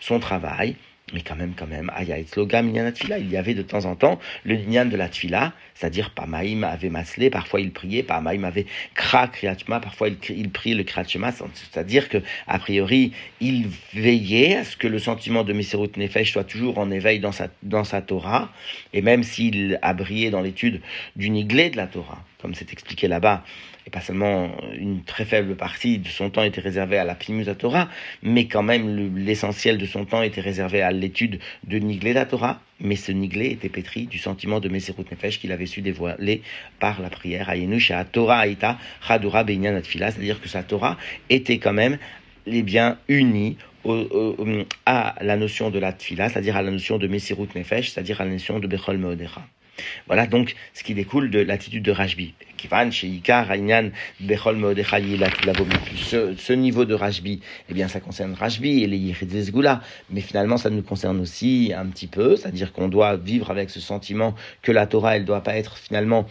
son 0.00 0.20
travail. 0.20 0.76
Mais 1.12 1.20
quand 1.20 1.36
même, 1.36 1.52
quand 1.56 1.66
même, 1.66 1.90
il 2.00 3.30
y 3.30 3.36
avait 3.36 3.54
de 3.54 3.62
temps 3.62 3.84
en 3.84 3.96
temps 3.96 4.18
le 4.44 4.54
lignan 4.54 4.86
de 4.86 4.96
la 4.96 5.08
tfila, 5.08 5.52
c'est-à-dire 5.74 6.10
Pamaïm 6.10 6.64
avait 6.64 6.90
maslé, 6.90 7.28
parfois 7.28 7.60
il 7.60 7.70
priait, 7.72 8.02
Pamaïm 8.02 8.44
avait 8.44 8.66
kra 8.94 9.28
kriatma, 9.28 9.80
parfois 9.80 10.08
il, 10.08 10.16
il 10.30 10.50
priait 10.50 10.74
le 10.74 10.84
kriatma, 10.84 11.32
c'est-à-dire 11.32 12.08
que, 12.08 12.18
a 12.46 12.58
priori, 12.58 13.12
il 13.40 13.68
veillait 13.94 14.56
à 14.56 14.64
ce 14.64 14.76
que 14.76 14.88
le 14.88 14.98
sentiment 14.98 15.44
de 15.44 15.52
Mesirut 15.52 15.90
Nefesh 15.96 16.32
soit 16.32 16.44
toujours 16.44 16.78
en 16.78 16.90
éveil 16.90 17.20
dans 17.20 17.32
sa, 17.32 17.48
dans 17.62 17.84
sa 17.84 18.00
Torah, 18.00 18.50
et 18.92 19.02
même 19.02 19.22
s'il 19.22 19.78
a 19.82 19.92
brillé 19.94 20.30
dans 20.30 20.40
l'étude 20.40 20.80
du 21.16 21.30
niglé 21.30 21.70
de 21.70 21.76
la 21.76 21.86
Torah, 21.86 22.24
comme 22.40 22.54
c'est 22.54 22.72
expliqué 22.72 23.08
là-bas, 23.08 23.44
et 23.86 23.90
pas 23.90 24.00
seulement 24.00 24.50
une 24.76 25.02
très 25.02 25.24
faible 25.24 25.56
partie 25.56 25.98
de 25.98 26.08
son 26.08 26.30
temps 26.30 26.42
était 26.42 26.60
réservée 26.60 26.98
à 26.98 27.04
la 27.04 27.14
Pimusa 27.14 27.54
Torah, 27.54 27.88
mais 28.22 28.46
quand 28.46 28.62
même 28.62 29.16
l'essentiel 29.16 29.78
de 29.78 29.86
son 29.86 30.04
temps 30.04 30.22
était 30.22 30.40
réservé 30.40 30.82
à 30.82 30.90
l'étude 30.90 31.40
de 31.64 31.78
Niglé 31.78 32.12
la 32.12 32.26
Torah. 32.26 32.60
Mais 32.80 32.96
ce 32.96 33.12
Niglé 33.12 33.46
était 33.46 33.68
pétri 33.68 34.06
du 34.06 34.18
sentiment 34.18 34.60
de 34.60 34.68
Meserut 34.68 35.04
Nefesh 35.10 35.38
qu'il 35.38 35.52
avait 35.52 35.66
su 35.66 35.82
dévoiler 35.82 36.42
par 36.80 37.00
la 37.00 37.10
prière 37.10 37.48
à 37.48 37.52
à 37.52 38.04
Torah 38.04 38.40
Aïta 38.40 38.78
Chadura 39.06 39.44
Beinyan 39.44 39.80
c'est-à-dire 39.82 40.40
que 40.40 40.48
sa 40.48 40.62
Torah 40.62 40.96
était 41.30 41.58
quand 41.58 41.72
même 41.72 41.98
les 42.46 42.62
biens 42.62 42.98
unis 43.08 43.56
à 44.86 45.14
la 45.20 45.36
notion 45.36 45.70
de 45.70 45.78
la 45.78 45.92
Tfila, 45.92 46.28
c'est-à-dire 46.28 46.56
à 46.56 46.62
la 46.62 46.70
notion 46.70 46.98
de 46.98 47.06
Mesirut 47.08 47.48
Nefesh, 47.54 47.90
c'est-à-dire 47.90 48.20
à 48.20 48.24
la 48.24 48.30
notion 48.30 48.58
de 48.58 48.66
Bechol 48.66 48.98
Meodecha. 48.98 49.42
Voilà 50.06 50.26
donc 50.26 50.54
ce 50.74 50.82
qui 50.82 50.94
découle 50.94 51.30
de 51.30 51.40
l'attitude 51.40 51.82
de 51.82 51.92
Rajbi. 51.92 52.34
Ce, 55.96 56.34
ce 56.36 56.52
niveau 56.52 56.84
de 56.84 56.94
Rajbi, 56.94 57.40
eh 57.68 57.74
bien, 57.74 57.88
ça 57.88 57.98
concerne 58.00 58.34
Rajbi 58.34 58.82
et 58.82 58.86
les 58.86 58.98
Yichidesgula, 58.98 59.80
mais 60.10 60.20
finalement, 60.20 60.56
ça 60.56 60.70
nous 60.70 60.82
concerne 60.82 61.18
aussi 61.20 61.72
un 61.76 61.86
petit 61.86 62.06
peu, 62.06 62.36
c'est-à-dire 62.36 62.72
qu'on 62.72 62.88
doit 62.88 63.16
vivre 63.16 63.50
avec 63.50 63.70
ce 63.70 63.80
sentiment 63.80 64.34
que 64.62 64.70
la 64.70 64.86
Torah, 64.86 65.16
elle 65.16 65.24
doit 65.24 65.42
pas 65.42 65.56
être 65.56 65.76
finalement 65.76 66.26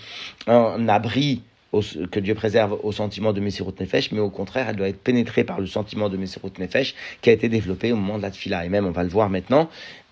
un 0.47 0.87
abri 0.87 1.41
que 2.11 2.19
Dieu 2.19 2.35
préserve 2.35 2.79
au 2.83 2.91
sentiment 2.91 3.33
de 3.33 3.39
Messirut 3.39 3.73
Nefesh, 3.79 4.11
mais 4.11 4.19
au 4.19 4.29
contraire, 4.29 4.67
elle 4.69 4.75
doit 4.75 4.89
être 4.89 5.01
pénétrée 5.01 5.43
par 5.43 5.59
le 5.59 5.67
sentiment 5.67 6.09
de 6.09 6.17
Messirut 6.17 6.51
Nefesh 6.59 6.95
qui 7.21 7.29
a 7.29 7.33
été 7.33 7.49
développé 7.49 7.91
au 7.91 7.95
moment 7.95 8.17
de 8.17 8.23
la 8.23 8.31
Tfila. 8.31 8.65
Et 8.65 8.69
même, 8.69 8.85
on 8.85 8.91
va 8.91 9.03
le 9.03 9.09
voir 9.09 9.29
maintenant, 9.29 9.69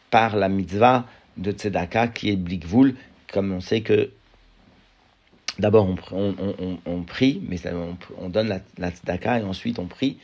par 0.10 0.36
la 0.36 0.50
mitzvah 0.50 1.06
de 1.38 1.52
Tzedaka 1.52 2.08
qui 2.08 2.30
est 2.30 2.36
Blikvul, 2.36 2.96
comme 3.32 3.52
on 3.52 3.62
sait 3.62 3.82
que 3.82 4.12
d'abord 5.60 5.88
on, 6.12 7.04
prie, 7.04 7.42
mais 7.48 7.58
on, 8.18 8.30
donne 8.30 8.48
la, 8.48 8.60
la 8.78 9.40
et 9.40 9.44
ensuite 9.44 9.80
on 9.80 9.86
prie, 9.86 10.18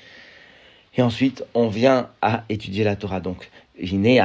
et 0.96 1.02
ensuite 1.02 1.44
on 1.54 1.68
vient 1.68 2.10
à 2.22 2.46
étudier 2.50 2.84
la 2.84 2.96
Torah. 2.96 3.20
Donc 3.20 3.50
Maintenant 3.78 4.24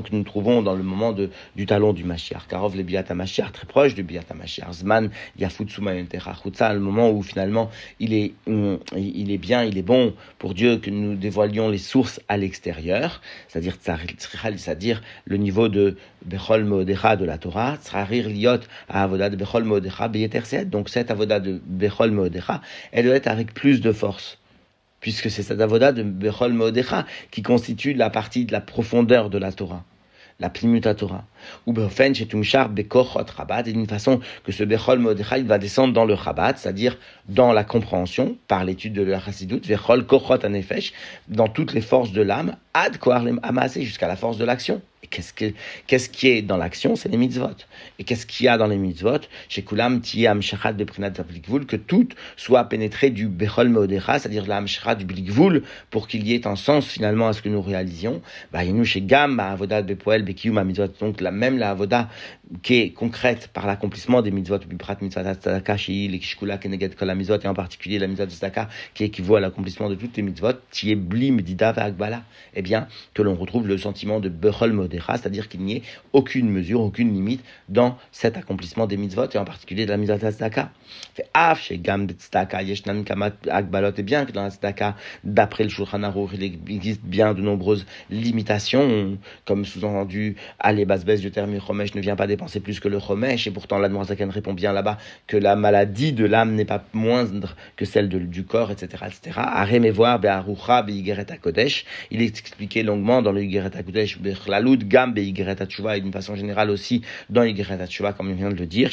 que 0.00 0.08
nous 0.12 0.22
trouvons 0.22 0.62
dans 0.62 0.74
le 0.74 0.82
moment 0.82 1.12
du 1.12 1.66
talon 1.66 1.92
du 1.92 2.04
Mashiach, 2.04 2.46
Karov 2.48 2.76
le 2.76 2.82
Biata 2.82 3.14
Mashiach, 3.14 3.52
très 3.52 3.66
proche 3.66 3.94
du 3.94 4.02
Biata 4.02 4.32
Mashiach, 4.32 4.72
Zman 4.72 5.10
le 5.38 6.78
moment 6.78 7.10
où 7.10 7.22
finalement 7.22 7.70
il 8.00 8.14
est, 8.14 8.32
il 8.46 9.30
est 9.30 9.38
bien, 9.38 9.64
il 9.64 9.76
est 9.76 9.82
bon 9.82 10.14
pour 10.38 10.54
Dieu 10.54 10.78
que 10.78 10.88
nous 10.88 11.14
dévoilions 11.14 11.68
les 11.68 11.76
sources 11.76 12.20
à 12.28 12.38
l'extérieur, 12.38 13.20
c'est-à-dire 13.48 13.76
c'est-à-dire 13.78 15.02
le 15.26 15.36
niveau 15.36 15.68
de 15.68 15.98
Bechol 16.24 16.64
Modecha 16.64 17.16
de 17.16 17.26
la 17.26 17.36
Torah, 17.36 17.76
Liot 18.10 18.60
à 18.88 19.06
Bechol 19.06 19.64
Modecha, 19.64 20.08
donc 20.64 20.88
cette 20.88 21.10
Avoda 21.10 21.38
de 21.38 21.60
Bechol 21.66 22.12
Modecha, 22.12 22.62
elle 22.92 23.04
doit 23.04 23.16
être 23.16 23.28
avec 23.28 23.52
plus 23.52 23.82
de 23.82 23.92
force 23.92 24.38
puisque 25.00 25.30
c'est 25.30 25.42
cette 25.42 25.60
avoda 25.60 25.92
de 25.92 26.02
Bechol 26.02 26.52
Modecha 26.52 27.06
qui 27.30 27.42
constitue 27.42 27.92
la 27.94 28.10
partie 28.10 28.44
de 28.44 28.52
la 28.52 28.60
profondeur 28.60 29.30
de 29.30 29.38
la 29.38 29.52
Torah. 29.52 29.84
la 30.40 30.50
Plimuta 30.50 30.94
Torah. 30.94 31.24
Ou 31.66 31.72
Beofen 31.72 32.14
Shetumshar 32.14 32.68
Bekochot 32.68 33.26
Rabat, 33.36 33.62
et 33.66 33.72
d'une 33.72 33.86
façon 33.86 34.20
que 34.44 34.52
ce 34.52 34.64
Bechol 34.64 34.98
Modecha, 34.98 35.38
il 35.38 35.46
va 35.46 35.58
descendre 35.58 35.92
dans 35.92 36.04
le 36.04 36.14
Rabat, 36.14 36.54
c'est-à-dire 36.56 36.96
dans 37.28 37.52
la 37.52 37.64
compréhension, 37.64 38.36
par 38.48 38.64
l'étude 38.64 38.92
de 38.92 39.02
la 39.02 39.20
Chassidut, 39.20 39.60
Vechol 39.64 40.06
Kochot 40.06 40.44
Anefesh, 40.44 40.92
dans 41.28 41.48
toutes 41.48 41.72
les 41.72 41.82
forces 41.82 42.12
de 42.12 42.22
l'âme, 42.22 42.56
Ad 42.74 42.98
Koarlem 42.98 43.40
Amasé, 43.42 43.82
jusqu'à 43.82 44.08
la 44.08 44.16
force 44.16 44.38
de 44.38 44.44
l'action. 44.44 44.80
Qu'est-ce, 45.10 45.32
que, 45.32 45.52
qu'est-ce 45.86 46.10
qui 46.10 46.28
est 46.28 46.42
dans 46.42 46.56
l'action? 46.56 46.96
C'est 46.96 47.08
les 47.08 47.16
mitzvot. 47.16 47.56
Et 47.98 48.04
qu'est-ce 48.04 48.26
qu'il 48.26 48.46
y 48.46 48.48
a 48.48 48.58
dans 48.58 48.66
les 48.66 48.76
mitzvot? 48.76 49.20
Chez 49.48 49.62
Kulam 49.62 50.00
Tiyam 50.00 50.42
Shachat 50.42 50.72
Beprinat 50.72 51.10
Blikvul, 51.26 51.66
que 51.66 51.76
tout 51.76 52.08
soit 52.36 52.64
pénétré 52.64 53.10
du 53.10 53.26
Bechol 53.28 53.68
Modecha, 53.68 54.18
c'est-à-dire 54.18 54.46
la 54.46 54.64
Shachat 54.66 54.96
du 54.96 55.06
Blikvul, 55.06 55.62
pour 55.90 56.08
qu'il 56.08 56.26
y 56.26 56.34
ait 56.34 56.46
un 56.46 56.56
sens 56.56 56.86
finalement 56.86 57.28
à 57.28 57.32
ce 57.32 57.40
que 57.40 57.48
nous 57.48 57.62
réalisions. 57.62 58.20
Bah, 58.52 58.60
chez 58.84 59.00
Gam, 59.00 59.40
Avodat 59.40 59.82
Bepoel, 59.82 60.24
Bekium, 60.24 60.62
Mitzvot, 60.62 60.88
donc 61.00 61.20
même 61.38 61.58
la 61.58 61.70
Avoda 61.70 62.08
qui 62.62 62.76
est 62.76 62.90
concrète 62.90 63.48
par 63.52 63.66
l'accomplissement 63.66 64.22
des 64.22 64.30
mitzvot, 64.30 64.58
Biprat 64.58 64.96
Mitzvot 65.00 65.20
Tzedaka, 65.20 65.76
Shei, 65.76 66.08
Kishkula, 66.18 66.58
Keneged 66.58 66.94
Kol 66.94 67.14
Mitzvot, 67.14 67.38
et 67.38 67.46
en 67.46 67.54
particulier 67.54 67.98
la 67.98 68.06
mitzvot 68.06 68.26
Tzedaka, 68.26 68.68
qui 68.94 69.04
équivaut 69.04 69.36
à 69.36 69.40
l'accomplissement 69.40 69.90
de 69.90 69.94
toutes 69.94 70.16
les 70.16 70.22
mitzvot, 70.22 70.52
Tiye 70.70 70.94
Bli 70.94 71.30
Medida 71.30 71.70
Agbala, 71.70 72.22
eh 72.54 72.62
bien, 72.62 72.88
que 73.14 73.22
l'on 73.22 73.34
retrouve 73.34 73.68
le 73.68 73.76
sentiment 73.76 74.20
de 74.20 74.28
Bechol 74.28 74.72
Modera, 74.72 75.18
c'est-à-dire 75.18 75.48
qu'il 75.48 75.60
n'y 75.60 75.76
ait 75.76 75.82
aucune 76.12 76.48
mesure, 76.48 76.80
aucune 76.80 77.12
limite 77.12 77.44
dans 77.68 77.98
cet 78.12 78.36
accomplissement 78.36 78.86
des 78.86 78.96
mitzvot, 78.96 79.28
et 79.32 79.38
en 79.38 79.44
particulier 79.44 79.84
de 79.84 79.90
la 79.90 79.98
mitzvot 79.98 80.18
Tzedaka. 80.18 80.70
Fait 81.14 81.28
Af, 81.34 81.62
chez 81.62 81.78
Gam 81.78 82.08
Tzedaka, 82.08 82.62
Yeshnan 82.62 83.04
Kamat 83.04 83.32
Agbalot, 83.50 83.92
et 83.96 84.02
bien 84.02 84.24
que 84.24 84.32
dans 84.32 84.42
la 84.42 84.50
Tzedaka, 84.50 84.96
d'après 85.22 85.64
le 85.64 85.70
Shulchan 85.70 86.02
Aruch, 86.02 86.30
il 86.34 86.44
existe 86.74 87.02
bien 87.04 87.34
de 87.34 87.42
nombreuses 87.42 87.84
limitations, 88.08 89.18
comme 89.44 89.66
sous-entendu, 89.66 90.36
les 90.72 90.84
bases 90.86 91.04
du 91.04 91.30
terme 91.30 91.58
Chomesh 91.60 91.94
ne 91.94 92.00
vient 92.00 92.16
pas 92.16 92.26
dépenser 92.38 92.60
plus 92.60 92.78
que 92.78 92.86
le 92.86 93.00
Chomesh, 93.00 93.48
et 93.48 93.50
pourtant 93.50 93.78
la 93.78 93.88
Zaken 94.04 94.30
répond 94.30 94.54
bien 94.54 94.72
là-bas 94.72 94.96
que 95.26 95.36
la 95.36 95.56
maladie 95.56 96.12
de 96.12 96.24
l'âme 96.24 96.54
n'est 96.54 96.64
pas 96.64 96.84
moindre 96.92 97.56
que 97.74 97.84
celle 97.84 98.08
de, 98.08 98.20
du 98.20 98.44
corps, 98.44 98.70
etc., 98.70 99.04
etc. 99.08 99.40
Kodesh. 101.42 101.84
Il 102.12 102.22
est 102.22 102.38
expliqué 102.38 102.84
longuement 102.84 103.22
dans 103.22 103.32
le 103.32 103.42
Igeret 103.42 103.70
Kodesh, 103.84 104.20
gam 104.20 105.14
Tshuva, 105.66 105.96
et 105.96 106.00
d'une 106.00 106.12
façon 106.12 106.36
générale 106.36 106.70
aussi 106.70 107.02
dans 107.28 107.42
Igeret 107.42 107.84
Tshuva, 107.88 108.12
comme 108.12 108.30
il 108.30 108.36
vient 108.36 108.50
de 108.50 108.54
le 108.54 108.66
dire, 108.66 108.90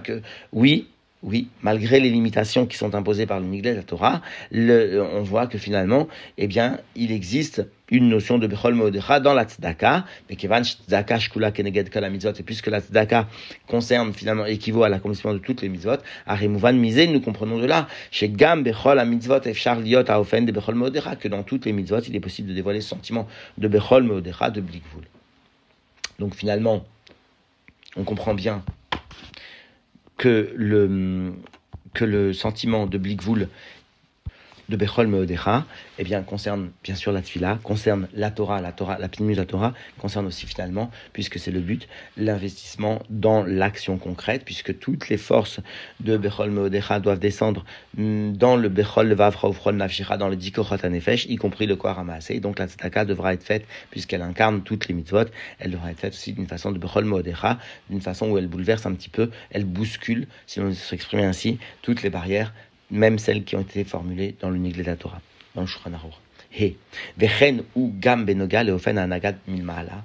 que 0.00 0.22
oui, 0.52 0.86
oui, 1.26 1.48
malgré 1.60 1.98
les 1.98 2.08
limitations 2.08 2.66
qui 2.66 2.76
sont 2.76 2.94
imposées 2.94 3.26
par 3.26 3.40
le 3.40 3.46
Miglet 3.46 3.72
de 3.72 3.78
la 3.78 3.82
Torah, 3.82 4.22
on 4.52 5.22
voit 5.22 5.48
que 5.48 5.58
finalement, 5.58 6.06
eh 6.38 6.46
bien, 6.46 6.78
il 6.94 7.10
existe 7.10 7.66
une 7.90 8.08
notion 8.08 8.38
de 8.38 8.46
Bechol 8.46 8.74
Modecha 8.74 9.18
dans 9.18 9.34
la 9.34 9.44
Tzedaka, 9.44 10.04
mais 10.30 10.36
Kevan 10.36 10.62
Tzedaka 10.62 11.18
Shkula 11.18 11.50
Keneged 11.50 11.90
et 11.92 12.42
puisque 12.44 12.68
la 12.68 12.80
Tzedaka 12.80 13.26
concerne 13.66 14.14
finalement, 14.14 14.46
équivaut 14.46 14.84
à 14.84 14.88
l'accomplissement 14.88 15.32
de 15.32 15.38
toutes 15.38 15.62
les 15.62 15.68
Mitzvot, 15.68 15.98
Arimouvan 16.26 16.74
Mizé, 16.74 17.08
nous 17.08 17.20
comprenons 17.20 17.58
de 17.58 17.66
là, 17.66 17.88
chez 18.12 18.28
Gam 18.28 18.62
Bechol 18.62 19.04
Mitzvot 19.04 19.40
Efchar 19.46 19.80
Liot 19.80 20.08
Aofen 20.08 20.46
de 20.46 20.52
Bechol 20.52 20.76
Modecha, 20.76 21.16
que 21.16 21.26
dans 21.26 21.42
toutes 21.42 21.66
les 21.66 21.72
Mitzvot, 21.72 22.00
il 22.02 22.14
est 22.14 22.20
possible 22.20 22.48
de 22.48 22.54
dévoiler 22.54 22.80
ce 22.80 22.90
sentiment 22.90 23.26
de 23.58 23.66
Bechol 23.66 24.04
Modecha, 24.04 24.50
de 24.50 24.60
Blikvul. 24.60 25.02
Donc 26.20 26.36
finalement, 26.36 26.84
on 27.96 28.04
comprend 28.04 28.34
bien 28.34 28.62
que 30.16 30.52
le, 30.56 31.32
que 31.94 32.04
le 32.04 32.32
sentiment 32.32 32.86
de 32.86 32.98
Blikvul 32.98 33.48
de 34.68 34.76
Bechol 34.76 35.06
Meodecha, 35.06 35.64
eh 35.98 36.04
bien, 36.04 36.22
concerne 36.22 36.70
bien 36.82 36.94
sûr 36.94 37.12
la 37.12 37.22
Tfila, 37.22 37.58
concerne 37.62 38.08
la 38.14 38.30
Torah, 38.30 38.60
la 38.60 38.72
Torah, 38.72 38.98
la 38.98 39.08
la 39.18 39.44
Torah, 39.44 39.74
concerne 39.98 40.26
aussi 40.26 40.46
finalement, 40.46 40.90
puisque 41.12 41.38
c'est 41.38 41.50
le 41.50 41.60
but, 41.60 41.88
l'investissement 42.16 43.02
dans 43.08 43.44
l'action 43.44 43.96
concrète, 43.98 44.42
puisque 44.44 44.78
toutes 44.78 45.08
les 45.08 45.16
forces 45.16 45.60
de 46.00 46.16
Bechol 46.16 46.50
Meodecha 46.50 47.00
doivent 47.00 47.18
descendre 47.18 47.64
mm, 47.96 48.32
dans 48.32 48.56
le 48.56 48.68
Bechol 48.68 49.12
Vavra 49.12 49.72
Nafshira, 49.72 50.16
dans 50.16 50.28
le 50.28 50.36
Dikochot 50.36 50.84
Anefesh, 50.84 51.26
y 51.26 51.36
compris 51.36 51.66
le 51.66 51.76
Kohar 51.76 52.04
Et 52.30 52.40
donc 52.40 52.58
la 52.58 52.66
Tzedaka 52.66 53.04
devra 53.04 53.34
être 53.34 53.44
faite, 53.44 53.66
puisqu'elle 53.90 54.22
incarne 54.22 54.62
toutes 54.62 54.88
les 54.88 54.94
mitzvot, 54.94 55.26
elle 55.58 55.70
devra 55.70 55.90
être 55.90 56.00
faite 56.00 56.14
aussi 56.14 56.32
d'une 56.32 56.46
façon 56.46 56.72
de 56.72 56.78
Bechol 56.78 57.04
Meodecha, 57.04 57.58
d'une 57.90 58.00
façon 58.00 58.30
où 58.30 58.38
elle 58.38 58.48
bouleverse 58.48 58.86
un 58.86 58.94
petit 58.94 59.08
peu, 59.08 59.30
elle 59.50 59.64
bouscule, 59.64 60.26
si 60.46 60.60
l'on 60.60 60.72
s'exprime 60.72 61.20
ainsi, 61.20 61.58
toutes 61.82 62.02
les 62.02 62.10
barrières 62.10 62.52
même 62.90 63.18
celles 63.18 63.44
qui 63.44 63.56
ont 63.56 63.62
été 63.62 63.84
formulées 63.84 64.34
dans 64.40 64.50
le 64.50 64.58
de 64.58 64.82
la 64.82 64.96
Torah, 64.96 65.20
dans 65.54 65.62
le 65.62 65.66
Shulchan 65.66 65.90
He, 66.52 66.76
vechen 67.18 67.64
ou 67.74 67.92
gam 67.98 68.24
benoga 68.24 68.64
ofen 68.72 68.98
anagat 68.98 69.34
milmaala. 69.46 70.04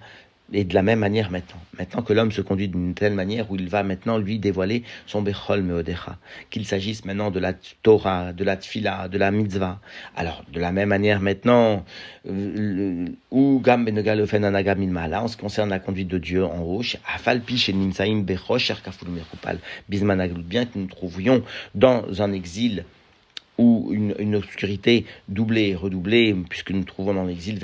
Et 0.54 0.66
de 0.66 0.74
la 0.74 0.82
même 0.82 1.00
manière 1.00 1.32
maintenant, 1.32 1.62
maintenant 1.80 2.02
que 2.02 2.12
l'homme 2.12 2.32
se 2.32 2.42
conduit 2.42 2.68
d'une 2.68 2.94
telle 2.94 3.14
manière 3.14 3.50
où 3.50 3.56
il 3.56 3.70
va 3.70 3.84
maintenant 3.84 4.18
lui 4.18 4.38
dévoiler 4.38 4.84
son 5.06 5.22
Bechol 5.22 5.62
Meodecha, 5.62 6.18
qu'il 6.50 6.66
s'agisse 6.66 7.06
maintenant 7.06 7.32
de 7.32 7.40
la 7.40 7.54
Torah, 7.84 8.34
de 8.34 8.44
la 8.44 8.58
Tfila, 8.58 9.08
de 9.08 9.18
la 9.18 9.32
Mitzvah. 9.32 9.80
Alors, 10.16 10.44
de 10.52 10.60
la 10.60 10.72
même 10.72 10.90
manière 10.90 11.22
maintenant, 11.22 11.86
euh, 12.28 13.06
ou 13.32 13.62
Gam 13.64 13.88
Ofen 13.88 14.44
Anagam 14.44 14.82
en 15.14 15.28
ce 15.28 15.38
qui 15.38 15.42
concerne 15.42 15.70
la 15.70 15.80
conduite 15.80 16.10
de 16.10 16.18
Dieu 16.18 16.44
en 16.46 16.62
haut, 16.62 16.82
Afalpi 17.16 17.58
chez 17.58 17.74
Nimsaim 17.74 18.22
Bechosh 18.22 18.72
bien 20.52 20.66
que 20.66 20.78
nous 20.78 20.88
trouvions 20.88 21.44
dans 21.76 22.22
un 22.22 22.34
exil 22.34 22.84
ou 23.58 23.92
une, 23.92 24.36
obscurité 24.36 25.06
doublée 25.28 25.70
et 25.70 25.76
redoublée, 25.76 26.36
puisque 26.50 26.72
nous 26.72 26.84
trouvons 26.84 27.14
dans 27.14 27.26
l'exil, 27.26 27.60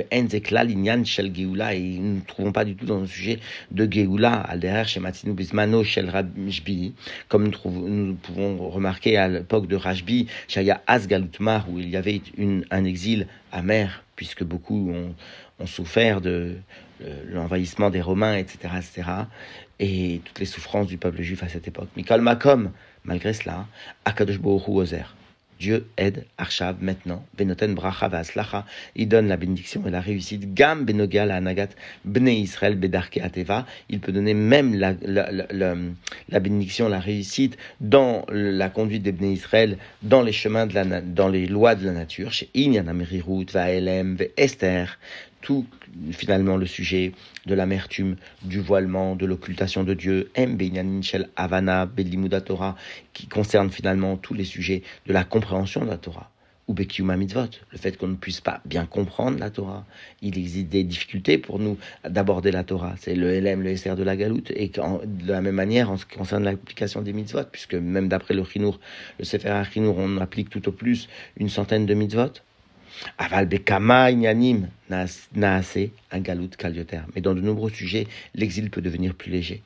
shel 1.05 1.35
Geoula, 1.35 1.73
et 1.73 1.79
nous 1.79 2.15
ne 2.15 2.21
trouvons 2.21 2.51
pas 2.51 2.65
du 2.65 2.75
tout 2.75 2.85
dans 2.85 2.99
le 2.99 3.07
sujet 3.07 3.39
de 3.71 3.91
Geoula, 3.91 4.33
al 4.33 4.85
chez 4.85 4.99
Matinu 4.99 5.33
Bismano 5.33 5.83
shel 5.83 6.09
Rajbi, 6.09 6.93
comme 7.27 7.49
nous, 7.49 8.15
pouvons 8.15 8.69
remarquer 8.69 9.17
à 9.17 9.27
l'époque 9.27 9.67
de 9.67 9.75
Rajbi, 9.75 10.27
Shaya 10.47 10.81
Asgalutmar, 10.87 11.69
où 11.69 11.79
il 11.79 11.89
y 11.89 11.95
avait 11.95 12.21
un 12.71 12.83
exil 12.83 13.27
amer, 13.51 14.03
puisque 14.15 14.43
beaucoup 14.43 14.91
ont, 14.91 15.15
souffert 15.65 16.21
de 16.21 16.57
l'envahissement 17.31 17.89
des 17.89 18.01
Romains, 18.01 18.37
etc., 18.37 18.73
etc., 18.77 19.09
et 19.79 20.21
toutes 20.25 20.39
les 20.39 20.45
souffrances 20.45 20.87
du 20.87 20.97
peuple 20.97 21.21
juif 21.21 21.43
à 21.43 21.49
cette 21.49 21.67
époque. 21.67 21.89
Mikal 21.95 22.21
Makom, 22.21 22.71
malgré 23.03 23.33
cela, 23.33 23.67
Akadosh 24.05 24.39
Bohu 24.39 24.61
Ozer. 24.67 25.15
Dieu 25.59 25.87
aide 25.97 26.25
Arshav 26.37 26.77
maintenant. 26.81 27.25
Benoten 27.37 27.73
bracha. 27.73 28.09
Il 28.95 29.07
donne 29.07 29.27
la 29.27 29.37
bénédiction 29.37 29.83
et 29.87 29.91
la 29.91 30.01
réussite. 30.01 30.53
Gam 30.53 30.85
benogal 30.85 31.31
anagat 31.31 31.69
bne 32.05 32.29
Israël 32.29 32.75
bedarke 32.75 33.17
ateva. 33.17 33.65
Il 33.89 33.99
peut 33.99 34.11
donner 34.11 34.33
même 34.33 34.75
la, 34.75 34.93
la, 35.01 35.29
la, 35.31 36.39
bénédiction, 36.39 36.89
la 36.89 36.99
réussite 36.99 37.57
dans 37.81 38.25
la 38.29 38.69
conduite 38.69 39.03
des 39.03 39.11
bne 39.11 39.31
Israël, 39.31 39.77
dans 40.03 40.21
les 40.21 40.31
chemins 40.31 40.67
de 40.67 40.73
la, 40.73 41.01
dans 41.01 41.27
les 41.27 41.47
lois 41.47 41.75
de 41.75 41.85
la 41.85 41.93
nature. 41.93 42.31
Chez 42.31 42.49
Inyan 42.55 42.87
Amerirut, 42.87 43.51
Vaelem, 43.51 44.17
Esther 44.37 44.99
tout 45.41 45.65
finalement 46.11 46.57
le 46.57 46.65
sujet 46.65 47.13
de 47.45 47.55
l'amertume, 47.55 48.15
du 48.43 48.59
voilement, 48.59 49.15
de 49.15 49.25
l'occultation 49.25 49.83
de 49.83 49.93
Dieu, 49.93 50.31
M. 50.35 50.57
Shel 51.03 51.29
Havana, 51.35 51.87
Torah, 52.45 52.75
qui 53.13 53.27
concerne 53.27 53.69
finalement 53.69 54.17
tous 54.17 54.33
les 54.33 54.45
sujets 54.45 54.83
de 55.05 55.13
la 55.13 55.23
compréhension 55.23 55.83
de 55.83 55.89
la 55.89 55.97
Torah. 55.97 56.31
Ou 56.67 56.73
Bekiuma 56.73 57.15
Mitzvot, 57.15 57.47
le 57.71 57.77
fait 57.77 57.95
qu'on 57.95 58.09
ne 58.09 58.15
puisse 58.15 58.41
pas 58.41 58.59
bien 58.65 58.85
comprendre 58.85 59.39
la 59.39 59.49
Torah. 59.49 59.85
Il 60.21 60.37
existe 60.37 60.67
des 60.67 60.83
difficultés 60.83 61.37
pour 61.37 61.59
nous 61.59 61.77
d'aborder 62.03 62.51
la 62.51 62.65
Torah. 62.65 62.95
C'est 62.99 63.15
le 63.15 63.39
LM, 63.39 63.61
le 63.61 63.73
SR 63.73 63.95
de 63.95 64.03
la 64.03 64.17
galoute. 64.17 64.51
Et 64.53 64.67
de 64.67 65.31
la 65.31 65.39
même 65.39 65.55
manière, 65.55 65.89
en 65.89 65.95
ce 65.95 66.05
qui 66.05 66.17
concerne 66.17 66.43
l'application 66.43 67.01
des 67.01 67.13
mitzvot, 67.13 67.45
puisque 67.49 67.75
même 67.75 68.09
d'après 68.09 68.33
le 68.33 68.43
Chinour, 68.43 68.81
le 69.17 69.23
Sefer 69.23 69.63
on 69.77 70.17
applique 70.17 70.49
tout 70.49 70.67
au 70.67 70.73
plus 70.73 71.07
une 71.37 71.47
centaine 71.47 71.85
de 71.85 71.93
mitzvot. 71.93 72.33
Aval 73.17 73.45
bekama 73.45 74.11
inyanim 74.11 74.67
naase 74.89 75.91
un 76.11 76.19
galut 76.19 76.49
kalioter. 76.57 77.01
Mais 77.15 77.21
dans 77.21 77.33
de 77.33 77.41
nombreux 77.41 77.69
sujets, 77.69 78.07
l'exil 78.35 78.69
peut 78.69 78.81
devenir 78.81 79.15
plus 79.15 79.31
léger. 79.31 79.61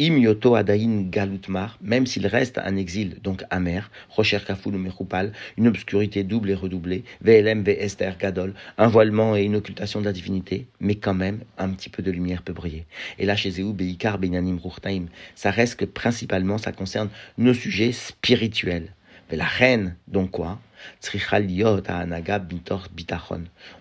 Im 0.00 0.16
yoto 0.18 0.54
adain 0.54 1.02
galutmar, 1.08 1.78
même 1.82 2.06
s'il 2.06 2.26
reste 2.26 2.58
un 2.58 2.76
exil, 2.76 3.18
donc 3.22 3.44
amer, 3.50 3.90
rocher 4.08 4.40
kaful 4.46 4.74
mechupal, 4.74 5.32
une 5.56 5.68
obscurité 5.68 6.24
double 6.24 6.50
et 6.50 6.54
redoublée, 6.54 7.04
VLM, 7.22 7.64
Esther, 7.66 8.16
gadol, 8.18 8.54
un 8.78 8.88
voilement 8.88 9.36
et 9.36 9.44
une 9.44 9.56
occultation 9.56 10.00
de 10.00 10.06
la 10.06 10.12
divinité, 10.12 10.66
mais 10.80 10.96
quand 10.96 11.14
même, 11.14 11.40
un 11.58 11.70
petit 11.70 11.88
peu 11.88 12.02
de 12.02 12.10
lumière 12.10 12.42
peut 12.42 12.52
briller. 12.52 12.86
Et 13.18 13.26
là, 13.26 13.36
chez 13.36 13.50
Zéou, 13.50 13.72
Beikar, 13.72 14.18
Benyanim, 14.18 14.58
Ruchtaim, 14.58 15.06
ça 15.34 15.50
reste 15.50 15.76
que 15.76 15.84
principalement, 15.84 16.58
ça 16.58 16.72
concerne 16.72 17.10
nos 17.38 17.54
sujets 17.54 17.92
spirituels. 17.92 18.92
La 19.32 19.46
reine, 19.46 19.96
donc 20.08 20.32
quoi? 20.32 20.58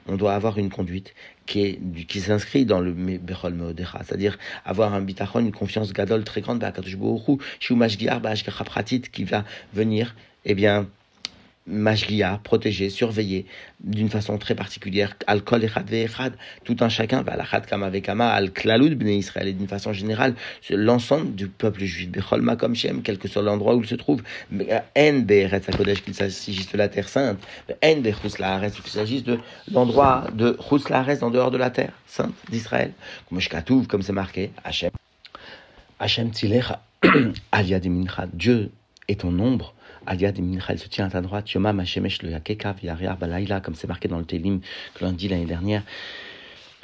On 0.08 0.16
doit 0.16 0.34
avoir 0.34 0.58
une 0.58 0.70
conduite 0.70 1.14
qui, 1.46 1.78
qui 2.08 2.22
s'inscrit 2.22 2.66
dans 2.66 2.80
le 2.80 2.94
Bechol 2.94 3.54
Meodecha, 3.54 4.00
c'est-à-dire 4.06 4.38
avoir 4.64 4.94
un 4.94 5.02
bitachon, 5.02 5.40
une 5.40 5.52
confiance 5.52 5.92
gadol 5.92 6.24
très 6.24 6.40
grande, 6.40 6.64
qui 9.12 9.24
va 9.26 9.44
venir, 9.74 10.16
eh 10.46 10.56
bien, 10.56 10.88
Mashgia, 11.72 12.40
protégé, 12.44 12.90
surveillé 12.90 13.46
d'une 13.80 14.10
façon 14.10 14.38
très 14.38 14.56
particulière. 14.56 15.16
Al-Kol 15.28 15.64
Echad 15.64 16.34
tout 16.64 16.78
un 16.82 16.90
chacun, 16.90 17.24
Valachad 17.24 17.66
Kama 17.66 17.90
Vekama, 17.90 18.30
Al-Klaloud 18.30 18.94
Bnei 18.94 19.18
Israël, 19.18 19.48
et 19.48 19.54
d'une 19.54 19.68
façon 19.68 19.94
générale, 19.94 20.36
l'ensemble 20.70 21.34
du 21.34 21.48
peuple 21.48 21.86
juif, 21.86 22.10
Bechol 22.10 22.42
Makom 22.42 22.76
Shem, 22.76 23.02
quel 23.02 23.18
que 23.18 23.28
soit 23.28 23.42
l'endroit 23.42 23.76
où 23.76 23.82
il 23.82 23.88
se 23.88 23.96
trouve, 23.96 24.22
En 24.52 25.14
Be'eretz 25.20 25.70
HaKodesh, 25.70 26.04
qu'il 26.04 26.14
s'agisse 26.14 26.72
de 26.72 26.78
la 26.78 26.90
terre 26.90 27.10
sainte, 27.10 27.40
En 27.84 27.98
Be'chus 27.98 28.40
La'aretz, 28.40 28.76
qu'il 28.80 28.92
s'agisse 28.92 29.24
de 29.24 29.40
l'endroit 29.72 30.28
de 30.34 30.58
Chus 30.70 31.24
en 31.24 31.30
dehors 31.30 31.52
de 31.52 31.58
la 31.58 31.70
terre 31.70 31.94
sainte 32.06 32.34
d'Israël, 32.50 32.92
comme 33.88 34.02
c'est 34.02 34.14
marqué, 34.14 34.52
Hachem. 34.64 34.92
Hachem 36.00 36.32
Tzilecha, 36.32 36.82
Aliad 37.52 37.88
Dieu 38.34 38.72
est 39.08 39.22
ton 39.22 39.38
ombre, 39.40 39.74
Aliad 40.06 40.38
il 40.38 40.80
se 40.80 40.88
tient 40.88 41.06
à 41.06 41.10
ta 41.10 41.22
droite, 41.22 41.52
Yoma 41.52 41.74
Mashemesh 41.74 42.24
le 42.24 42.32
Yakeka 42.32 42.74
Viaria 42.74 43.16
Balaïla, 43.16 43.62
comme 43.62 43.76
c'est 43.76 43.88
marqué 43.88 44.08
dans 44.08 44.18
le 44.18 44.26
Télim 44.26 44.60
que 44.96 45.06
l'on 45.06 45.12
dit 45.12 45.28
l'année 45.28 45.46
dernière. 45.46 45.84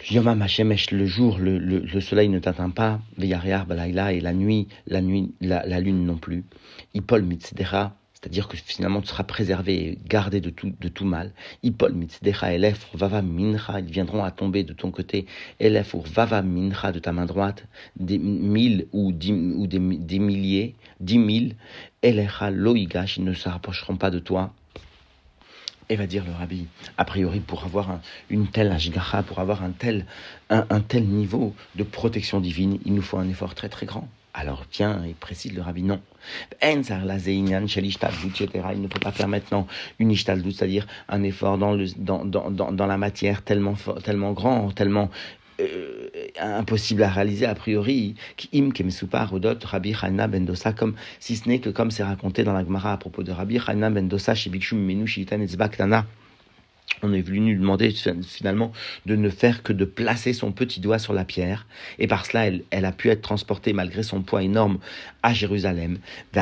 Yoma 0.09 0.35
Mashemesh, 0.35 0.91
le 0.91 1.05
jour, 1.05 1.39
le, 1.39 1.57
le, 1.57 1.79
le 1.79 2.01
soleil 2.01 2.29
ne 2.29 2.39
t'atteint 2.39 2.69
pas, 2.69 3.01
Viaria 3.17 3.65
Balaïla, 3.65 4.13
et 4.13 4.19
la 4.19 4.33
nuit, 4.33 4.67
la 4.85 5.01
nuit, 5.01 5.33
la, 5.41 5.65
la 5.65 5.79
lune 5.79 6.05
non 6.05 6.17
plus. 6.17 6.43
Ipol 6.93 7.23
Mitzdera, 7.23 7.95
c'est-à-dire 8.19 8.47
que 8.47 8.57
finalement 8.57 9.01
tu 9.01 9.09
seras 9.09 9.23
préservé 9.23 9.89
et 9.89 9.99
gardé 10.07 10.41
de 10.41 10.49
tout, 10.49 11.05
mal. 11.05 11.33
Ipol 11.61 11.93
mitzdecha 11.93 12.51
elef 12.51 12.87
vava 12.95 13.21
mincha, 13.21 13.79
ils 13.79 13.85
viendront 13.85 14.23
à 14.23 14.31
tomber 14.31 14.63
de 14.63 14.73
ton 14.73 14.89
côté, 14.89 15.27
elef 15.59 15.93
ou 15.93 16.01
vava 16.01 16.41
mincha 16.41 16.91
de 16.91 16.97
ta 16.97 17.11
main 17.11 17.27
droite, 17.27 17.65
des 17.95 18.17
mille 18.17 18.87
ou 18.91 19.11
dix, 19.11 19.33
ou 19.33 19.67
des, 19.67 19.79
milliers, 20.19 20.73
dix 20.99 21.19
mille, 21.19 21.55
elecha 22.01 22.49
loigash, 22.49 23.17
ils 23.17 23.23
ne 23.23 23.33
se 23.33 23.47
rapprocheront 23.49 23.97
pas 23.97 24.09
de 24.09 24.17
toi. 24.17 24.51
Et 25.89 25.95
va 25.95 26.07
dire 26.07 26.25
le 26.25 26.31
rabbi, 26.31 26.65
a 26.97 27.05
priori 27.05 27.39
pour 27.39 27.65
avoir 27.65 27.99
une 28.31 28.47
telle 28.47 28.75
pour 29.27 29.39
avoir 29.39 29.63
un 29.63 29.71
tel, 29.71 30.07
un, 30.49 30.65
un 30.71 30.81
tel 30.81 31.05
niveau 31.05 31.53
de 31.75 31.83
protection 31.83 32.41
divine, 32.41 32.79
il 32.83 32.95
nous 32.95 33.03
faut 33.03 33.19
un 33.19 33.29
effort 33.29 33.53
très 33.53 33.69
très 33.69 33.85
grand. 33.85 34.09
Alors 34.39 34.65
tiens, 34.69 35.01
il 35.07 35.15
précise 35.15 35.55
le 35.55 35.63
rabbi, 35.63 35.81
non. 35.81 35.99
Il 36.71 36.77
ne 36.77 38.87
peut 38.87 38.99
pas 38.99 39.11
faire 39.11 39.27
maintenant 39.27 39.65
une 39.97 40.11
ishtaldout, 40.11 40.51
c'est-à-dire 40.51 40.85
un 41.09 41.23
effort 41.23 41.57
dans, 41.57 41.73
le, 41.73 41.87
dans, 41.97 42.23
dans, 42.23 42.51
dans, 42.51 42.85
la 42.85 42.97
matière 42.97 43.41
tellement, 43.41 43.73
tellement 44.03 44.33
grand, 44.33 44.71
tellement 44.71 45.09
euh, 45.59 46.09
impossible 46.39 47.01
à 47.01 47.09
réaliser 47.09 47.47
a 47.47 47.55
priori, 47.55 48.13
im 48.53 48.69
Rabbi 49.63 49.95
ben 50.29 50.45
Dosa, 50.45 50.71
comme 50.71 50.93
si 51.19 51.35
ce 51.35 51.49
n'est 51.49 51.59
que 51.59 51.71
comme 51.71 51.89
c'est 51.89 52.03
raconté 52.03 52.43
dans 52.43 52.53
la 52.53 52.63
Gemara 52.63 52.93
à 52.93 52.97
propos 52.97 53.23
de 53.23 53.31
Rabbi 53.31 53.59
Hanna 53.65 53.89
ben 53.89 54.07
Dosa 54.07 54.35
chez 54.35 54.51
Bikshum 54.51 54.79
Menu 54.79 55.07
Shitan 55.07 55.39
on 57.03 57.13
est 57.13 57.21
venu 57.21 57.53
lui 57.53 57.59
demander 57.59 57.93
finalement 58.23 58.71
de 59.05 59.15
ne 59.15 59.29
faire 59.29 59.61
que 59.63 59.73
de 59.73 59.85
placer 59.85 60.33
son 60.33 60.51
petit 60.51 60.79
doigt 60.79 60.99
sur 60.99 61.13
la 61.13 61.25
pierre. 61.25 61.67
Et 61.99 62.07
par 62.07 62.25
cela, 62.25 62.47
elle, 62.47 62.85
a 62.85 62.91
pu 62.91 63.09
être 63.09 63.21
transportée 63.21 63.73
malgré 63.73 64.03
son 64.03 64.21
poids 64.21 64.43
énorme 64.43 64.79
à 65.23 65.33
Jérusalem. 65.33 65.97
Et 66.33 66.39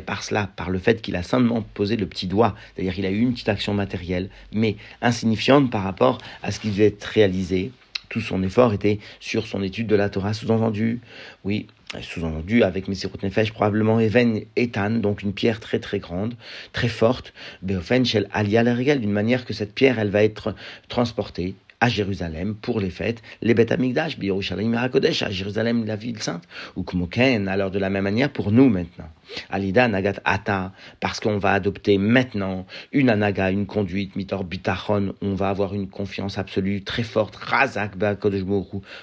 par 0.00 0.22
cela, 0.22 0.46
par 0.46 0.70
le 0.70 0.78
fait 0.78 1.02
qu'il 1.02 1.16
a 1.16 1.22
simplement 1.22 1.62
posé 1.62 1.96
le 1.96 2.06
petit 2.06 2.26
doigt, 2.26 2.54
c'est-à-dire 2.74 2.94
qu'il 2.94 3.06
a 3.06 3.10
eu 3.10 3.20
une 3.20 3.32
petite 3.32 3.48
action 3.48 3.74
matérielle, 3.74 4.30
mais 4.52 4.76
insignifiante 5.00 5.70
par 5.70 5.82
rapport 5.82 6.18
à 6.42 6.50
ce 6.50 6.60
qui 6.60 6.70
devait 6.70 6.86
être 6.86 7.04
réalisé, 7.04 7.72
tout 8.12 8.20
son 8.20 8.42
effort 8.42 8.74
était 8.74 8.98
sur 9.20 9.46
son 9.46 9.62
étude 9.62 9.86
de 9.86 9.96
la 9.96 10.10
Torah, 10.10 10.34
sous-entendu, 10.34 11.00
oui, 11.44 11.66
sous-entendu 12.02 12.62
avec 12.62 12.86
Messirut 12.86 13.16
Nefesh, 13.22 13.52
probablement 13.52 14.00
Even 14.00 14.42
Etan, 14.54 14.90
donc 14.90 15.22
une 15.22 15.32
pierre 15.32 15.60
très 15.60 15.78
très 15.78 15.98
grande, 15.98 16.34
très 16.74 16.88
forte, 16.88 17.32
Beofen 17.62 18.04
Shel 18.04 18.28
Alia 18.30 18.62
d'une 18.96 19.10
manière 19.10 19.46
que 19.46 19.54
cette 19.54 19.74
pierre, 19.74 19.98
elle 19.98 20.10
va 20.10 20.22
être 20.22 20.54
transportée 20.88 21.54
à 21.82 21.88
Jérusalem 21.88 22.54
pour 22.54 22.78
les 22.78 22.90
fêtes, 22.90 23.22
les 23.42 23.54
Beth 23.54 23.72
Amikdash, 23.72 24.16
Yerushalayim 24.16 24.72
à 24.74 24.88
Jérusalem, 25.30 25.84
la 25.84 25.96
ville 25.96 26.22
sainte, 26.22 26.44
ou 26.76 26.84
Kmoken, 26.84 27.48
alors 27.48 27.72
de 27.72 27.80
la 27.80 27.90
même 27.90 28.04
manière 28.04 28.30
pour 28.30 28.52
nous 28.52 28.68
maintenant. 28.68 29.08
Alida 29.50 29.88
Nagat 29.88 30.20
Ata, 30.24 30.72
parce 31.00 31.18
qu'on 31.18 31.38
va 31.38 31.54
adopter 31.54 31.98
maintenant 31.98 32.66
une 32.92 33.10
anaga, 33.10 33.50
une 33.50 33.66
conduite, 33.66 34.14
mitor 34.14 34.44
bitachon, 34.44 35.14
on 35.22 35.34
va 35.34 35.48
avoir 35.48 35.74
une 35.74 35.88
confiance 35.88 36.38
absolue 36.38 36.84
très 36.84 37.02
forte, 37.02 37.34
razak 37.34 37.98
kodesh 38.20 38.44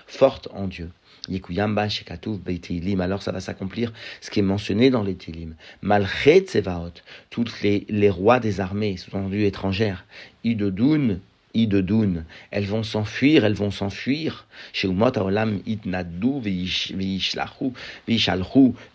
forte 0.08 0.48
en 0.54 0.68
Dieu. 0.68 0.90
Yekuyamba 1.28 1.90
Shekatouf 1.90 2.40
Beitilim, 2.40 3.02
alors 3.02 3.22
ça 3.22 3.34
va 3.34 3.42
s'accomplir 3.42 3.92
ce 4.22 4.32
qui 4.32 4.40
est 4.40 4.44
mentionné 4.44 4.90
dans 4.90 5.04
les 5.04 5.16
Tilim. 5.16 5.56
Malchet 5.82 6.40
Tsevaot, 6.40 6.94
toutes 7.30 7.62
les, 7.62 7.86
les 7.90 8.10
rois 8.10 8.40
des 8.40 8.62
armées, 8.62 8.96
sous-entendu 8.96 9.44
étrangères, 9.44 10.06
Idodoun, 10.44 11.20
Idodoun, 11.54 12.26
elles 12.52 12.66
vont 12.66 12.84
s'enfuir, 12.84 13.46
elles 13.46 13.54
vont 13.54 13.72
s'enfuir. 13.72 14.48
Chez 14.74 14.88
Umot 14.88 15.18
Haolam 15.18 15.60
Itnadou 15.66 16.42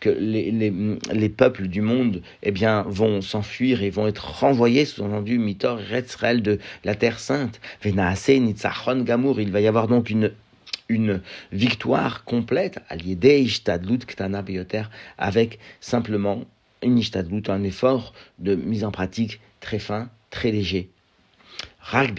que 0.01 0.11
les, 0.11 0.51
les, 0.51 0.73
les, 1.13 1.29
peuples 1.29 1.69
du 1.69 1.81
monde 1.81 2.23
eh 2.43 2.51
bien, 2.51 2.83
vont 2.83 3.21
s'enfuir 3.21 3.83
et 3.83 3.91
vont 3.91 4.07
être 4.07 4.41
renvoyés, 4.41 4.85
sous-entendu, 4.85 5.39
Mitor 5.39 5.79
Retzrel 5.79 6.43
de 6.43 6.59
la 6.85 6.95
Terre 6.95 7.19
Sainte. 7.19 7.61
Venaase 7.83 8.29
Nitzachon 8.29 9.03
Gamour, 9.03 9.41
il 9.41 9.51
va 9.51 9.61
y 9.61 9.67
avoir 9.67 9.89
donc 9.89 10.11
une 10.11 10.33
une 10.91 11.23
victoire 11.51 12.25
complète 12.25 12.79
avec 15.19 15.59
simplement 15.81 16.45
une 16.83 17.01
un 17.49 17.63
effort 17.63 18.13
de 18.39 18.55
mise 18.55 18.85
en 18.85 18.91
pratique 18.91 19.41
très 19.61 19.79
fin, 19.79 20.11
très 20.31 20.51
léger. 20.51 20.91
Rak 21.85 22.15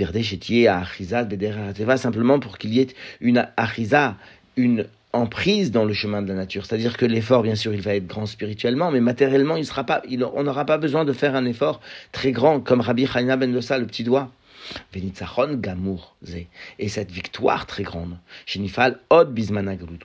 simplement 1.98 2.40
pour 2.40 2.58
qu'il 2.58 2.74
y 2.74 2.80
ait 2.80 2.88
une 3.20 3.48
achiza, 3.58 4.16
une 4.58 4.86
emprise 5.12 5.72
dans 5.72 5.86
le 5.86 5.94
chemin 5.94 6.22
de 6.22 6.28
la 6.28 6.36
nature. 6.36 6.66
C'est-à-dire 6.66 6.98
que 6.98 7.06
l'effort, 7.06 7.42
bien 7.42 7.56
sûr, 7.56 7.74
il 7.74 7.82
va 7.82 7.96
être 7.96 8.06
grand 8.06 8.28
spirituellement, 8.28 8.92
mais 8.92 9.00
matériellement, 9.00 9.56
il 9.56 9.66
sera 9.66 9.84
pas, 9.84 10.04
on 10.36 10.44
n'aura 10.44 10.66
pas 10.66 10.78
besoin 10.78 11.04
de 11.04 11.14
faire 11.14 11.36
un 11.36 11.46
effort 11.46 11.82
très 12.12 12.32
grand, 12.32 12.60
comme 12.60 12.82
Rabbi 12.82 13.08
Chaina 13.08 13.38
ben 13.38 13.52
Dosa, 13.52 13.78
le 13.80 13.88
petit 13.88 14.04
doigt. 14.04 14.32
Gamour 15.56 16.16
Et 16.80 16.90
cette 16.90 17.12
victoire 17.12 17.66
très 17.68 17.84
grande, 17.84 18.18
Shenifal 18.46 19.00
Od 19.10 19.36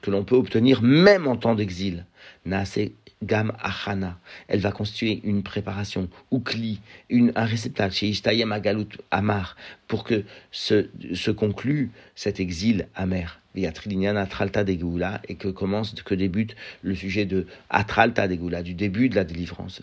que 0.03 0.11
l'on 0.11 0.25
peut 0.25 0.37
obtenir 0.37 0.83
même 0.83 1.27
en 1.27 1.37
temps 1.37 1.55
d'exil, 1.55 2.05
Gam 3.23 3.53
Achana. 3.61 4.19
Elle 4.49 4.61
va 4.61 4.73
constituer 4.73 5.21
une 5.25 5.43
préparation, 5.43 6.09
ou 6.31 6.41
Kli, 6.41 6.81
une, 7.09 7.33
un 7.35 7.45
réceptacle 7.45 7.95
chez 7.95 8.09
Ishtayem 8.09 8.53
Agalut 8.53 8.99
Amar, 9.11 9.57
pour 9.89 10.05
que 10.05 10.25
se, 10.51 10.89
se 11.13 11.31
conclue 11.31 11.91
cet 12.15 12.41
exil 12.41 12.89
amer. 12.95 13.41
Atralta 14.17 14.65
de 14.65 14.73
et 15.29 15.35
que 15.35 15.49
commence, 15.49 15.95
que 16.03 16.15
débute 16.15 16.55
le 16.83 16.95
sujet 16.95 17.25
de 17.25 17.47
Atralta 17.69 18.29
de 18.29 18.63
du 18.63 18.75
début 18.75 19.09
de 19.09 19.17
la 19.17 19.25
délivrance. 19.25 19.81
Et 19.81 19.83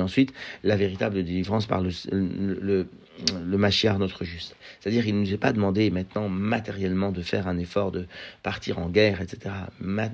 ensuite, 0.00 0.32
la 0.64 0.76
véritable 0.76 1.22
délivrance 1.24 1.66
par 1.66 1.82
le 1.82 2.88
Mashiach, 3.56 3.98
notre 3.98 4.24
juste. 4.24 4.56
C'est-à-dire, 4.80 5.06
il 5.06 5.14
ne 5.14 5.20
nous 5.20 5.32
est 5.32 5.38
pas 5.38 5.52
demandé 5.52 5.90
maintenant 5.90 6.28
matériellement 6.28 7.12
de 7.12 7.22
faire 7.22 7.48
un 7.48 7.58
effort 7.58 7.92
de 7.92 8.06
partir 8.42 8.78
en 8.78 8.88
guerre, 8.88 9.20
etc. 9.20 9.54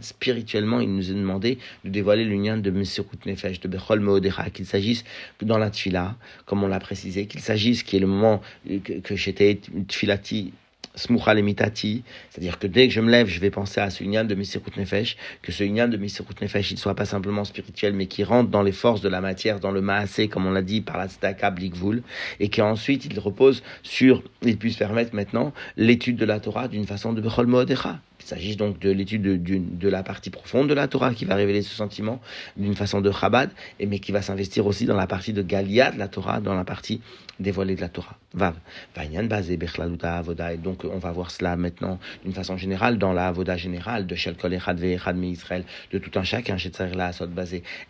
Spirituellement, 0.00 0.80
il 0.80 0.94
nous 0.94 1.10
est 1.10 1.14
demandé 1.14 1.58
de 1.84 1.90
dévoiler 1.90 2.24
l'union 2.24 2.56
de 2.56 2.70
Mesirut 2.70 3.18
Nefesh, 3.26 3.60
de 3.60 3.68
Bechol 3.68 4.00
Meodecha, 4.00 4.50
qu'il 4.50 4.66
s'agisse 4.66 5.04
dans 5.40 5.58
la 5.58 5.70
Tfila, 5.70 6.16
comme 6.46 6.62
on 6.62 6.68
l'a 6.68 6.80
précisé, 6.80 7.26
qu'il 7.26 7.40
s'agisse, 7.40 7.82
qui 7.82 7.96
est 7.96 8.00
le 8.00 8.06
moment 8.06 8.40
que, 8.66 9.00
que 9.00 9.16
j'étais 9.16 9.60
Tfilati, 9.88 10.52
smucha 10.94 11.34
lemitati, 11.34 12.04
c'est-à-dire 12.30 12.58
que 12.58 12.66
dès 12.66 12.88
que 12.88 12.94
je 12.94 13.00
me 13.00 13.10
lève, 13.10 13.26
je 13.26 13.40
vais 13.40 13.50
penser 13.50 13.80
à 13.80 13.90
ce 13.90 14.04
union 14.04 14.24
de 14.24 14.34
Misirut 14.34 14.72
Nefesh, 14.76 15.16
que 15.40 15.52
ce 15.52 15.64
union 15.64 15.88
de 15.88 15.96
Misirut 15.96 16.34
Nefesh, 16.40 16.70
il 16.72 16.78
soit 16.78 16.94
pas 16.94 17.04
simplement 17.04 17.44
spirituel, 17.44 17.94
mais 17.94 18.06
qui 18.06 18.24
rentre 18.24 18.50
dans 18.50 18.62
les 18.62 18.72
forces 18.72 19.00
de 19.00 19.08
la 19.08 19.20
matière, 19.20 19.60
dans 19.60 19.70
le 19.70 19.80
maasé, 19.80 20.28
comme 20.28 20.46
on 20.46 20.52
l'a 20.52 20.62
dit, 20.62 20.80
par 20.80 20.98
la 20.98 21.08
tzedaka 21.08 21.50
blikvul, 21.50 22.02
et 22.40 22.48
qu'ensuite 22.48 23.04
il 23.06 23.18
repose 23.18 23.62
sur, 23.82 24.22
il 24.42 24.58
puisse 24.58 24.76
permettre 24.76 25.14
maintenant 25.14 25.52
l'étude 25.76 26.16
de 26.16 26.24
la 26.24 26.40
Torah 26.40 26.68
d'une 26.68 26.86
façon 26.86 27.12
de 27.12 27.20
Bechol 27.20 27.46
Modecha. 27.46 28.00
Il 28.22 28.28
s'agit 28.28 28.56
donc 28.56 28.78
de 28.78 28.90
l'étude 28.90 29.42
de, 29.42 29.88
la 29.88 30.02
partie 30.02 30.30
profonde 30.30 30.68
de 30.68 30.74
la 30.74 30.88
Torah 30.88 31.12
qui 31.12 31.24
va 31.24 31.34
révéler 31.34 31.62
ce 31.62 31.74
sentiment 31.74 32.20
d'une 32.56 32.74
façon 32.74 33.00
de 33.00 33.10
Chabad, 33.10 33.50
mais 33.80 33.98
qui 33.98 34.12
va 34.12 34.22
s'investir 34.22 34.66
aussi 34.66 34.86
dans 34.86 34.96
la 34.96 35.06
partie 35.06 35.32
de 35.32 35.42
Galia 35.42 35.90
de 35.90 35.98
la 35.98 36.08
Torah, 36.08 36.40
dans 36.40 36.54
la 36.54 36.64
partie 36.64 37.00
dévoilée 37.40 37.74
de 37.74 37.80
la 37.80 37.88
Torah. 37.88 38.16
Vav. 38.34 38.54
Et 38.96 40.56
donc 40.56 40.84
on 40.84 40.98
va 40.98 41.12
voir 41.12 41.30
cela 41.30 41.56
maintenant 41.56 41.98
d'une 42.24 42.32
façon 42.32 42.56
générale 42.56 42.98
dans 42.98 43.12
la 43.12 43.28
Avoda 43.28 43.56
générale 43.56 44.06
de 44.06 44.14
Shel 44.14 44.36
Kol 44.36 44.54
Echad 44.54 44.78
Ve'echad 44.78 45.64
de 45.92 45.98
tout 45.98 46.18
un 46.18 46.22
chacun, 46.22 46.56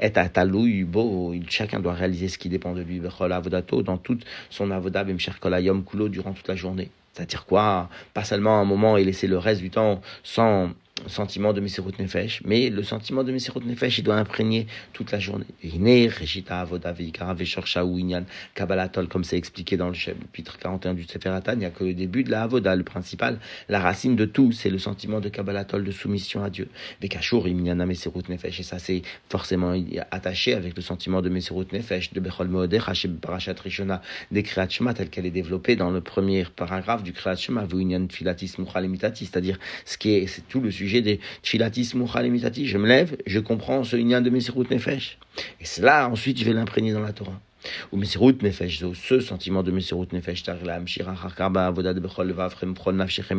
et 0.01 1.43
chacun 1.49 1.81
doit 1.81 1.95
réaliser 1.95 2.29
ce 2.29 2.39
qui 2.39 2.49
dépend 2.49 2.73
de 2.73 2.83
lui, 2.83 3.01
Bechol 3.01 3.35
dans 3.85 3.99
toute 3.99 4.25
son 4.51 4.71
Avoda 4.71 5.05
Bemcher 5.05 5.33
Kolayom 5.41 5.83
Kulo 5.85 6.09
durant 6.09 6.33
toute 6.33 6.49
la 6.49 6.57
journée. 6.57 6.91
C'est-à-dire 7.13 7.47
quoi? 7.47 7.89
Pas 8.15 8.25
seulement 8.25 8.59
un 8.61 8.65
moment 8.65 8.97
et 8.97 9.05
laisser 9.05 9.27
le 9.27 9.39
reste 9.39 9.61
du 9.61 9.71
temps 9.71 10.01
sans 10.23 10.71
sentiment 11.09 11.53
de 11.53 11.61
Messirut 11.61 11.93
Nefesh, 11.99 12.43
mais 12.45 12.71
le 12.71 12.83
sentiment 12.83 13.25
de 13.25 13.33
Messirut 13.33 13.65
Nefesh, 13.65 13.99
il 13.99 14.05
doit 14.05 14.17
imprégner 14.17 14.67
toute 14.93 15.13
la 15.13 15.19
journée. 15.19 15.47
Comme 19.09 19.25
c'est 19.25 19.37
expliqué 19.37 19.77
dans 19.77 19.89
le 19.89 19.95
chapitre 19.95 20.59
41 20.59 20.95
du 20.95 21.05
Sefer 21.05 21.39
il 21.53 21.59
n'y 21.59 21.65
a 21.65 21.71
que 21.71 21.85
le 21.85 21.95
début 21.95 22.25
de 22.25 22.31
la 22.31 22.43
Avoda, 22.43 22.77
le 22.77 22.83
principal, 22.85 23.39
la 23.69 23.81
racine 23.81 24.17
de 24.17 24.25
tout, 24.25 24.53
c'est 24.53 24.71
le 24.71 24.79
sentiment 24.79 25.21
de 25.21 25.29
Kabbalatol, 25.29 25.85
de 25.85 25.91
soumission 25.91 26.45
à 26.45 26.51
Dieu. 26.51 26.69
Bekashur, 27.01 27.47
Messirut 27.47 28.29
Nefesh, 28.29 28.61
et 28.61 28.63
ça 28.63 28.79
c'est 28.79 29.03
forcément 29.29 29.75
attaché 30.11 30.55
avec 30.55 30.77
le 30.77 30.83
sentiment 30.83 31.23
de 31.23 31.29
Messirut 31.29 31.67
Nefesh, 31.73 32.13
de 32.13 32.21
Bechol 32.21 32.49
Moodech, 32.49 32.83
Parashat 33.21 33.55
Rishona, 33.63 34.03
des 34.31 34.43
Kriyat 34.43 34.69
Shema, 34.69 34.95
tel 34.95 35.09
qu'elle 35.11 35.27
est 35.27 35.31
développée 35.31 35.77
dans 35.77 35.91
le 35.91 36.01
premier 36.01 36.45
paragraphe 36.45 37.03
du 37.03 37.13
Kriyat 37.13 37.37
Shema, 37.37 37.67
Filatis 38.11 38.53
c'est-à-dire 39.27 39.59
ce 39.85 39.97
qui 39.97 40.11
est, 40.15 40.27
c'est 40.27 40.47
tout 40.49 40.61
le 40.61 40.71
sujet 40.71 40.92
des 41.01 41.21
Tfilatis 41.43 41.93
Muchalemitati. 41.95 42.67
Je 42.67 42.79
me 42.79 42.87
lève, 42.87 43.17
je 43.27 43.39
comprends 43.39 43.85
ce 43.85 43.97
Inyan 43.97 44.21
de 44.21 44.31
Messirut 44.31 44.67
Nefesh. 44.71 45.19
Et 45.61 45.65
cela, 45.65 46.09
ensuite, 46.09 46.39
je 46.39 46.45
vais 46.45 46.53
l'imprégner 46.53 46.93
dans 46.93 47.01
la 47.01 47.13
Torah. 47.13 47.41
Ou 47.93 47.97
Messirut 47.97 48.35
Nefesh, 48.43 48.83
ce 48.95 49.21
sentiment 49.21 49.63
de 49.63 49.71
Messirut 49.71 50.09
Nefesh, 50.13 50.43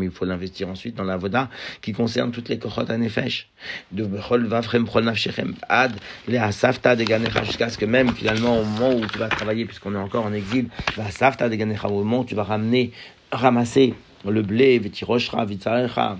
il 0.01 0.11
faut 0.11 0.25
l'investir 0.25 0.69
ensuite 0.69 0.95
dans 0.95 1.03
la 1.03 1.17
Voda 1.17 1.49
qui 1.81 1.91
concerne 1.91 2.31
toutes 2.31 2.49
les 2.49 2.57
Kochot 2.57 2.89
à 2.89 2.97
Nefesh. 2.97 3.49
De 3.91 4.05
Bechol 4.05 4.45
Vafrem 4.45 4.85
Prol 4.85 5.03
Nafshechem, 5.03 5.55
Ad, 5.67 5.91
Le 6.27 6.37
Asafta 6.39 6.95
de 6.95 7.03
Ganecha, 7.03 7.43
jusqu'à 7.43 7.69
ce 7.69 7.77
que 7.77 7.85
même 7.85 8.13
finalement 8.13 8.59
au 8.59 8.63
moment 8.63 8.95
où 8.95 9.05
tu 9.05 9.17
vas 9.17 9.27
travailler, 9.27 9.65
puisqu'on 9.65 9.93
est 9.93 9.97
encore 9.97 10.25
en 10.25 10.33
exil, 10.33 10.69
Asafta 10.97 11.49
de 11.49 11.55
Ganecha, 11.55 11.89
au 11.89 11.99
moment 11.99 12.21
où 12.21 12.25
tu 12.25 12.35
vas 12.35 12.43
ramener, 12.43 12.91
ramasser 13.31 13.93
le 14.25 14.41
blé, 14.41 14.79
Vetiroshra, 14.79 15.43
Vitzarecha, 15.45 16.17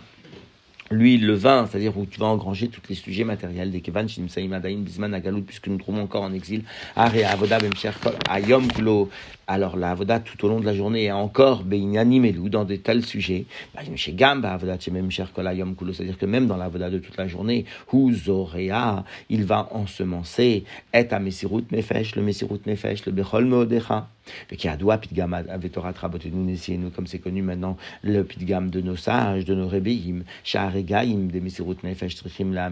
l'huile, 0.92 1.26
le 1.26 1.34
vin, 1.34 1.68
c'est-à-dire 1.70 1.98
où 1.98 2.06
tu 2.06 2.20
vas 2.20 2.28
engranger 2.28 2.68
tous 2.68 2.82
les 2.90 2.96
sujets 2.96 3.24
matériels 3.24 3.72
des 3.72 3.82
Kevan, 3.82 4.08
Shimsaïm, 4.08 4.54
Adaïn, 4.54 4.80
Bisman, 4.80 5.14
Agalout, 5.14 5.42
puisque 5.42 5.68
nous 5.68 5.78
trouvons 5.78 6.04
encore 6.04 6.24
en 6.24 6.34
exil, 6.34 6.64
Are, 6.96 7.12
Avoda, 7.30 7.60
Bemcher, 7.60 7.92
Ayom, 8.30 8.68
Kulo, 8.68 9.10
alors 9.48 9.78
la 9.78 9.92
avoda 9.92 10.20
tout 10.20 10.46
au 10.46 10.48
long 10.48 10.60
de 10.60 10.66
la 10.66 10.74
journée 10.74 11.06
est 11.06 11.12
encore 11.12 11.64
beinyanim 11.64 12.32
dans 12.50 12.66
de 12.66 12.76
tels 12.76 13.06
sujets. 13.06 13.46
C'est-à-dire 13.76 13.98
que 16.18 16.26
même 16.26 16.48
dans 16.48 16.58
la 16.58 16.66
avoda 16.66 16.90
de 16.90 17.00
toute 17.00 17.18
la 17.18 17.28
journée, 17.28 17.66
huzorea, 17.92 19.04
il 19.30 19.44
va 19.46 19.70
ensemencer 19.72 20.64
et 20.94 21.08
à 21.12 21.20
mesirut 21.20 21.66
nefesh, 21.72 22.16
le 22.16 22.22
mesirut 22.22 22.60
nefesh, 22.66 23.06
le 23.06 23.12
bechol 23.12 23.46
meodecha. 23.46 24.08
Qui 24.58 24.70
a 24.70 24.78
doua 24.78 24.98
pitgam 25.00 25.34
avetora 25.34 25.92
trabotenu 25.92 26.56
nous 26.78 26.90
comme 26.92 27.08
c'est 27.08 27.20
connu 27.20 27.42
maintenant, 27.42 27.76
le 28.04 28.24
pitgam 28.24 28.70
de 28.70 28.80
nos 28.80 28.96
sages, 28.96 29.44
de 29.44 29.54
nos 29.54 29.68
rebbeim, 29.68 30.24
sha'aregaim, 30.46 31.28
de 31.28 31.40
mesirut 31.42 31.76
nefesh, 31.84 32.16
trichim 32.16 32.54
la 32.54 32.72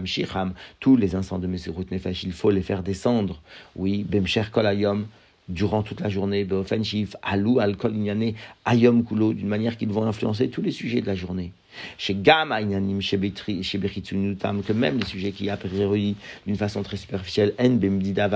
tous 0.80 0.96
les 0.96 1.14
instants 1.14 1.38
de 1.38 1.46
mesirut 1.46 1.84
nefesh, 1.90 2.22
il 2.22 2.32
faut 2.32 2.50
les 2.50 2.62
faire 2.62 2.82
descendre. 2.82 3.42
Oui, 3.76 4.02
bemcher 4.08 4.44
kolayom, 4.50 5.06
durant 5.52 5.82
toute 5.82 6.00
la 6.00 6.08
journée, 6.08 6.46
offensif, 6.50 7.14
alou, 7.22 7.60
alcool, 7.60 7.94
ayom 8.66 9.04
kulo, 9.04 9.32
d'une 9.34 9.48
manière 9.48 9.76
qui 9.76 9.86
vont 9.86 10.04
influencer 10.04 10.48
tous 10.48 10.62
les 10.62 10.72
sujets 10.72 11.00
de 11.00 11.06
la 11.06 11.14
journée. 11.14 11.52
Chez 11.98 12.14
Gama, 12.14 12.60
chez 13.00 13.18
que 13.18 14.72
même 14.72 14.98
les 14.98 15.06
sujets 15.06 15.32
qui 15.32 15.48
a 15.48 15.58
d'une 16.46 16.56
façon 16.56 16.82
très 16.82 16.96
superficielle, 16.96 17.54
en 17.58 17.78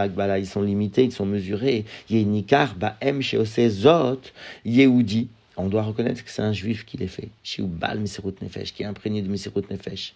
bala, 0.08 0.38
ils 0.38 0.46
sont 0.46 0.62
limités, 0.62 1.04
ils 1.04 1.12
sont 1.12 1.26
mesurés. 1.26 1.84
Yenikar, 2.08 2.74
ba 2.74 2.96
em 3.02 3.20
chez 3.20 3.68
zot, 3.68 4.32
yehudi, 4.64 5.28
on 5.56 5.68
doit 5.68 5.82
reconnaître 5.82 6.22
que 6.22 6.30
c'est 6.30 6.42
un 6.42 6.52
juif 6.52 6.84
qui 6.84 6.96
les 6.98 7.06
fait. 7.06 7.30
Bal 7.58 8.00
Mesirut 8.00 8.34
Nefesh, 8.42 8.74
qui 8.74 8.82
est 8.82 8.86
imprégné 8.86 9.22
de 9.22 9.28
Mesirut 9.28 9.62
Nefesh. 9.70 10.14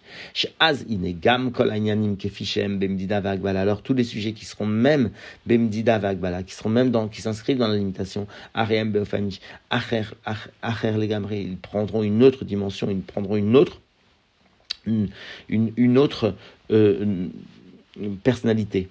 Az 0.59 0.85
Inegam 0.87 1.51
Kol 1.51 1.71
Anyanim 1.71 2.15
Kefishem 2.15 2.77
Bemdida 2.77 3.21
Vagbala. 3.21 3.61
Alors 3.61 3.81
tous 3.81 3.93
les 3.93 4.03
sujets 4.03 4.33
qui 4.33 4.45
seront 4.45 4.67
même 4.67 5.09
Bemdida 5.47 5.97
Vagbala, 5.97 6.43
qui 6.43 6.53
seront 6.53 6.69
même 6.69 6.91
dans, 6.91 7.07
qui 7.07 7.21
s'inscrivent 7.21 7.57
dans 7.57 7.67
la 7.67 7.77
limitation, 7.77 8.27
Arem 8.53 8.91
Beofanj, 8.91 9.39
Acher, 9.69 10.03
Acher 10.61 10.93
ils 11.31 11.57
prendront 11.57 12.03
une 12.03 12.23
autre 12.23 12.45
dimension, 12.45 12.89
ils 12.89 13.01
prendront 13.01 13.35
une 13.35 13.55
autre, 13.55 13.81
une, 14.85 15.09
une, 15.49 15.97
autre 15.97 16.35
euh, 16.71 17.27
personnalité. 18.23 18.89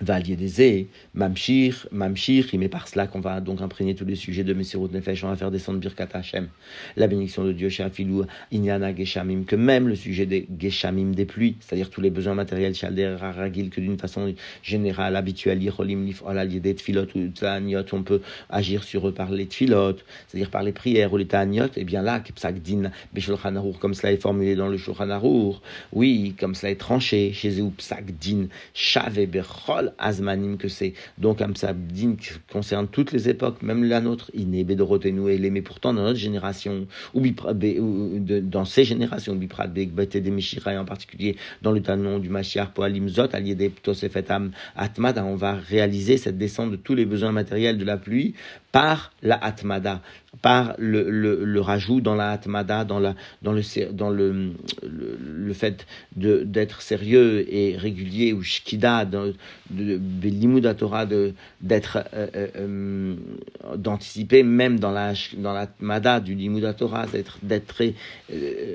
Valier 0.00 0.88
Mamshir, 1.14 1.88
Mamshir, 1.90 2.46
il 2.52 2.58
met 2.58 2.68
par 2.68 2.86
cela 2.86 3.06
qu'on 3.06 3.20
va 3.20 3.40
donc 3.40 3.62
imprégner 3.62 3.94
tous 3.94 4.04
les 4.04 4.14
sujets 4.14 4.44
de 4.44 4.52
Messirut 4.52 4.90
Nefesh, 4.92 5.24
on 5.24 5.28
va 5.28 5.36
faire 5.36 5.50
descendre 5.50 5.78
Birkat 5.78 6.08
Hashem, 6.12 6.48
la 6.96 7.06
bénédiction 7.06 7.44
de 7.44 7.52
Dieu, 7.52 7.70
Shafilou, 7.70 8.26
Inyana 8.52 8.94
Geshamim, 8.94 9.44
que 9.44 9.56
même 9.56 9.88
le 9.88 9.94
sujet 9.96 10.26
des 10.26 10.46
Geshamim, 10.58 11.12
des 11.12 11.24
pluies, 11.24 11.56
c'est-à-dire 11.60 11.88
tous 11.88 12.02
les 12.02 12.10
besoins 12.10 12.34
matériels, 12.34 12.74
Shalder, 12.74 13.16
Ragil, 13.18 13.70
que 13.70 13.80
d'une 13.80 13.98
façon 13.98 14.34
générale, 14.62 15.16
habituelle, 15.16 15.62
Yicholim, 15.62 16.04
Lifol, 16.04 16.46
des 16.46 16.74
Tfilot 16.74 17.06
ou 17.14 17.30
on 17.92 18.02
peut 18.02 18.20
agir 18.50 18.84
sur 18.84 19.08
eux 19.08 19.12
par 19.12 19.30
les 19.30 19.46
Tfilot, 19.46 19.96
c'est-à-dire 20.28 20.50
par 20.50 20.62
les 20.62 20.72
prières 20.72 21.12
ou 21.12 21.16
les 21.16 21.26
Taniot, 21.26 21.68
et 21.76 21.84
bien 21.84 22.02
là, 22.02 22.20
Kepsak 22.20 22.60
Din, 22.60 22.90
comme 23.80 23.94
cela 23.94 24.12
est 24.12 24.20
formulé 24.20 24.56
dans 24.56 24.68
le 24.68 24.76
Shulchan 24.76 25.06
oui, 25.92 26.34
comme 26.38 26.54
cela 26.54 26.72
est 26.72 26.76
tranché, 26.76 27.32
chez 27.32 27.60
eux, 27.60 27.70
Psak 27.76 28.18
Din, 28.18 28.48
Azmanim 29.98 30.56
que 30.56 30.68
c'est. 30.68 30.94
Donc 31.18 31.40
Amsabdin 31.40 32.16
qui 32.16 32.30
concerne 32.52 32.88
toutes 32.88 33.12
les 33.12 33.28
époques, 33.28 33.62
même 33.62 33.84
la 33.84 34.00
nôtre. 34.00 34.30
Iné 34.34 34.64
Bedorotenu 34.64 35.30
et 35.30 35.50
mais 35.50 35.62
pourtant 35.62 35.94
dans 35.94 36.02
notre 36.02 36.18
génération, 36.18 36.86
ou 37.14 37.22
dans 37.26 38.64
ces 38.64 38.84
générations, 38.84 39.34
Biprat 39.34 39.66
Begbete 39.66 40.16
des 40.16 40.30
et 40.30 40.78
en 40.78 40.84
particulier 40.84 41.36
dans 41.62 41.72
le 41.72 41.80
talon 41.80 42.18
du 42.18 42.28
Mashiach 42.28 42.72
pour 42.74 42.84
Alimzot, 42.84 43.28
allié 43.32 43.54
des 43.54 43.68
Ptosefetam 43.68 44.50
Atmada, 44.76 45.24
on 45.24 45.36
va 45.36 45.54
réaliser 45.54 46.16
cette 46.16 46.38
descente 46.38 46.70
de 46.70 46.76
tous 46.76 46.94
les 46.94 47.04
besoins 47.04 47.32
matériels 47.32 47.78
de 47.78 47.84
la 47.84 47.96
pluie 47.96 48.34
par 48.72 49.12
la 49.22 49.36
Atmada, 49.36 50.02
par 50.42 50.74
le, 50.78 51.44
le, 51.44 51.60
rajout 51.60 52.00
dans 52.00 52.14
la 52.14 52.30
Atmada, 52.30 52.84
dans, 52.84 52.98
la, 52.98 53.14
dans, 53.42 53.52
le, 53.52 53.62
dans 53.92 54.10
le, 54.10 54.52
le, 54.82 55.52
fait 55.54 55.86
d'être 56.14 56.82
sérieux 56.82 57.46
et 57.52 57.76
régulier, 57.76 58.32
ou 58.32 58.42
Shkida, 58.42 59.04
de, 59.04 59.34
de, 59.70 60.72
Torah, 60.72 61.06
d'être, 61.06 61.98
euh, 62.14 62.26
euh, 62.34 62.46
euh, 62.56 63.14
d'anticiper 63.76 64.42
même 64.42 64.78
dans 64.78 64.90
la, 64.90 65.14
dans 65.36 65.52
l'Atmada 65.52 66.20
du 66.20 66.34
Limud 66.34 66.76
Torah, 66.76 67.06
d'être, 67.06 67.38
d'être 67.42 67.82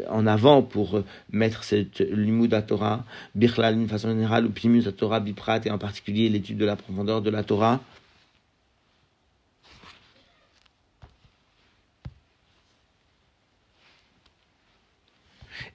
en 0.09 0.27
avant 0.27 0.61
pour 0.61 1.01
mettre 1.31 1.63
cette 1.63 1.99
Limud 1.99 2.65
Torah, 2.65 3.05
Birla 3.35 3.73
d'une 3.73 3.87
façon 3.87 4.09
générale, 4.09 4.45
ou 4.45 4.49
Plimud 4.49 4.95
Torah, 4.95 5.19
Biprat, 5.19 5.61
et 5.65 5.71
en 5.71 5.77
particulier 5.77 6.29
l'étude 6.29 6.57
de 6.57 6.65
la 6.65 6.75
profondeur 6.75 7.21
de 7.21 7.29
la 7.29 7.43
Torah. 7.43 7.81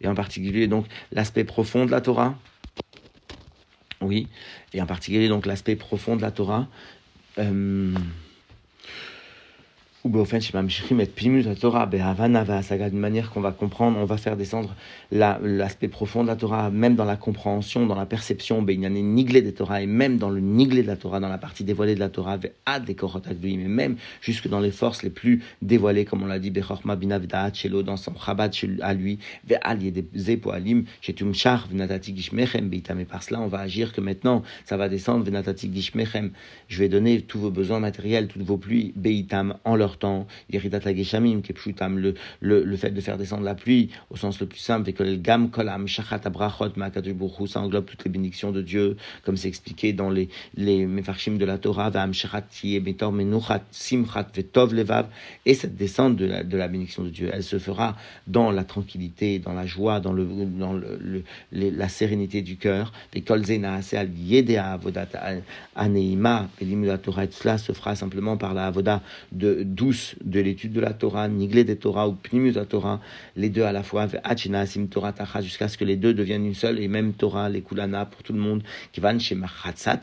Et 0.01 0.09
en 0.09 0.15
particulier 0.15 0.67
donc 0.67 0.87
l'aspect 1.13 1.45
profond 1.45 1.87
de 1.87 1.91
la 1.91 2.01
Torah. 2.01 2.39
Oui, 4.01 4.29
et 4.75 4.83
en 4.83 4.87
particulier 4.87 5.29
donc 5.29 5.47
l'aspect 5.47 5.77
profond 5.77 6.17
de 6.17 6.23
la 6.23 6.31
Torah. 6.31 6.69
Euh, 7.39 7.95
d'une 12.91 12.99
manière 12.99 13.31
qu'on 13.31 13.41
va 13.41 13.53
comprendre, 13.53 13.99
on 13.99 14.05
va 14.05 14.17
faire 14.17 14.37
descendre 14.37 14.75
l'aspect 15.11 15.89
profond 15.89 16.23
de 16.23 16.29
la 16.29 16.37
Torah, 16.37 16.71
même 16.71 16.95
dans 16.97 17.05
la 17.05 17.17
compréhension, 17.17 17.87
dans 17.87 17.95
la 17.95 18.07
perception, 18.07 18.63
niglé 18.63 19.43
des 19.43 19.53
Torah, 19.53 19.83
et 19.83 19.87
même 19.87 20.19
dans 20.19 20.31
le 20.31 20.41
niglé 20.41 20.83
de 20.83 20.87
la 20.87 20.97
Torah, 20.97 21.21
dans 21.21 21.29
la 21.29 21.39
partie 21.39 21.65
dévoilée 21.65 21.95
de 21.95 22.01
la 22.01 22.09
Torah, 22.09 22.39
mais 22.39 23.57
même 23.69 23.97
jusque 24.21 24.49
dans 24.49 24.61
les 24.61 24.71
forces 24.71 25.03
les 25.03 25.11
plus 25.11 25.43
dévoilées, 25.63 26.05
comme 26.05 26.23
on 26.23 26.27
l'a 26.27 26.39
dit, 26.39 26.51
dans 26.51 27.97
son 27.97 28.15
Chabad 28.15 28.55
à 28.83 28.95
lui, 28.95 29.19
et 32.99 33.05
par 33.05 33.23
cela, 33.23 33.41
on 33.41 33.49
va 33.49 33.59
agir 33.61 33.93
que 33.93 34.01
maintenant, 34.01 34.43
ça 34.65 34.77
va 34.77 34.89
descendre, 34.89 35.25
je 36.69 36.79
vais 36.79 36.89
donner 36.89 37.21
tous 37.23 37.39
vos 37.39 37.51
besoins 37.51 37.81
matériels, 37.81 38.29
toutes 38.29 38.43
vos 38.43 38.57
pluies, 38.57 38.93
beitam, 38.97 39.57
en 39.65 39.77
leur 39.77 39.96
le, 42.41 42.77
fait 42.77 42.91
de 42.91 43.01
faire 43.01 43.19
descendre 43.19 43.45
la 43.45 43.55
pluie, 43.55 43.91
au 44.11 44.17
sens 44.17 44.41
le 44.41 44.47
plus 44.47 44.59
simple, 44.59 44.89
et 44.91 44.93
que 44.93 45.03
le 45.03 45.17
gam 45.17 45.51
kolam 45.51 45.87
shachat 45.87 46.21
abrachot 46.25 46.73
ça 47.47 47.61
englobe 47.61 47.87
toutes 47.87 48.05
les 48.05 48.11
bénédictions 48.11 48.53
de 48.53 48.63
Dieu, 48.63 48.97
comme 49.25 49.37
c'est 49.37 49.49
expliqué 49.49 49.93
dans 49.93 50.11
les, 50.11 50.29
les 50.55 50.87
mefarshim 50.87 51.39
de 51.39 51.45
la 51.45 51.59
Torah, 51.59 51.91
v'am 51.91 52.13
shachat 52.13 52.45
metor 52.85 53.13
menuchat 53.13 53.63
simchat 53.71 54.27
vetov 54.35 54.75
levav, 54.75 55.09
et 55.45 55.55
cette 55.55 55.77
descente 55.77 56.17
de 56.17 56.27
la, 56.27 56.45
de 56.45 56.57
la 56.57 56.69
bénédiction 56.69 57.05
de 57.05 57.11
Dieu, 57.11 57.31
elle 57.33 57.43
se 57.43 57.59
fera 57.59 57.97
dans 58.27 58.51
la 58.51 58.65
tranquillité, 58.65 59.39
dans 59.39 59.53
la 59.53 59.67
joie, 59.67 60.01
dans, 60.01 60.13
le, 60.13 60.25
dans 60.25 60.73
le, 60.73 61.25
la 61.53 61.89
sérénité 61.89 62.43
du 62.43 62.57
cœur, 62.57 62.93
et 63.15 63.23
kolzena 63.23 63.81
al 63.93 64.11
yedea 64.15 64.73
avodat 64.73 65.09
aneima, 65.75 66.49
et 66.61 66.67
Torah, 67.03 67.27
cela 67.31 67.59
se 67.59 67.73
fera 67.73 67.95
simplement 67.95 68.37
par 68.37 68.55
la 68.55 68.67
avoda 68.67 69.03
de 69.33 69.63
de 70.25 70.41
l'étude 70.41 70.73
de 70.73 70.81
la 70.81 70.93
Torah, 70.93 71.29
Niglé 71.29 71.65
des 71.65 71.77
Torah 71.77 72.09
ou 72.09 72.13
Pnimus 72.13 72.53
de 72.53 72.65
Torah, 72.65 73.01
les 73.37 73.49
deux 73.49 73.63
à 73.63 73.73
la 73.73 73.83
fois, 73.83 74.07
Sim 74.67 74.87
Torah 74.87 75.13
Tacha, 75.13 75.41
jusqu'à 75.41 75.69
ce 75.69 75.79
que 75.79 75.85
les 75.85 75.97
deux 75.97 76.15
deviennent 76.15 76.47
une 76.47 76.55
seule 76.55 76.79
et 76.79 76.89
même 76.89 77.13
Torah, 77.13 77.49
les 77.49 77.63
Kulana 77.63 78.07
pour 78.07 78.23
tout 78.23 78.33
le 78.33 78.41
monde, 78.41 78.63
qui 78.93 79.01
van 79.01 79.19
chez 79.19 79.35
Machatzat 79.35 80.01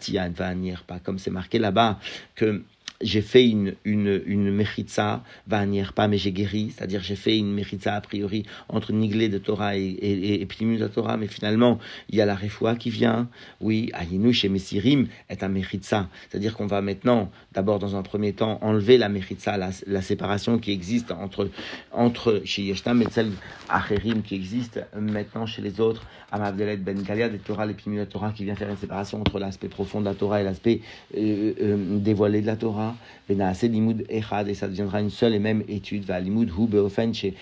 pas 0.88 1.00
comme 1.00 1.20
c'est 1.20 1.32
marqué 1.32 1.60
là-bas, 1.60 2.00
que 2.36 2.64
j'ai 3.04 3.22
fait 3.22 3.48
une, 3.48 3.76
une, 3.84 4.22
une 4.26 4.52
mechitza, 4.52 5.24
mais 5.48 6.18
j'ai 6.18 6.32
guéri, 6.32 6.72
c'est-à-dire 6.76 7.02
j'ai 7.04 7.16
fait 7.16 7.38
une 7.38 7.54
mechitza 7.54 7.96
a 7.96 8.02
priori 8.02 8.46
entre 8.70 8.94
Niglé 8.94 9.30
de 9.30 9.38
Torah 9.38 9.78
et, 9.78 9.82
et, 9.82 10.42
et, 10.42 10.48
Torah, 10.94 11.18
mais 11.18 11.28
finalement 11.28 11.80
il 12.10 12.16
y 12.16 12.22
a 12.22 12.26
la 12.26 12.36
refoua 12.36 12.76
qui 12.76 12.90
vient, 12.90 13.28
oui, 13.62 13.92
Ayinush 13.94 14.46
et 14.46 14.50
Messirim 14.50 15.08
est 15.30 15.44
un 15.44 15.50
mechitza, 15.50 16.10
c'est-à-dire 16.30 16.56
qu'on 16.56 16.68
va 16.68 16.82
maintenant, 16.82 17.30
d'abord 17.54 17.80
dans 17.80 17.96
un 17.96 18.02
premier 18.02 18.34
temps, 18.34 18.58
enlever 18.62 18.98
la 18.98 19.10
mechitza, 19.10 19.58
la, 19.58 19.70
la 19.88 20.02
séparation 20.02 20.58
qui 20.58 20.72
existe 20.72 21.12
entre, 21.12 21.50
entre 21.92 22.42
chez 22.46 22.64
Yeshtam 22.64 23.02
et 23.02 23.08
celle 23.10 23.32
Acherim 23.70 24.22
qui 24.22 24.36
existe 24.36 24.80
maintenant 25.00 25.46
chez 25.46 25.62
les 25.62 25.80
autres, 25.80 26.04
Amavdelet 26.32 26.78
Ben 26.78 27.02
Galia 27.02 27.30
de 27.30 27.38
Torah, 27.38 27.66
les 27.66 27.74
de 27.74 28.06
Torah 28.06 28.32
qui 28.32 28.44
vient 28.44 28.56
faire 28.56 28.70
une 28.70 28.78
séparation 28.78 29.20
entre 29.20 29.40
l'aspect 29.40 29.68
profond 29.68 30.00
de 30.00 30.06
la 30.06 30.16
Torah 30.16 30.42
et 30.42 30.44
l'aspect 30.44 30.82
euh, 31.16 31.54
euh, 31.62 32.00
dévoilé 32.00 32.42
de 32.42 32.48
la 32.48 32.56
Torah 32.56 32.96
et 33.30 34.54
ça 34.54 34.68
deviendra 34.68 35.02
une 35.02 35.10
seule 35.10 35.34
et 35.34 35.40
même 35.40 35.64
étude. 35.68 36.06
Va 36.06 36.20
limud 36.20 36.50
hu 36.50 36.68
beofen 36.68 37.14
chez 37.14 37.36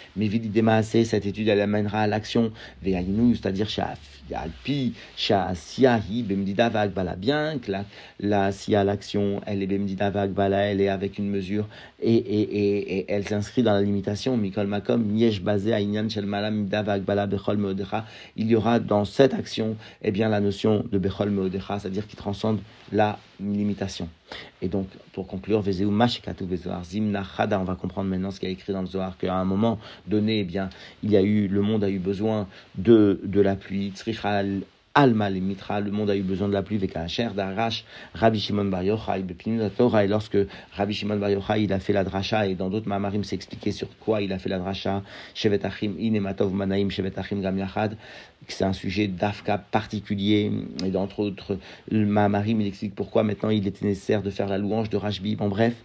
cette 1.06 1.26
étude 1.26 1.48
elle 1.48 1.62
amènera 1.62 2.02
à 2.02 2.08
l'action. 2.08 2.52
c'est-à-dire 2.84 3.70
alpi, 4.34 4.94
siahi 5.16 6.24
bemdida 6.24 6.70
vagbala. 6.70 7.16
Bien 7.16 7.60
que 7.60 7.72
la, 7.72 7.86
la 8.20 8.52
sia 8.52 8.84
l'action, 8.84 9.42
elle 9.46 9.64
est 9.64 9.68
bemdida 9.68 10.10
vagbala, 10.10 10.72
elle 10.72 10.82
est 10.82 10.90
avec 10.90 11.18
une 11.18 11.30
mesure 11.30 11.68
et, 12.02 12.16
et, 12.16 12.42
et, 12.42 12.98
et 12.98 13.06
elle 13.12 13.28
s'inscrit 13.28 13.64
dans 13.64 13.74
la 13.74 13.82
limitation. 13.82 14.38
Mikol 14.38 14.68
makom 14.68 15.04
niesh 15.04 15.42
basé 15.42 15.74
à 15.74 15.80
inyan 15.82 16.10
shel 16.10 16.26
malam 16.26 16.66
vagbala 16.66 17.28
bechol 17.28 17.58
meodecha. 17.58 18.06
Il 18.36 18.48
y 18.48 18.56
aura 18.56 18.80
dans 18.80 19.06
cette 19.06 19.34
action, 19.34 19.76
eh 20.02 20.12
bien, 20.12 20.30
la 20.30 20.40
notion 20.40 20.84
de 20.92 20.98
bechol 20.98 21.30
meodecha, 21.30 21.80
c'est-à-dire 21.80 22.08
qui 22.08 22.16
transcende 22.16 22.60
la 22.92 23.20
limitation. 23.40 24.08
Et 24.62 24.68
donc, 24.68 24.88
pour 25.14 25.28
conclure, 25.28 25.62
on 27.60 27.64
va 27.64 27.76
comprendre 27.76 28.10
maintenant 28.10 28.32
ce 28.32 28.40
qu'il 28.40 28.50
y 28.50 28.52
a 28.52 28.54
écrit 28.54 28.74
dans 28.74 28.82
le 28.82 28.88
Zohar, 28.88 29.18
qu'à 29.18 29.36
un 29.36 29.46
moment 29.46 29.80
donné, 30.08 30.40
eh 30.40 30.44
bien, 30.44 30.70
il 31.04 31.12
y 31.12 31.18
a 31.18 31.22
eu, 31.22 31.48
le 31.48 31.62
monde 31.62 31.84
a 31.84 31.90
eu 31.90 32.00
besoin 32.00 32.48
de, 32.76 33.20
de 33.24 33.42
la 33.42 33.56
pluie, 33.56 33.92
Alma 34.94 35.30
le 35.30 35.40
Mitra, 35.40 35.80
le 35.80 35.90
monde 35.90 36.10
a 36.10 36.18
eu 36.18 36.22
besoin 36.22 36.50
de 36.50 36.54
la 36.54 36.64
pluie 36.64 36.80
chair 37.08 37.34
d'Arash, 37.34 37.86
Rabbi 38.14 38.40
Shimon 38.40 38.66
Bar 38.66 38.84
Yochai, 38.84 39.24
Torah, 39.78 40.04
et 40.04 40.08
lorsque 40.08 40.38
Rabbi 40.74 40.94
Shimon 40.94 41.16
Bar 41.16 41.30
Yochai, 41.30 41.64
il 41.64 41.72
a 41.72 41.80
fait 41.80 41.94
la 41.94 42.04
dracha, 42.04 42.48
et 42.48 42.56
dans 42.56 42.70
d'autres 42.70 42.90
mamarim 42.90 43.24
s'expliquait 43.24 43.72
sur 43.72 43.88
quoi 44.00 44.22
il 44.22 44.34
a 44.34 44.40
fait 44.40 44.50
la 44.50 44.60
dracha, 44.60 45.02
Shevet 45.34 45.66
Achim, 45.66 45.94
Inematov 45.98 46.54
Manaim, 46.54 46.90
Shevet 46.90 47.18
Achim 47.18 47.42
Gam 47.42 47.58
Yachad, 47.58 47.96
c'est 48.50 48.66
un 48.66 48.74
sujet 48.74 49.08
d'Afka 49.08 49.60
particulier, 49.60 50.52
et 50.84 50.90
d'entre 50.90 51.20
autres, 51.20 51.58
le 51.90 52.06
mamarim, 52.06 52.60
il 52.60 52.68
explique 52.68 52.94
pourquoi 52.94 53.24
maintenant 53.24 53.50
il 53.50 53.66
était 53.66 53.86
nécessaire 53.86 54.22
de 54.22 54.30
faire 54.30 54.48
la 54.48 54.58
louange 54.58 54.90
de 54.90 54.98
Rashbi, 54.98 55.38
bon 55.38 55.48
bref, 55.48 55.76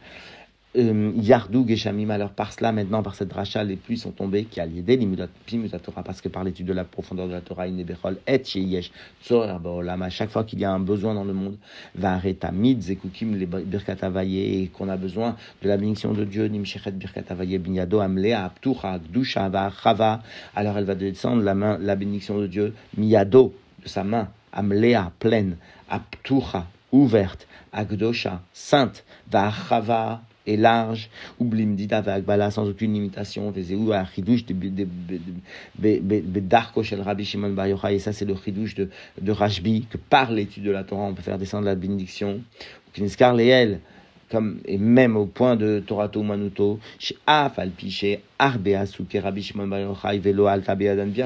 euh, 0.76 1.12
Yardou 1.16 1.66
Geshamim, 1.66 2.10
alors 2.10 2.30
par 2.30 2.52
cela, 2.52 2.72
maintenant, 2.72 3.02
par 3.02 3.14
cette 3.14 3.32
rachat, 3.32 3.64
les 3.64 3.76
pluies 3.76 3.98
sont 3.98 4.10
tombées, 4.10 4.44
qui 4.44 4.60
a 4.60 4.66
l'idée 4.66 4.98
la 5.16 5.78
Torah, 5.78 6.02
parce 6.02 6.20
que 6.20 6.28
par 6.28 6.44
l'étude 6.44 6.66
de 6.66 6.72
la 6.72 6.84
profondeur 6.84 7.26
de 7.28 7.32
la 7.32 7.40
Torah, 7.40 7.66
il 7.66 7.80
et 8.26 8.60
yesh, 8.60 8.90
à 9.30 10.10
chaque 10.10 10.30
fois 10.30 10.44
qu'il 10.44 10.60
y 10.60 10.64
a 10.64 10.72
un 10.72 10.80
besoin 10.80 11.14
dans 11.14 11.24
le 11.24 11.32
monde, 11.32 11.56
va 11.94 12.12
arrêter 12.12 12.48
zekukim, 12.80 13.36
les 13.36 13.46
birkatavaye, 13.46 14.62
et 14.62 14.68
qu'on 14.68 14.88
a 14.88 14.96
besoin 14.96 15.36
de 15.62 15.68
la 15.68 15.76
bénédiction 15.76 16.12
de 16.12 16.24
Dieu, 16.24 16.46
nimshechet 16.46 16.92
birkatavaye, 16.92 17.58
binyado, 17.58 18.00
amlea, 18.00 18.44
aptucha, 18.44 18.98
gdusha, 18.98 19.48
va, 19.48 19.70
chava, 19.82 20.22
alors 20.54 20.78
elle 20.78 20.84
va 20.84 20.94
descendre 20.94 21.42
la 21.42 21.54
main, 21.54 21.78
la 21.80 21.96
bénédiction 21.96 22.38
de 22.38 22.46
Dieu, 22.46 22.74
miyado, 22.96 23.54
de 23.82 23.88
sa 23.88 24.04
main, 24.04 24.28
amlea, 24.52 25.12
pleine, 25.18 25.56
aptucha, 25.88 26.66
ouverte, 26.92 27.46
agdosha, 27.72 28.42
sainte, 28.52 29.04
va, 29.30 29.50
chava, 29.50 30.22
et 30.46 30.56
large, 30.56 31.10
oublim 31.38 31.74
dita 31.74 32.02
bala 32.20 32.50
sans 32.50 32.68
aucune 32.68 32.94
limitation, 32.94 33.50
vezeu 33.50 33.92
à 33.92 34.06
de 34.16 34.86
Bedarko 35.78 36.82
shel 36.82 37.00
Rabbi 37.00 37.24
Shimon 37.24 37.50
Bar 37.50 37.68
Yochai, 37.68 37.96
et 37.96 37.98
ça 37.98 38.12
c'est 38.12 38.24
le 38.24 38.34
chidouche 38.36 38.74
de, 38.74 38.88
de 39.20 39.32
Rashbi, 39.32 39.86
que 39.90 39.98
par 39.98 40.30
l'étude 40.32 40.64
de 40.64 40.70
la 40.70 40.84
Torah 40.84 41.04
on 41.04 41.14
peut 41.14 41.22
faire 41.22 41.38
descendre 41.38 41.64
la 41.66 41.74
bénédiction, 41.74 42.40
Kinskar 42.92 43.34
Leel, 43.34 43.80
comme, 44.30 44.58
et 44.64 44.78
même 44.78 45.16
au 45.16 45.26
point 45.26 45.56
de 45.56 45.80
Torato 45.86 46.22
Manuto, 46.22 46.80
chez 46.98 47.16
Afalpi, 47.26 48.18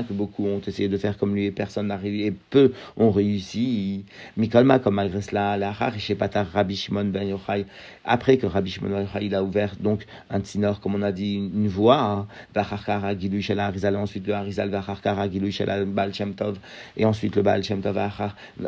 que 0.03 0.13
beaucoup 0.13 0.47
ont 0.47 0.61
essayé 0.67 0.89
de 0.89 0.97
faire 0.97 1.19
comme 1.19 1.35
lui 1.35 1.47
et 1.47 1.51
personne 1.51 1.89
n'a 1.89 1.97
réussi, 1.97 2.27
et 2.27 2.33
peu 2.51 2.73
ont 2.97 3.11
réussi. 3.11 4.05
Mikolma, 4.37 4.79
comme 4.79 4.95
malgré 4.95 5.21
cela, 5.21 5.57
la 5.57 5.73
Rabbi 5.73 6.77
Shimon 6.77 7.07
Ben 7.07 7.29
Yochai, 7.29 7.67
après 8.05 8.37
que 8.37 8.47
Rabbi 8.47 8.71
Shimon 8.71 8.91
Ben 8.91 9.03
Yochai, 9.03 9.27
il 9.27 9.35
a 9.35 9.43
ouvert 9.43 9.75
donc 9.81 10.07
un 10.31 10.41
tsinor, 10.41 10.81
comme 10.81 10.95
on 10.95 11.03
a 11.03 11.13
dit, 11.13 11.35
une 11.35 11.69
voie, 11.69 12.27
Vacharkara 12.55 13.19
Gilui 13.19 13.43
Shel 13.43 13.59
Harizal, 13.59 13.97
ensuite 13.97 14.27
le 14.27 14.35
Harizal, 14.35 14.71
Vacharkara 14.71 15.29
Gilui 15.29 15.53
Shel 15.53 15.87
Baal 15.87 16.15
Shem 16.15 16.35
Tov, 16.35 16.59
et 16.97 17.05
ensuite 17.05 17.35
le 17.37 17.43
Baal 17.43 17.65
Shem 17.65 17.81
Tov, 17.81 17.99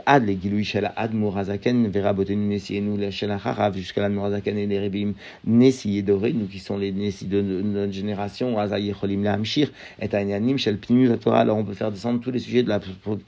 Ad 0.07 0.27
le 0.27 0.33
Gilui 0.33 0.65
Shel 0.65 0.91
Ad 0.97 1.15
Murazaken, 1.15 1.89
Vera 1.89 2.13
Botenu 2.13 2.47
Nessi 2.47 2.77
et 2.77 2.81
nous, 2.81 2.99
Shel 3.11 3.31
Hacharav, 3.31 3.77
jusqu'à 3.77 4.03
la 4.03 4.09
Murazaken 4.09 4.59
et 4.59 4.67
les 4.67 4.81
Rebim 4.81 5.13
Nessi 5.47 5.99
et 5.99 6.03
Doré, 6.03 6.33
nous 6.33 6.47
qui 6.47 6.59
sont 6.59 6.77
les 6.77 6.93
Nessi 6.93 7.27
de 7.27 7.41
notre 7.41 7.93
génération 7.93 8.32
alors 11.43 11.57
on 11.59 11.65
peut 11.65 11.75
faire 11.75 11.91
descendre 11.91 12.21
tous 12.21 12.31
les 12.31 12.39
sujets 12.39 12.63
de 12.63 12.69
la 12.69 12.81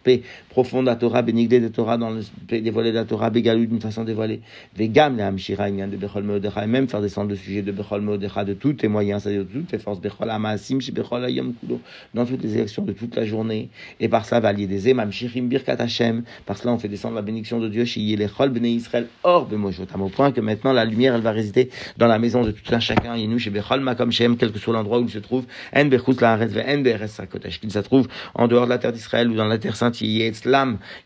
paix 0.02 0.22
profonde 0.50 0.88
à 0.88 0.96
Torah, 0.96 1.22
béniglé 1.22 1.60
de 1.60 1.68
Torah, 1.68 1.96
dans 1.96 2.10
le 2.10 2.22
dévoilé 2.48 2.90
de 2.90 2.96
la 2.96 3.04
Torah, 3.04 3.30
bégalu 3.30 3.66
d'une 3.66 3.80
façon 3.80 4.04
dévoilée. 4.04 4.40
Vegam 4.76 5.16
la 5.16 5.28
Hamshira, 5.28 5.70
de 5.70 5.96
Bechol 5.96 6.24
Meodecha, 6.24 6.64
et 6.64 6.66
même 6.66 6.88
faire 6.88 7.00
descendre 7.00 7.30
le 7.30 7.36
sujet 7.36 7.62
de 7.62 7.72
Bechol 7.72 8.02
Meodecha 8.02 8.44
de 8.44 8.54
tous 8.54 8.74
tes 8.74 8.88
moyens, 8.88 9.22
c'est-à-dire 9.22 9.44
de 9.44 9.50
toutes 9.50 9.68
tes 9.68 9.78
forces, 9.78 10.00
Bechol 10.00 10.30
Amasim, 10.30 10.78
Bechol 10.92 11.24
Ayam 11.24 11.54
Kulo, 11.54 11.80
dans 12.14 12.24
toutes 12.24 12.42
les 12.42 12.56
élections 12.56 12.82
de 12.82 12.92
toute 12.92 13.16
la 13.16 13.24
journée. 13.24 13.68
Et 14.00 14.08
par 14.08 14.24
ça, 14.24 14.40
va 14.40 14.52
lier 14.52 14.66
des 14.66 14.88
Emam, 14.88 15.10
Shirim, 15.12 15.48
Birkat 15.48 15.76
Hashem. 15.78 16.22
Par 16.46 16.56
cela, 16.56 16.72
on 16.72 16.78
fait 16.78 16.88
descendre 16.88 17.16
la 17.16 17.22
bénédiction 17.22 17.60
de 17.60 17.68
Dieu, 17.68 17.84
chez 17.84 18.00
Yelechol, 18.00 18.50
Bnei 18.50 18.72
Israël, 18.72 19.08
hors 19.22 19.46
de 19.46 19.56
Mojotam, 19.56 20.02
au 20.02 20.08
point 20.08 20.32
que 20.32 20.40
maintenant 20.40 20.72
la 20.72 20.84
lumière, 20.84 21.14
elle 21.14 21.22
va 21.22 21.32
résider 21.32 21.70
dans 21.96 22.06
la 22.06 22.18
maison 22.18 22.42
de 22.42 22.50
tout 22.50 22.74
un 22.74 22.80
chacun, 22.80 23.16
Yenou, 23.16 23.38
chez 23.38 23.50
Bechol 23.50 23.80
Makom 23.80 24.10
Shem, 24.10 24.36
quel 24.36 24.52
que 24.52 24.58
soit 24.58 24.72
l'endroit 24.72 24.93
où 25.00 25.04
il 25.04 25.10
se 25.10 25.18
trouve, 25.18 25.44
En 25.74 25.86
Bechus 25.86 26.20
la 26.20 26.34
En 26.34 26.78
Beres 26.78 27.08
qu'il 27.60 27.70
se 27.70 27.78
trouve 27.80 28.08
en 28.34 28.48
dehors 28.48 28.64
de 28.64 28.70
la 28.70 28.78
terre 28.78 28.92
d'Israël 28.92 29.30
ou 29.30 29.34
dans 29.34 29.46
la 29.46 29.58
terre 29.58 29.76
sainte, 29.76 30.00
il 30.00 30.38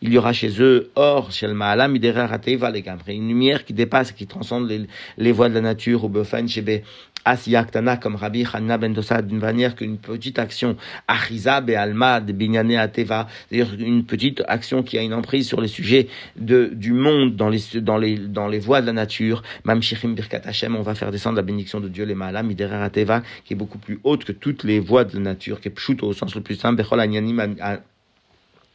y 0.02 0.18
aura 0.18 0.32
chez 0.32 0.50
eux, 0.60 0.90
or, 0.94 1.32
Shel 1.32 1.54
Ma'alam, 1.54 1.96
une 1.96 3.28
lumière 3.28 3.64
qui 3.64 3.72
dépasse, 3.72 4.12
qui 4.12 4.26
transcende 4.26 4.68
les, 4.68 4.86
les 5.16 5.32
voies 5.32 5.48
de 5.48 5.54
la 5.54 5.60
nature, 5.60 6.04
ou 6.04 6.08
Befen, 6.08 6.48
Shebe, 6.48 6.82
Asiyaktana, 7.24 7.96
comme 7.96 8.16
Rabbi 8.16 8.44
Hanna 8.52 8.78
ben 8.78 8.92
Dosa, 8.92 9.22
d'une 9.22 9.38
manière 9.38 9.74
qu'une 9.76 9.98
petite 9.98 10.38
action, 10.38 10.76
Achiza 11.06 11.56
Alma 11.56 12.20
de 12.20 12.32
Binyane 12.32 12.72
Ateva, 12.76 13.28
c'est-à-dire 13.48 13.74
une 13.78 14.04
petite 14.04 14.42
action 14.48 14.82
qui 14.82 14.98
a 14.98 15.02
une 15.02 15.14
emprise 15.14 15.46
sur 15.46 15.60
les 15.60 15.68
sujets 15.68 16.08
de, 16.36 16.70
du 16.72 16.92
monde, 16.92 17.36
dans 17.36 17.48
les, 17.48 17.60
dans 17.80 17.98
les, 17.98 18.16
dans 18.18 18.48
les 18.48 18.58
voies 18.58 18.80
de 18.80 18.86
la 18.86 18.92
nature, 18.92 19.42
Mam 19.64 19.82
Shirim 19.82 20.14
Birkat 20.14 20.42
Hashem, 20.44 20.76
on 20.76 20.82
va 20.82 20.94
faire 20.94 21.10
descendre 21.10 21.36
la 21.36 21.42
bénédiction 21.42 21.80
de 21.80 21.88
Dieu, 21.88 22.04
les 22.04 22.14
Ma'alam, 22.14 22.46
Midera 22.46 22.82
Ateva, 22.82 23.22
qui 23.44 23.54
est 23.54 23.56
beaucoup 23.56 23.78
plus 23.78 24.00
haute 24.04 24.24
que 24.24 24.32
toutes 24.32 24.64
les 24.64 24.80
voies 24.80 25.04
de 25.04 25.14
la 25.14 25.20
nature, 25.20 25.60
qui 25.60 25.68
est 25.68 25.72
pshuto 25.72 26.06
au 26.06 26.12
sens 26.12 26.34
le 26.34 26.40
plus 26.40 26.56
simple, 26.56 26.82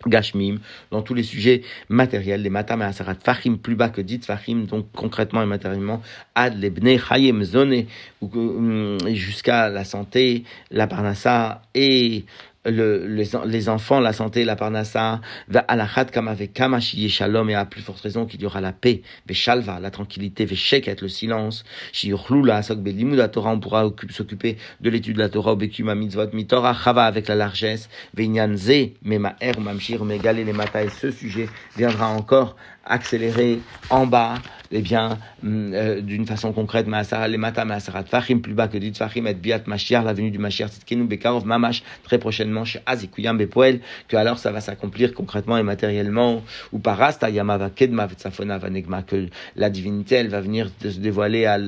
Gashmim, 0.08 0.58
dans 0.91 1.01
tous 1.01 1.14
les 1.14 1.24
sujets 1.24 1.62
matériels, 1.89 2.41
les 2.41 2.49
matam 2.49 2.82
et 2.82 2.86
asarat. 2.86 3.16
Fachim, 3.16 3.58
plus 3.58 3.76
bas 3.76 3.89
que 3.89 4.01
dit 4.01 4.20
fachim, 4.20 4.66
donc 4.68 4.88
concrètement 4.95 5.41
et 5.41 5.45
matériellement, 5.45 6.01
ad 6.36 6.60
lebne 6.60 6.97
chayem 6.97 7.43
zone, 7.43 7.86
hum, 8.22 8.97
jusqu'à 9.14 9.70
la 9.70 9.84
santé, 9.84 10.43
la 10.72 10.88
parnassa 10.88 11.62
et 11.76 12.26
le, 12.66 13.05
les, 13.07 13.32
les, 13.45 13.70
enfants, 13.70 13.99
la 13.99 14.14
santé, 14.14 14.45
la 14.45 14.55
parnassa, 14.55 15.22
alachat 15.68 16.05
comme 16.05 16.28
avec 16.28 16.53
kamashi 16.53 17.09
shalom 17.09 17.49
et 17.49 17.55
à 17.55 17.66
plus 17.66 17.82
forte 17.82 18.01
raison 18.01 18.26
qu'il 18.26 18.41
y 18.41 18.45
aura 18.45 18.61
la 18.61 18.72
paix, 18.72 19.01
shalva, 19.30 19.80
la 19.80 19.91
tranquillité, 19.91 20.47
sheket, 20.47 21.01
le 21.01 21.07
silence, 21.07 21.66
shiurlou 21.91 22.43
la 22.45 22.57
asok 22.57 22.80
la 22.84 23.28
Torah, 23.28 23.51
on 23.51 23.59
pourra 23.59 23.89
s'occuper 24.09 24.57
de 24.82 24.89
l'étude 24.89 25.16
de 25.16 25.22
la 25.22 25.30
Torah, 25.30 25.55
bekuma 25.55 25.95
mitzvot 25.95 26.32
mitora, 26.34 26.74
chava 26.74 27.05
avec 27.05 27.28
la 27.28 27.36
largesse, 27.36 27.89
venyanze, 28.14 28.93
mema 29.03 29.36
er 29.41 29.59
mamshir, 29.59 30.05
megale 30.05 30.43
les 30.43 30.53
mata, 30.53 30.84
et 30.84 30.89
ce 30.89 31.11
sujet 31.11 31.49
viendra 31.76 32.07
encore 32.09 32.55
accélérer 32.86 33.60
en 33.90 34.06
bas, 34.06 34.36
eh 34.72 34.82
bien, 34.82 35.20
mm, 35.44 35.74
euh, 35.74 36.02
d'une 36.02 36.26
façon 36.26 36.52
concrète, 36.52 36.88
les 37.28 37.38
mata 37.38 37.64
maasarat 37.64 38.04
fachim, 38.06 38.40
plus 38.40 38.54
bas 38.54 38.68
que 38.68 38.78
dit 38.78 38.94
fachim, 38.94 39.26
et 39.28 39.36
biat 39.36 39.62
mashiach, 39.68 40.04
la 40.04 40.14
venue 40.14 40.32
du 40.32 40.40
mashiach, 40.40 40.72
tkenu 40.80 41.04
bekarov 41.06 41.46
mamash, 41.46 41.84
très 42.04 42.18
prochainement 42.18 42.66
chez 42.66 42.80
Azikuyam 42.86 43.38
bepoel, 43.38 43.82
que 44.08 44.18
alors 44.18 44.40
ça 44.40 44.52
va 44.52 44.62
s'accomplir 44.62 45.14
concrètement 45.14 45.58
et 45.58 45.64
matériellement, 45.64 46.42
ou 46.72 46.80
par 46.80 47.02
asta 47.02 47.30
yamava 47.30 47.70
kedma 47.70 48.08
vetsafona 48.08 48.58
vanegma, 48.58 49.04
que 49.04 49.28
la 49.56 49.70
divinité, 49.70 50.16
elle 50.16 50.30
va 50.30 50.42
venir 50.42 50.72
se 50.82 51.00
dévoiler 51.00 51.46
à, 51.46 51.60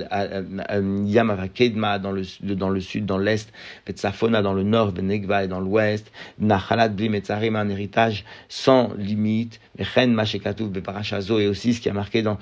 yamava 1.05 1.47
kedma 1.47 1.99
dans 1.99 2.11
le, 2.11 2.23
dans 2.41 2.69
le 2.69 2.79
sud, 2.79 3.05
dans 3.05 3.19
l'est, 3.19 3.51
vetsafona 3.85 4.41
dans 4.41 4.53
le 4.53 4.63
nord, 4.63 4.91
venegva 4.91 5.43
et 5.43 5.47
dans 5.47 5.59
l'ouest, 5.59 6.11
nachalat 6.39 6.89
blim 6.89 7.13
et 7.13 7.23
un 7.29 7.69
héritage 7.69 8.25
sans 8.49 8.93
limite, 8.97 9.59
vechen 9.77 10.13
mashekatouv 10.13 10.69
beparashazo, 10.69 11.39
et 11.39 11.47
aussi 11.47 11.73
ce 11.73 11.81
qui 11.81 11.89
a 11.89 11.93
marqué 11.93 12.21
dans 12.21 12.37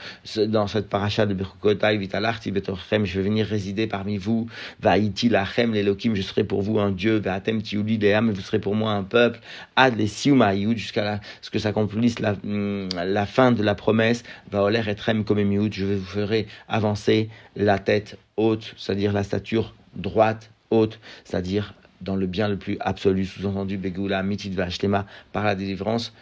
dans 0.48 0.68
cette 0.68 0.90
paracha 0.90 1.26
de 1.26 1.34
Bechukotai, 1.34 1.98
Vitalarti, 1.98 2.52
Betorchem, 2.52 3.06
je 3.06 3.20
vais 3.20 3.24
venir 3.24 3.46
résider 3.46 3.88
parmi 3.88 4.18
vous, 4.18 4.48
Vaïti 4.82 5.30
Lachem, 5.30 5.74
l'Elohim, 5.74 6.16
je 6.16 6.22
serai 6.22 6.44
pour 6.44 6.62
vous 6.62 6.80
un 6.80 6.92
Dieu, 6.92 7.18
Vatem 7.18 7.62
Tiuli 7.62 7.98
Leam, 7.98 8.32
vous 8.32 8.42
serez 8.42 8.60
pour 8.60 8.76
moi 8.76 8.92
un 8.92 9.04
peuple, 9.04 9.40
Ad 9.76 9.98
les 9.98 10.08
Siumaïoud, 10.08 10.78
jusqu'à 10.78 11.22
ce 11.42 11.50
que 11.50 11.60
s'accomplisse 11.60 12.20
la, 12.20 12.36
hum, 12.44 12.90
la 12.94 13.26
fin 13.26 13.52
de 13.52 13.64
la 13.64 13.76
promesse, 13.76 14.24
Vaoler 14.52 14.84
Etrem 14.88 15.24
Komemioud, 15.24 15.74
je 15.74 15.86
vous 15.86 16.06
ferai 16.06 16.48
avancer 16.68 17.30
la 17.56 17.80
tête 17.80 18.18
haute, 18.38 18.74
c'est-à-dire 18.78 19.14
la 19.14 19.24
stature 19.24 19.74
droite, 19.96 20.52
haute, 20.70 21.00
c'est-à-dire 21.24 21.74
dans 22.02 22.16
le 22.16 22.28
bien 22.28 22.50
le 22.50 22.58
plus 22.58 22.78
absolu, 22.82 23.26
sous-entendu 23.26 23.78
Begoula, 23.78 24.24
Mitit 24.24 24.50
Vachlema, 24.50 25.06
par 25.32 25.46
la 25.46 25.56
délivrance, 25.56 26.14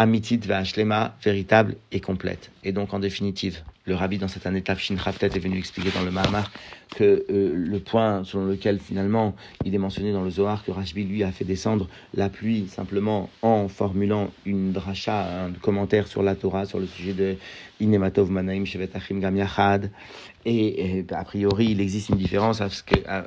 Amitit 0.00 0.38
Vachlema, 0.46 1.16
véritable 1.24 1.74
et 1.90 1.98
complète. 1.98 2.52
Et 2.62 2.70
donc, 2.70 2.94
en 2.94 3.00
définitive, 3.00 3.64
le 3.84 3.96
rabbi, 3.96 4.18
dans 4.18 4.28
cette 4.28 4.46
année 4.46 4.62
Tafshin 4.62 4.94
Raftet, 4.96 5.26
est 5.26 5.40
venu 5.40 5.58
expliquer 5.58 5.90
dans 5.90 6.04
le 6.04 6.12
Mahamar 6.12 6.52
que 6.94 7.24
euh, 7.28 7.52
le 7.52 7.80
point 7.80 8.22
selon 8.22 8.46
lequel, 8.46 8.78
finalement, 8.78 9.34
il 9.64 9.74
est 9.74 9.78
mentionné 9.78 10.12
dans 10.12 10.22
le 10.22 10.30
Zohar 10.30 10.64
que 10.64 10.70
Rashbi, 10.70 11.02
lui, 11.02 11.24
a 11.24 11.32
fait 11.32 11.44
descendre 11.44 11.88
la 12.14 12.28
pluie 12.28 12.68
simplement 12.68 13.28
en 13.42 13.66
formulant 13.66 14.30
une 14.46 14.70
dracha, 14.70 15.46
un 15.46 15.50
commentaire 15.50 16.06
sur 16.06 16.22
la 16.22 16.36
Torah, 16.36 16.64
sur 16.64 16.78
le 16.78 16.86
sujet 16.86 17.12
de 17.12 17.34
Inematov 17.80 18.30
Manaim 18.30 18.66
Shevet 18.66 18.90
Achim 18.94 19.18
Gam. 19.18 19.36
Et, 20.44 21.04
a 21.10 21.24
priori, 21.24 21.66
il 21.72 21.80
existe 21.80 22.10
une 22.10 22.16
différence 22.16 22.62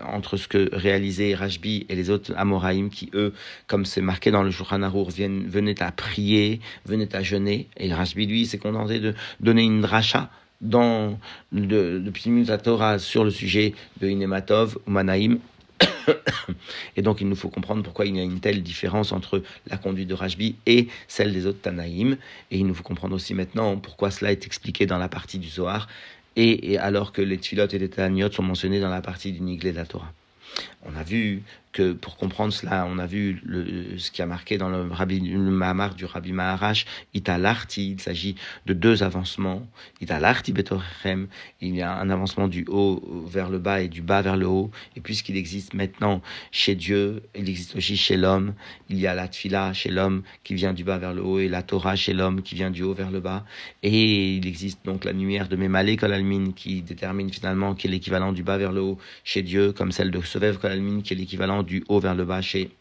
entre 0.06 0.38
ce 0.38 0.48
que 0.48 0.70
réalisait 0.74 1.36
Rashbi 1.36 1.86
et 1.90 1.96
les 1.96 2.10
autres 2.10 2.34
Amoraïm 2.36 2.90
qui, 2.90 3.10
eux, 3.14 3.34
comme 3.68 3.86
c'est 3.86 4.02
marqué 4.02 4.32
dans 4.32 4.44
le 4.44 4.52
Shulchan 4.52 4.82
Arour, 4.82 5.10
venaient 5.12 5.84
à 5.84 5.92
prier, 5.92 6.62
venaient 6.86 7.16
à 7.16 7.22
jeûner. 7.22 7.68
Et 7.78 7.94
Rashbi, 7.94 8.26
lui, 8.26 8.46
s'est 8.46 8.58
contenté 8.58 9.00
de 9.00 9.14
donner 9.40 9.64
une 9.64 9.82
dracha 9.82 10.30
dans 10.62 11.20
le, 11.52 12.00
le 12.00 12.58
Torah 12.58 13.00
sur 13.00 13.24
le 13.24 13.32
sujet 13.32 13.74
de 14.00 14.08
Inematov 14.08 14.78
ou 14.88 14.92
Manaïm. 14.92 15.40
Et 16.96 17.02
donc, 17.02 17.22
il 17.22 17.28
nous 17.28 17.36
faut 17.36 17.50
comprendre 17.50 17.84
pourquoi 17.84 18.06
il 18.06 18.16
y 18.16 18.20
a 18.20 18.24
une 18.24 18.40
telle 18.40 18.62
différence 18.62 19.12
entre 19.12 19.42
la 19.68 19.78
conduite 19.78 20.08
de 20.08 20.14
Rashbi 20.14 20.56
et 20.66 20.88
celle 21.08 21.34
des 21.34 21.46
autres 21.46 21.62
Tanaïm. 21.62 22.18
Et 22.52 22.58
il 22.58 22.68
nous 22.68 22.74
faut 22.74 22.84
comprendre 22.84 23.16
aussi 23.16 23.34
maintenant 23.34 23.78
pourquoi 23.78 24.12
cela 24.12 24.32
est 24.32 24.46
expliqué 24.46 24.86
dans 24.86 24.98
la 24.98 25.10
partie 25.10 25.40
du 25.40 25.50
Zohar 25.50 25.88
et, 26.36 26.78
alors 26.78 27.12
que 27.12 27.22
les 27.22 27.38
Tfilot 27.38 27.68
et 27.68 27.80
les 27.80 27.90
Taniyot 27.90 28.32
sont 28.32 28.44
mentionnés 28.44 28.80
dans 28.80 28.90
la 28.90 29.02
partie 29.02 29.32
du 29.32 29.42
Niglé 29.42 29.72
de 29.72 29.78
la 29.78 29.86
Torah. 29.86 30.12
On 30.84 30.96
a 30.96 31.04
vu 31.04 31.44
que 31.72 31.94
pour 31.94 32.18
comprendre 32.18 32.54
cela, 32.54 32.86
on 32.90 32.98
a 32.98 33.06
vu 33.06 33.42
ce 33.98 34.12
qui 34.12 34.22
a 34.22 34.26
marqué 34.26 34.58
dans 34.58 34.70
le, 34.70 34.92
rabbi, 34.92 35.22
Mahamar 35.22 35.96
du 35.96 36.06
Rabbi 36.06 36.32
Maharash, 36.32 36.86
Italarti, 37.14 37.92
il 37.92 38.02
s'agit 38.02 38.36
de 38.66 38.74
deux 38.74 39.04
avancements. 39.04 39.66
Italarti 40.02 40.52
betorchem, 40.52 41.28
il 41.62 41.76
y 41.76 41.82
a 41.82 41.98
un 41.98 42.10
avancement 42.10 42.48
du 42.48 42.66
haut 42.68 43.02
vers 43.28 43.50
le 43.50 43.60
bas 43.60 43.82
et 43.82 43.88
du 43.88 44.02
bas 44.02 44.22
vers 44.22 44.38
le 44.38 44.48
haut. 44.48 44.72
Et 44.96 45.02
puisqu'il 45.02 45.38
existe 45.38 45.74
maintenant 45.74 46.22
chez 46.52 46.76
Dieu, 46.76 47.24
il 47.36 47.50
existe 47.50 47.76
aussi 47.76 47.98
chez 47.98 48.18
l'homme. 48.18 48.54
Il 48.90 49.00
y 49.00 49.08
a 49.08 49.16
la 49.16 49.28
tfila 49.28 49.74
chez 49.74 49.90
l'homme 49.90 50.24
qui 50.44 50.56
vient 50.56 50.74
du 50.74 50.84
bas 50.84 50.98
vers 50.98 51.14
le 51.14 51.24
haut 51.24 51.40
et 51.40 51.48
la 51.48 51.64
Torah 51.64 51.96
chez 51.96 52.14
l'homme 52.14 52.42
qui 52.42 52.56
vient 52.56 52.72
du 52.72 52.84
haut 52.84 52.94
vers 52.94 53.12
le 53.12 53.20
bas. 53.20 53.46
Et 53.84 54.36
il 54.36 54.48
existe 54.48 54.84
donc 54.86 55.06
la 55.06 55.12
lumière 55.12 55.48
de 55.48 55.56
Memale 55.56 55.96
Kolalmin 55.96 56.52
qui 56.52 56.82
détermine 56.82 57.32
finalement 57.32 57.76
qui 57.76 57.88
est 57.88 57.90
l'équivalent 57.90 58.34
du 58.34 58.44
bas 58.44 58.58
vers 58.58 58.72
le 58.72 58.82
haut 58.82 58.98
chez 59.24 59.42
Dieu, 59.42 59.72
comme 59.72 59.92
celle 59.92 60.12
de 60.12 60.22
Sovev 60.22 60.58
Kolalmin 60.58 61.02
qui 61.02 61.14
est 61.14 61.18
l'équivalent 61.18 61.61
du 61.64 61.84
haut 61.88 62.00
vers 62.00 62.16
le 62.16 62.26
bas 62.26 62.42
chez 62.42 62.72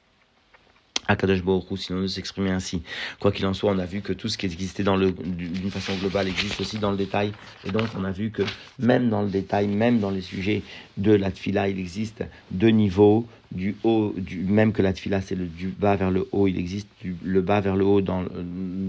Akadosh 1.10 1.42
Baruch 1.42 1.64
si 1.76 1.92
l'on 1.92 2.00
veut 2.00 2.08
s'exprimer 2.08 2.50
ainsi. 2.50 2.82
Quoi 3.18 3.32
qu'il 3.32 3.44
en 3.46 3.54
soit, 3.54 3.72
on 3.72 3.78
a 3.78 3.86
vu 3.86 4.00
que 4.00 4.12
tout 4.12 4.28
ce 4.28 4.38
qui 4.38 4.46
existait 4.46 4.84
d'une 4.84 5.70
façon 5.70 5.96
globale 5.96 6.28
existe 6.28 6.60
aussi 6.60 6.78
dans 6.78 6.92
le 6.92 6.96
détail. 6.96 7.32
Et 7.64 7.70
donc, 7.70 7.88
on 7.98 8.04
a 8.04 8.12
vu 8.12 8.30
que 8.30 8.42
même 8.78 9.10
dans 9.10 9.22
le 9.22 9.28
détail, 9.28 9.66
même 9.66 9.98
dans 9.98 10.10
les 10.10 10.20
sujets 10.20 10.62
de 10.98 11.12
la 11.12 11.30
tfila, 11.30 11.68
il 11.68 11.78
existe 11.80 12.24
deux 12.52 12.68
niveaux, 12.68 13.26
du 13.52 13.76
haut, 13.82 14.14
du, 14.16 14.44
même 14.44 14.72
que 14.72 14.80
la 14.80 14.92
tfila, 14.92 15.20
c'est 15.20 15.36
du 15.36 15.68
bas 15.68 15.96
vers 15.96 16.10
le 16.10 16.28
haut, 16.30 16.46
il 16.46 16.58
existe 16.58 16.88
le 17.24 17.40
bas 17.40 17.60
vers 17.60 17.74
le 17.74 17.84
haut 17.84 18.00
dans, 18.00 18.24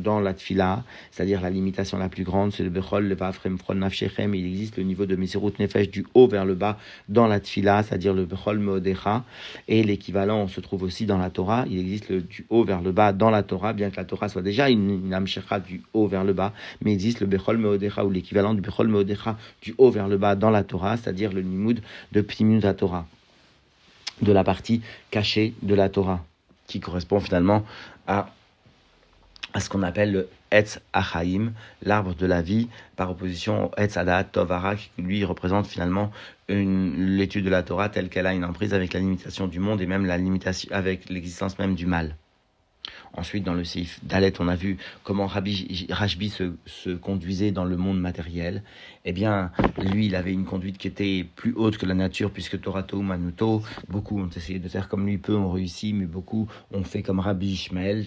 dans 0.03 0.19
la 0.19 0.33
tfila, 0.33 0.83
c'est-à-dire 1.11 1.41
la 1.41 1.49
limitation 1.49 1.97
la 1.97 2.09
plus 2.09 2.23
grande, 2.23 2.53
c'est 2.53 2.63
le 2.63 2.69
bechol, 2.69 3.07
le 3.07 3.15
bafrem, 3.15 3.57
fron, 3.57 3.75
nafshechem, 3.75 4.35
il 4.35 4.45
existe 4.45 4.77
le 4.77 4.83
niveau 4.83 5.05
de 5.07 5.15
mesirut 5.15 5.53
nefesh 5.59 5.89
du 5.89 6.05
haut 6.13 6.27
vers 6.27 6.45
le 6.45 6.53
bas 6.53 6.77
dans 7.09 7.27
la 7.27 7.39
tfila, 7.39 7.81
c'est-à-dire 7.81 8.13
le 8.13 8.25
bechol 8.25 8.59
meodecha, 8.59 9.23
et 9.67 9.83
l'équivalent 9.83 10.47
se 10.47 10.61
trouve 10.61 10.83
aussi 10.83 11.07
dans 11.07 11.17
la 11.17 11.31
Torah, 11.31 11.65
il 11.67 11.79
existe 11.79 12.09
le, 12.09 12.21
du 12.21 12.45
haut 12.49 12.63
vers 12.63 12.81
le 12.81 12.91
bas 12.91 13.13
dans 13.13 13.31
la 13.31 13.41
Torah, 13.41 13.73
bien 13.73 13.89
que 13.89 13.97
la 13.97 14.05
Torah 14.05 14.29
soit 14.29 14.43
déjà 14.43 14.69
une, 14.69 14.89
une 14.89 15.25
du 15.67 15.81
haut 15.93 16.07
vers 16.07 16.23
le 16.23 16.33
bas, 16.33 16.53
mais 16.81 16.91
il 16.91 16.93
existe 16.93 17.19
le 17.19 17.25
bechol 17.25 17.57
meodecha, 17.57 18.05
ou 18.05 18.11
l'équivalent 18.11 18.53
du 18.53 18.61
bechol 18.61 18.87
meodecha 18.87 19.37
du 19.63 19.73
haut 19.79 19.89
vers 19.89 20.07
le 20.07 20.17
bas 20.17 20.35
dans 20.35 20.51
la 20.51 20.63
Torah, 20.63 20.97
c'est-à-dire 20.97 21.33
le 21.33 21.41
nimoud 21.41 21.81
de 22.11 22.21
pimut 22.21 22.61
Torah 22.77 23.07
de 24.21 24.31
la 24.31 24.43
partie 24.43 24.81
cachée 25.09 25.53
de 25.61 25.75
la 25.75 25.89
Torah, 25.89 26.23
qui 26.67 26.79
correspond 26.79 27.19
finalement 27.19 27.65
à, 28.07 28.27
ce 29.59 29.69
qu'on 29.69 29.83
appelle 29.83 30.11
le 30.11 30.29
Etz 30.51 30.79
Achaim, 30.93 31.53
l'arbre 31.81 32.13
de 32.15 32.25
la 32.25 32.41
vie, 32.41 32.67
par 32.95 33.11
opposition 33.11 33.65
au 33.65 33.71
Etz 33.77 33.97
Adat 33.97 34.25
Tovara, 34.25 34.75
qui 34.75 34.89
lui 34.97 35.23
représente 35.25 35.67
finalement 35.67 36.11
l'étude 36.49 37.45
de 37.45 37.49
la 37.49 37.63
Torah 37.63 37.89
telle 37.89 38.09
qu'elle 38.09 38.27
a 38.27 38.33
une 38.33 38.45
emprise 38.45 38.73
avec 38.73 38.93
la 38.93 38.99
limitation 38.99 39.47
du 39.47 39.59
monde 39.59 39.81
et 39.81 39.85
même 39.85 40.05
la 40.05 40.17
limitation 40.17 40.69
avec 40.73 41.09
l'existence 41.09 41.57
même 41.57 41.75
du 41.75 41.85
mal. 41.85 42.15
Ensuite, 43.13 43.43
dans 43.43 43.53
le 43.53 43.63
Seif 43.63 43.99
Dalet, 44.03 44.33
on 44.39 44.47
a 44.47 44.55
vu 44.55 44.77
comment 45.03 45.27
Rabbi, 45.27 45.87
Rajbi 45.89 46.29
se, 46.29 46.53
se, 46.65 46.89
conduisait 46.91 47.51
dans 47.51 47.65
le 47.65 47.77
monde 47.77 47.99
matériel. 47.99 48.63
Eh 49.05 49.11
bien, 49.11 49.51
lui, 49.77 50.07
il 50.07 50.15
avait 50.15 50.33
une 50.33 50.45
conduite 50.45 50.77
qui 50.77 50.87
était 50.87 51.25
plus 51.35 51.53
haute 51.53 51.77
que 51.77 51.85
la 51.85 51.93
nature, 51.93 52.31
puisque 52.31 52.59
Torato 52.61 53.01
Manuto, 53.01 53.61
beaucoup 53.89 54.19
ont 54.19 54.29
essayé 54.29 54.59
de 54.59 54.69
faire 54.69 54.87
comme 54.87 55.05
lui, 55.05 55.17
peu 55.17 55.35
ont 55.35 55.51
réussi, 55.51 55.93
mais 55.93 56.05
beaucoup 56.05 56.47
ont 56.71 56.83
fait 56.83 57.03
comme 57.03 57.19
Rabbi 57.19 57.47
Ishmael. 57.47 58.05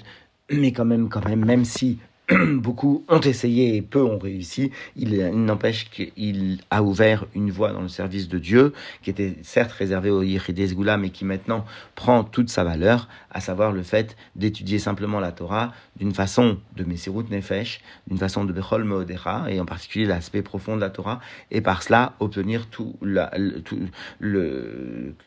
Mais 0.50 0.72
quand 0.72 0.84
même, 0.84 1.08
quand 1.08 1.24
même, 1.24 1.44
même 1.44 1.64
si 1.64 1.98
beaucoup 2.54 3.04
ont 3.08 3.20
essayé 3.20 3.76
et 3.76 3.82
peu 3.82 4.02
ont 4.02 4.18
réussi. 4.18 4.70
Il, 4.96 5.14
n'empêche 5.44 5.90
qu'il 5.90 6.60
a 6.70 6.82
ouvert 6.82 7.26
une 7.34 7.50
voie 7.50 7.72
dans 7.72 7.82
le 7.82 7.88
service 7.88 8.28
de 8.28 8.38
Dieu, 8.38 8.72
qui 9.02 9.10
était 9.10 9.36
certes 9.42 9.72
réservée 9.72 10.10
au 10.10 10.22
Yichides 10.22 10.74
Goula, 10.74 10.96
mais 10.96 11.10
qui 11.10 11.26
maintenant 11.26 11.66
prend 11.94 12.24
toute 12.24 12.48
sa 12.48 12.64
valeur, 12.64 13.08
à 13.30 13.40
savoir 13.40 13.72
le 13.72 13.82
fait 13.82 14.16
d'étudier 14.36 14.78
simplement 14.78 15.20
la 15.20 15.32
Torah 15.32 15.72
d'une 15.96 16.14
façon 16.14 16.58
de 16.76 16.84
Messirut 16.84 17.24
Nefesh, 17.30 17.80
d'une 18.06 18.18
façon 18.18 18.44
de 18.44 18.52
Bechol 18.52 18.84
Meodera, 18.84 19.50
et 19.50 19.60
en 19.60 19.66
particulier 19.66 20.06
l'aspect 20.06 20.42
profond 20.42 20.76
de 20.76 20.80
la 20.80 20.90
Torah, 20.90 21.20
et 21.50 21.60
par 21.60 21.82
cela 21.82 22.14
obtenir 22.20 22.68
tout 22.68 22.96
le, 23.02 23.28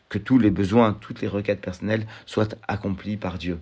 que 0.08 0.18
tous 0.18 0.38
les 0.38 0.50
besoins, 0.50 0.96
toutes 1.00 1.20
les 1.20 1.28
requêtes 1.28 1.60
personnelles 1.60 2.06
soient 2.26 2.48
accomplies 2.66 3.16
par 3.16 3.38
Dieu. 3.38 3.58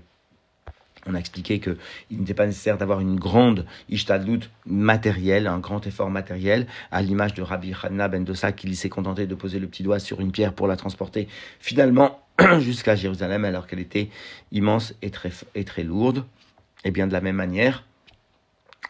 On 1.07 1.15
a 1.15 1.19
expliqué 1.19 1.61
qu'il 1.61 1.77
n'était 2.11 2.35
pas 2.35 2.47
nécessaire 2.47 2.79
d'avoir 2.79 3.01
une 3.01 3.17
grande 3.17 3.65
ishtadlut 3.89 4.51
matérielle, 4.67 5.47
un 5.47 5.59
grand 5.59 5.87
effort 5.87 6.11
matériel, 6.11 6.67
à 6.91 7.01
l'image 7.01 7.35
de 7.35 7.43
Rabbi 7.43 7.73
Hanna 7.83 8.09
ben 8.09 8.25
Dosa 8.25 8.53
qui 8.53 8.75
s'est 8.75 8.89
contenté 8.89 9.27
de 9.27 9.35
poser 9.35 9.59
le 9.59 9.69
petit 9.69 9.83
doigt 9.83 10.01
sur 10.01 10.21
une 10.21 10.33
pierre 10.33 10.53
pour 10.53 10.67
la 10.67 10.77
transporter 10.77 11.29
finalement 11.61 12.21
jusqu'à 12.59 12.97
Jérusalem 12.97 13.45
alors 13.45 13.67
qu'elle 13.67 13.79
était 13.79 14.11
immense 14.51 14.95
et 15.03 15.11
très, 15.11 15.31
et 15.55 15.65
très 15.65 15.85
lourde. 15.85 16.25
Et 16.85 16.91
bien 16.91 17.07
de 17.07 17.13
la 17.13 17.21
même 17.21 17.37
manière, 17.37 17.85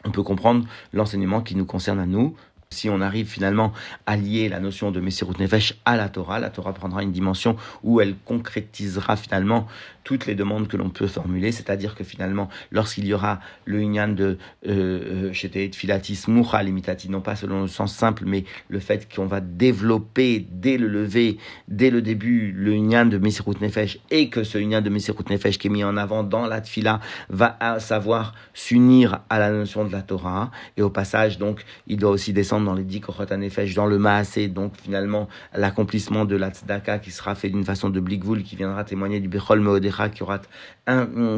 on 0.05 0.11
peut 0.11 0.23
comprendre 0.23 0.67
l'enseignement 0.93 1.43
qui 1.43 1.55
nous 1.55 1.67
concerne 1.67 1.99
à 1.99 2.07
nous, 2.07 2.37
Si 2.71 2.91
on 2.91 3.01
arrive 3.01 3.29
finalement 3.29 3.73
à 4.07 4.17
lier 4.17 4.49
la 4.49 4.59
notion 4.59 4.91
de 4.91 5.01
Messirut 5.01 5.39
Nefesh 5.39 5.75
à 5.85 5.97
la 5.97 6.09
Torah, 6.09 6.41
la 6.41 6.51
Torah 6.51 6.73
prendra 6.73 7.03
une 7.03 7.13
dimension 7.13 7.57
où 7.85 8.01
elle 8.01 8.17
concrétisera 8.25 9.17
finalement 9.17 9.69
toutes 10.03 10.27
les 10.27 10.35
demandes 10.37 10.69
que 10.69 10.77
l'on 10.77 10.91
peut 10.91 11.09
formuler, 11.09 11.51
c'est-à-dire 11.51 11.97
que 11.97 12.05
finalement, 12.05 12.49
lorsqu'il 12.71 13.07
y 13.07 13.13
aura 13.13 13.41
le 13.65 13.83
Inyan 13.83 14.09
de 14.09 14.39
euh, 14.69 15.33
euh 15.33 15.71
Filatis 15.73 16.25
Moucha 16.29 16.63
limitati, 16.63 17.09
non 17.11 17.21
pas 17.21 17.35
selon 17.35 17.63
le 17.63 17.69
sens 17.69 17.93
simple, 17.93 18.25
mais 18.25 18.45
le 18.69 18.79
fait 18.79 19.13
qu'on 19.13 19.27
va 19.27 19.41
développer 19.41 20.47
dès 20.49 20.77
le 20.77 20.87
lever, 20.87 21.39
dès 21.67 21.91
le 21.91 22.03
début, 22.03 22.53
le 22.53 22.75
Inyan 22.75 23.07
de 23.07 23.19
Messirut 23.19 23.61
Nefesh, 23.61 23.99
et 24.11 24.29
que 24.29 24.45
ce 24.45 24.59
Inyan 24.59 24.81
de 24.81 24.91
Messirut 24.91 25.29
Nefesh 25.29 25.59
qui 25.59 25.67
est 25.67 25.71
mis 25.71 25.83
en 25.83 25.97
avant 25.97 26.23
dans 26.23 26.47
la 26.47 26.61
Tfila 26.61 27.01
va 27.29 27.59
savoir 27.81 28.35
s'unir 28.55 29.21
à 29.29 29.41
la 29.41 29.51
notion 29.51 29.85
de 29.85 29.91
la 29.91 30.03
Torah, 30.03 30.53
et 30.77 30.83
au 30.83 30.91
passage, 30.91 31.39
donc, 31.39 31.65
il 31.89 31.97
doit 31.97 32.11
aussi 32.11 32.33
descendre 32.33 32.56
dans 32.65 32.75
les 32.75 32.85
dix 32.85 33.01
Kochot 33.01 33.25
dans 33.27 33.87
le 33.87 33.99
Maasé, 33.99 34.49
donc 34.49 34.73
finalement, 34.77 35.29
l'accomplissement 35.55 36.25
de 36.25 36.37
la 36.37 36.51
Tzedaka 36.51 36.99
qui 36.99 37.11
sera 37.11 37.35
fait 37.35 37.49
d'une 37.49 37.65
façon 37.65 37.91
de 37.91 38.01
Blikvul, 38.01 38.43
qui 38.43 38.57
viendra 38.57 38.85
témoigner 38.85 39.21
du 39.21 39.29
Bechol 39.29 39.61
Meodecha, 39.61 40.09
qui 40.09 40.23
aura, 40.23 40.41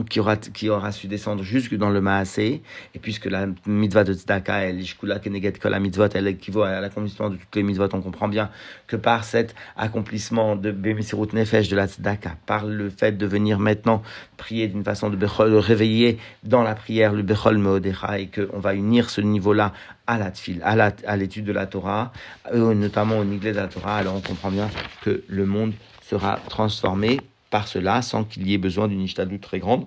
qui, 0.09 0.69
aura, 0.69 0.93
su 0.93 1.07
descendre 1.07 1.43
jusque 1.43 1.75
dans 1.75 1.91
le 1.91 2.01
Maasé, 2.01 2.63
et 2.95 2.99
puisque 2.99 3.27
la 3.27 3.47
mitzvah 3.67 4.05
de 4.05 4.13
Tzedaka, 4.13 4.59
elle, 4.61 4.81
Ishkula 4.81 5.19
Keneget 5.19 5.53
Kol 5.53 5.79
mitzvot, 5.81 6.09
elle 6.15 6.29
équivaut 6.29 6.63
à 6.63 6.81
l'accomplissement 6.81 7.31
de 7.31 7.37
toutes 7.37 7.57
les 7.57 7.63
mitzvot, 7.63 7.89
on 7.93 8.01
comprend 8.01 8.29
bien 8.29 8.51
que 8.87 8.97
par 8.97 9.25
cet 9.25 9.55
accomplissement 9.77 10.57
de 10.57 10.71
Bemisirut 10.71 11.29
Nefesh 11.33 11.69
de 11.69 11.77
la 11.77 11.87
Tzedaka, 11.87 12.37
par 12.47 12.67
le 12.67 12.91
fait 12.91 13.17
de 13.17 13.27
venir 13.27 13.59
maintenant 13.59 14.03
prier 14.37 14.69
d'une 14.69 14.85
façon 14.85 15.11
de 15.11 15.17
Bechol, 15.17 15.51
de 15.51 15.57
réveiller 15.57 16.19
dans 16.45 16.63
la 16.63 16.75
prière 16.75 17.13
le 17.13 17.23
Bechol 17.23 17.59
Meodecha, 17.59 18.19
et 18.19 18.29
qu'on 18.29 18.59
va 18.59 18.75
unir 18.75 19.11
ce 19.11 19.21
niveau-là 19.21 19.73
à 20.09 21.17
l'étude 21.17 21.45
de 21.45 21.53
la 21.53 21.67
Torah, 21.67 22.13
euh, 22.53 22.75
notamment 22.75 23.19
au 23.19 23.25
niveau 23.25 23.45
de 23.45 23.51
la 23.51 23.69
Torah, 23.69 23.99
alors 23.99 24.17
on 24.17 24.21
comprend 24.21 24.51
bien 24.51 24.69
que 25.03 25.23
le 25.29 25.47
monde 25.47 25.75
sera 26.03 26.41
transformé 26.49 27.21
par 27.51 27.69
cela 27.69 28.03
sans 28.03 28.25
qu'il 28.25 28.49
y 28.49 28.55
ait 28.55 28.59
besoin 28.59 28.89
d'une 28.89 29.03
ishtadou 29.03 29.39
très 29.39 29.59
grande. 29.59 29.87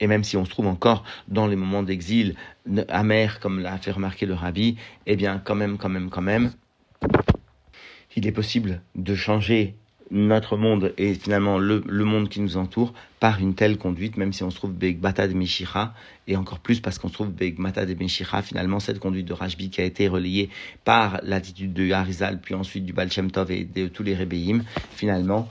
Et 0.00 0.06
même 0.06 0.24
si 0.24 0.36
on 0.36 0.44
se 0.44 0.50
trouve 0.50 0.66
encore 0.66 1.04
dans 1.28 1.46
les 1.46 1.56
moments 1.56 1.82
d'exil 1.82 2.34
amer, 2.88 3.40
comme 3.40 3.60
l'a 3.60 3.78
fait 3.78 3.92
remarquer 3.92 4.26
le 4.26 4.34
rabbi, 4.34 4.76
eh 5.06 5.16
bien, 5.16 5.40
quand 5.42 5.54
même, 5.54 5.78
quand 5.78 5.88
même, 5.88 6.10
quand 6.10 6.22
même, 6.22 6.52
il 8.16 8.26
est 8.26 8.32
possible 8.32 8.82
de 8.96 9.14
changer 9.14 9.76
notre 10.10 10.56
monde 10.56 10.94
et 10.96 11.14
finalement 11.14 11.58
le, 11.58 11.82
monde 12.04 12.28
qui 12.28 12.40
nous 12.40 12.56
entoure 12.56 12.94
par 13.20 13.40
une 13.40 13.54
telle 13.54 13.76
conduite, 13.78 14.16
même 14.16 14.32
si 14.32 14.42
on 14.42 14.50
se 14.50 14.56
trouve 14.56 14.72
Bata 14.72 15.28
de 15.28 15.34
Meshira, 15.34 15.92
et 16.26 16.36
encore 16.36 16.60
plus 16.60 16.80
parce 16.80 16.98
qu'on 16.98 17.08
se 17.08 17.14
trouve 17.14 17.30
Beg 17.30 17.58
Mata 17.58 17.84
de 17.84 17.94
Meshira, 17.94 18.42
finalement 18.42 18.80
cette 18.80 19.00
conduite 19.00 19.26
de 19.26 19.32
Rajbi 19.32 19.70
qui 19.70 19.80
a 19.80 19.84
été 19.84 20.08
relayée 20.08 20.50
par 20.84 21.20
l'attitude 21.22 21.72
de 21.72 21.90
Harizal, 21.90 22.40
puis 22.40 22.54
ensuite 22.54 22.84
du 22.84 22.92
Baal 22.92 23.08
Tov 23.08 23.50
et 23.50 23.64
de 23.64 23.88
tous 23.88 24.02
les 24.02 24.14
Rebbeim, 24.14 24.62
finalement 24.92 25.48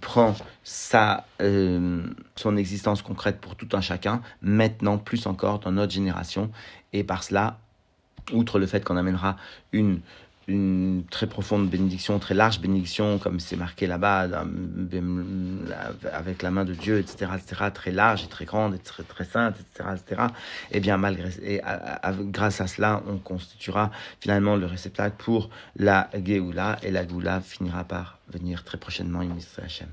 prend 0.00 0.34
sa, 0.64 1.26
euh, 1.40 2.02
son 2.36 2.56
existence 2.56 3.02
concrète 3.02 3.40
pour 3.40 3.56
tout 3.56 3.68
un 3.72 3.80
chacun, 3.80 4.22
maintenant 4.42 4.98
plus 4.98 5.26
encore 5.26 5.60
dans 5.60 5.72
notre 5.72 5.92
génération, 5.92 6.50
et 6.92 7.04
par 7.04 7.22
cela, 7.22 7.58
outre 8.32 8.58
le 8.58 8.66
fait 8.66 8.84
qu'on 8.84 8.96
amènera 8.96 9.36
une 9.72 10.00
une 10.48 11.04
très 11.10 11.26
profonde 11.26 11.68
bénédiction, 11.68 12.18
très 12.18 12.34
large 12.34 12.60
bénédiction, 12.60 13.18
comme 13.18 13.40
c'est 13.40 13.56
marqué 13.56 13.86
là-bas, 13.86 14.28
avec 16.12 16.42
la 16.42 16.50
main 16.50 16.64
de 16.64 16.74
Dieu, 16.74 16.98
etc., 16.98 17.30
etc., 17.36 17.70
très 17.72 17.92
large 17.92 18.24
et 18.24 18.28
très 18.28 18.44
grande 18.44 18.74
et 18.74 18.78
très, 18.78 19.02
très 19.02 19.24
sainte, 19.24 19.56
etc., 19.60 19.90
etc., 19.94 20.22
et 20.70 20.80
bien, 20.80 20.96
malgré, 20.96 21.30
et 21.42 21.60
grâce 22.36 22.60
à 22.60 22.66
cela, 22.66 23.02
on 23.06 23.18
constituera 23.18 23.90
finalement 24.20 24.56
le 24.56 24.66
réceptacle 24.66 25.16
pour 25.18 25.50
la 25.76 26.10
Géoula, 26.24 26.78
et 26.82 26.90
la 26.90 27.06
Géoula 27.06 27.40
finira 27.40 27.84
par 27.84 28.18
venir 28.28 28.64
très 28.64 28.78
prochainement, 28.78 29.20
Hachem. 29.62 29.88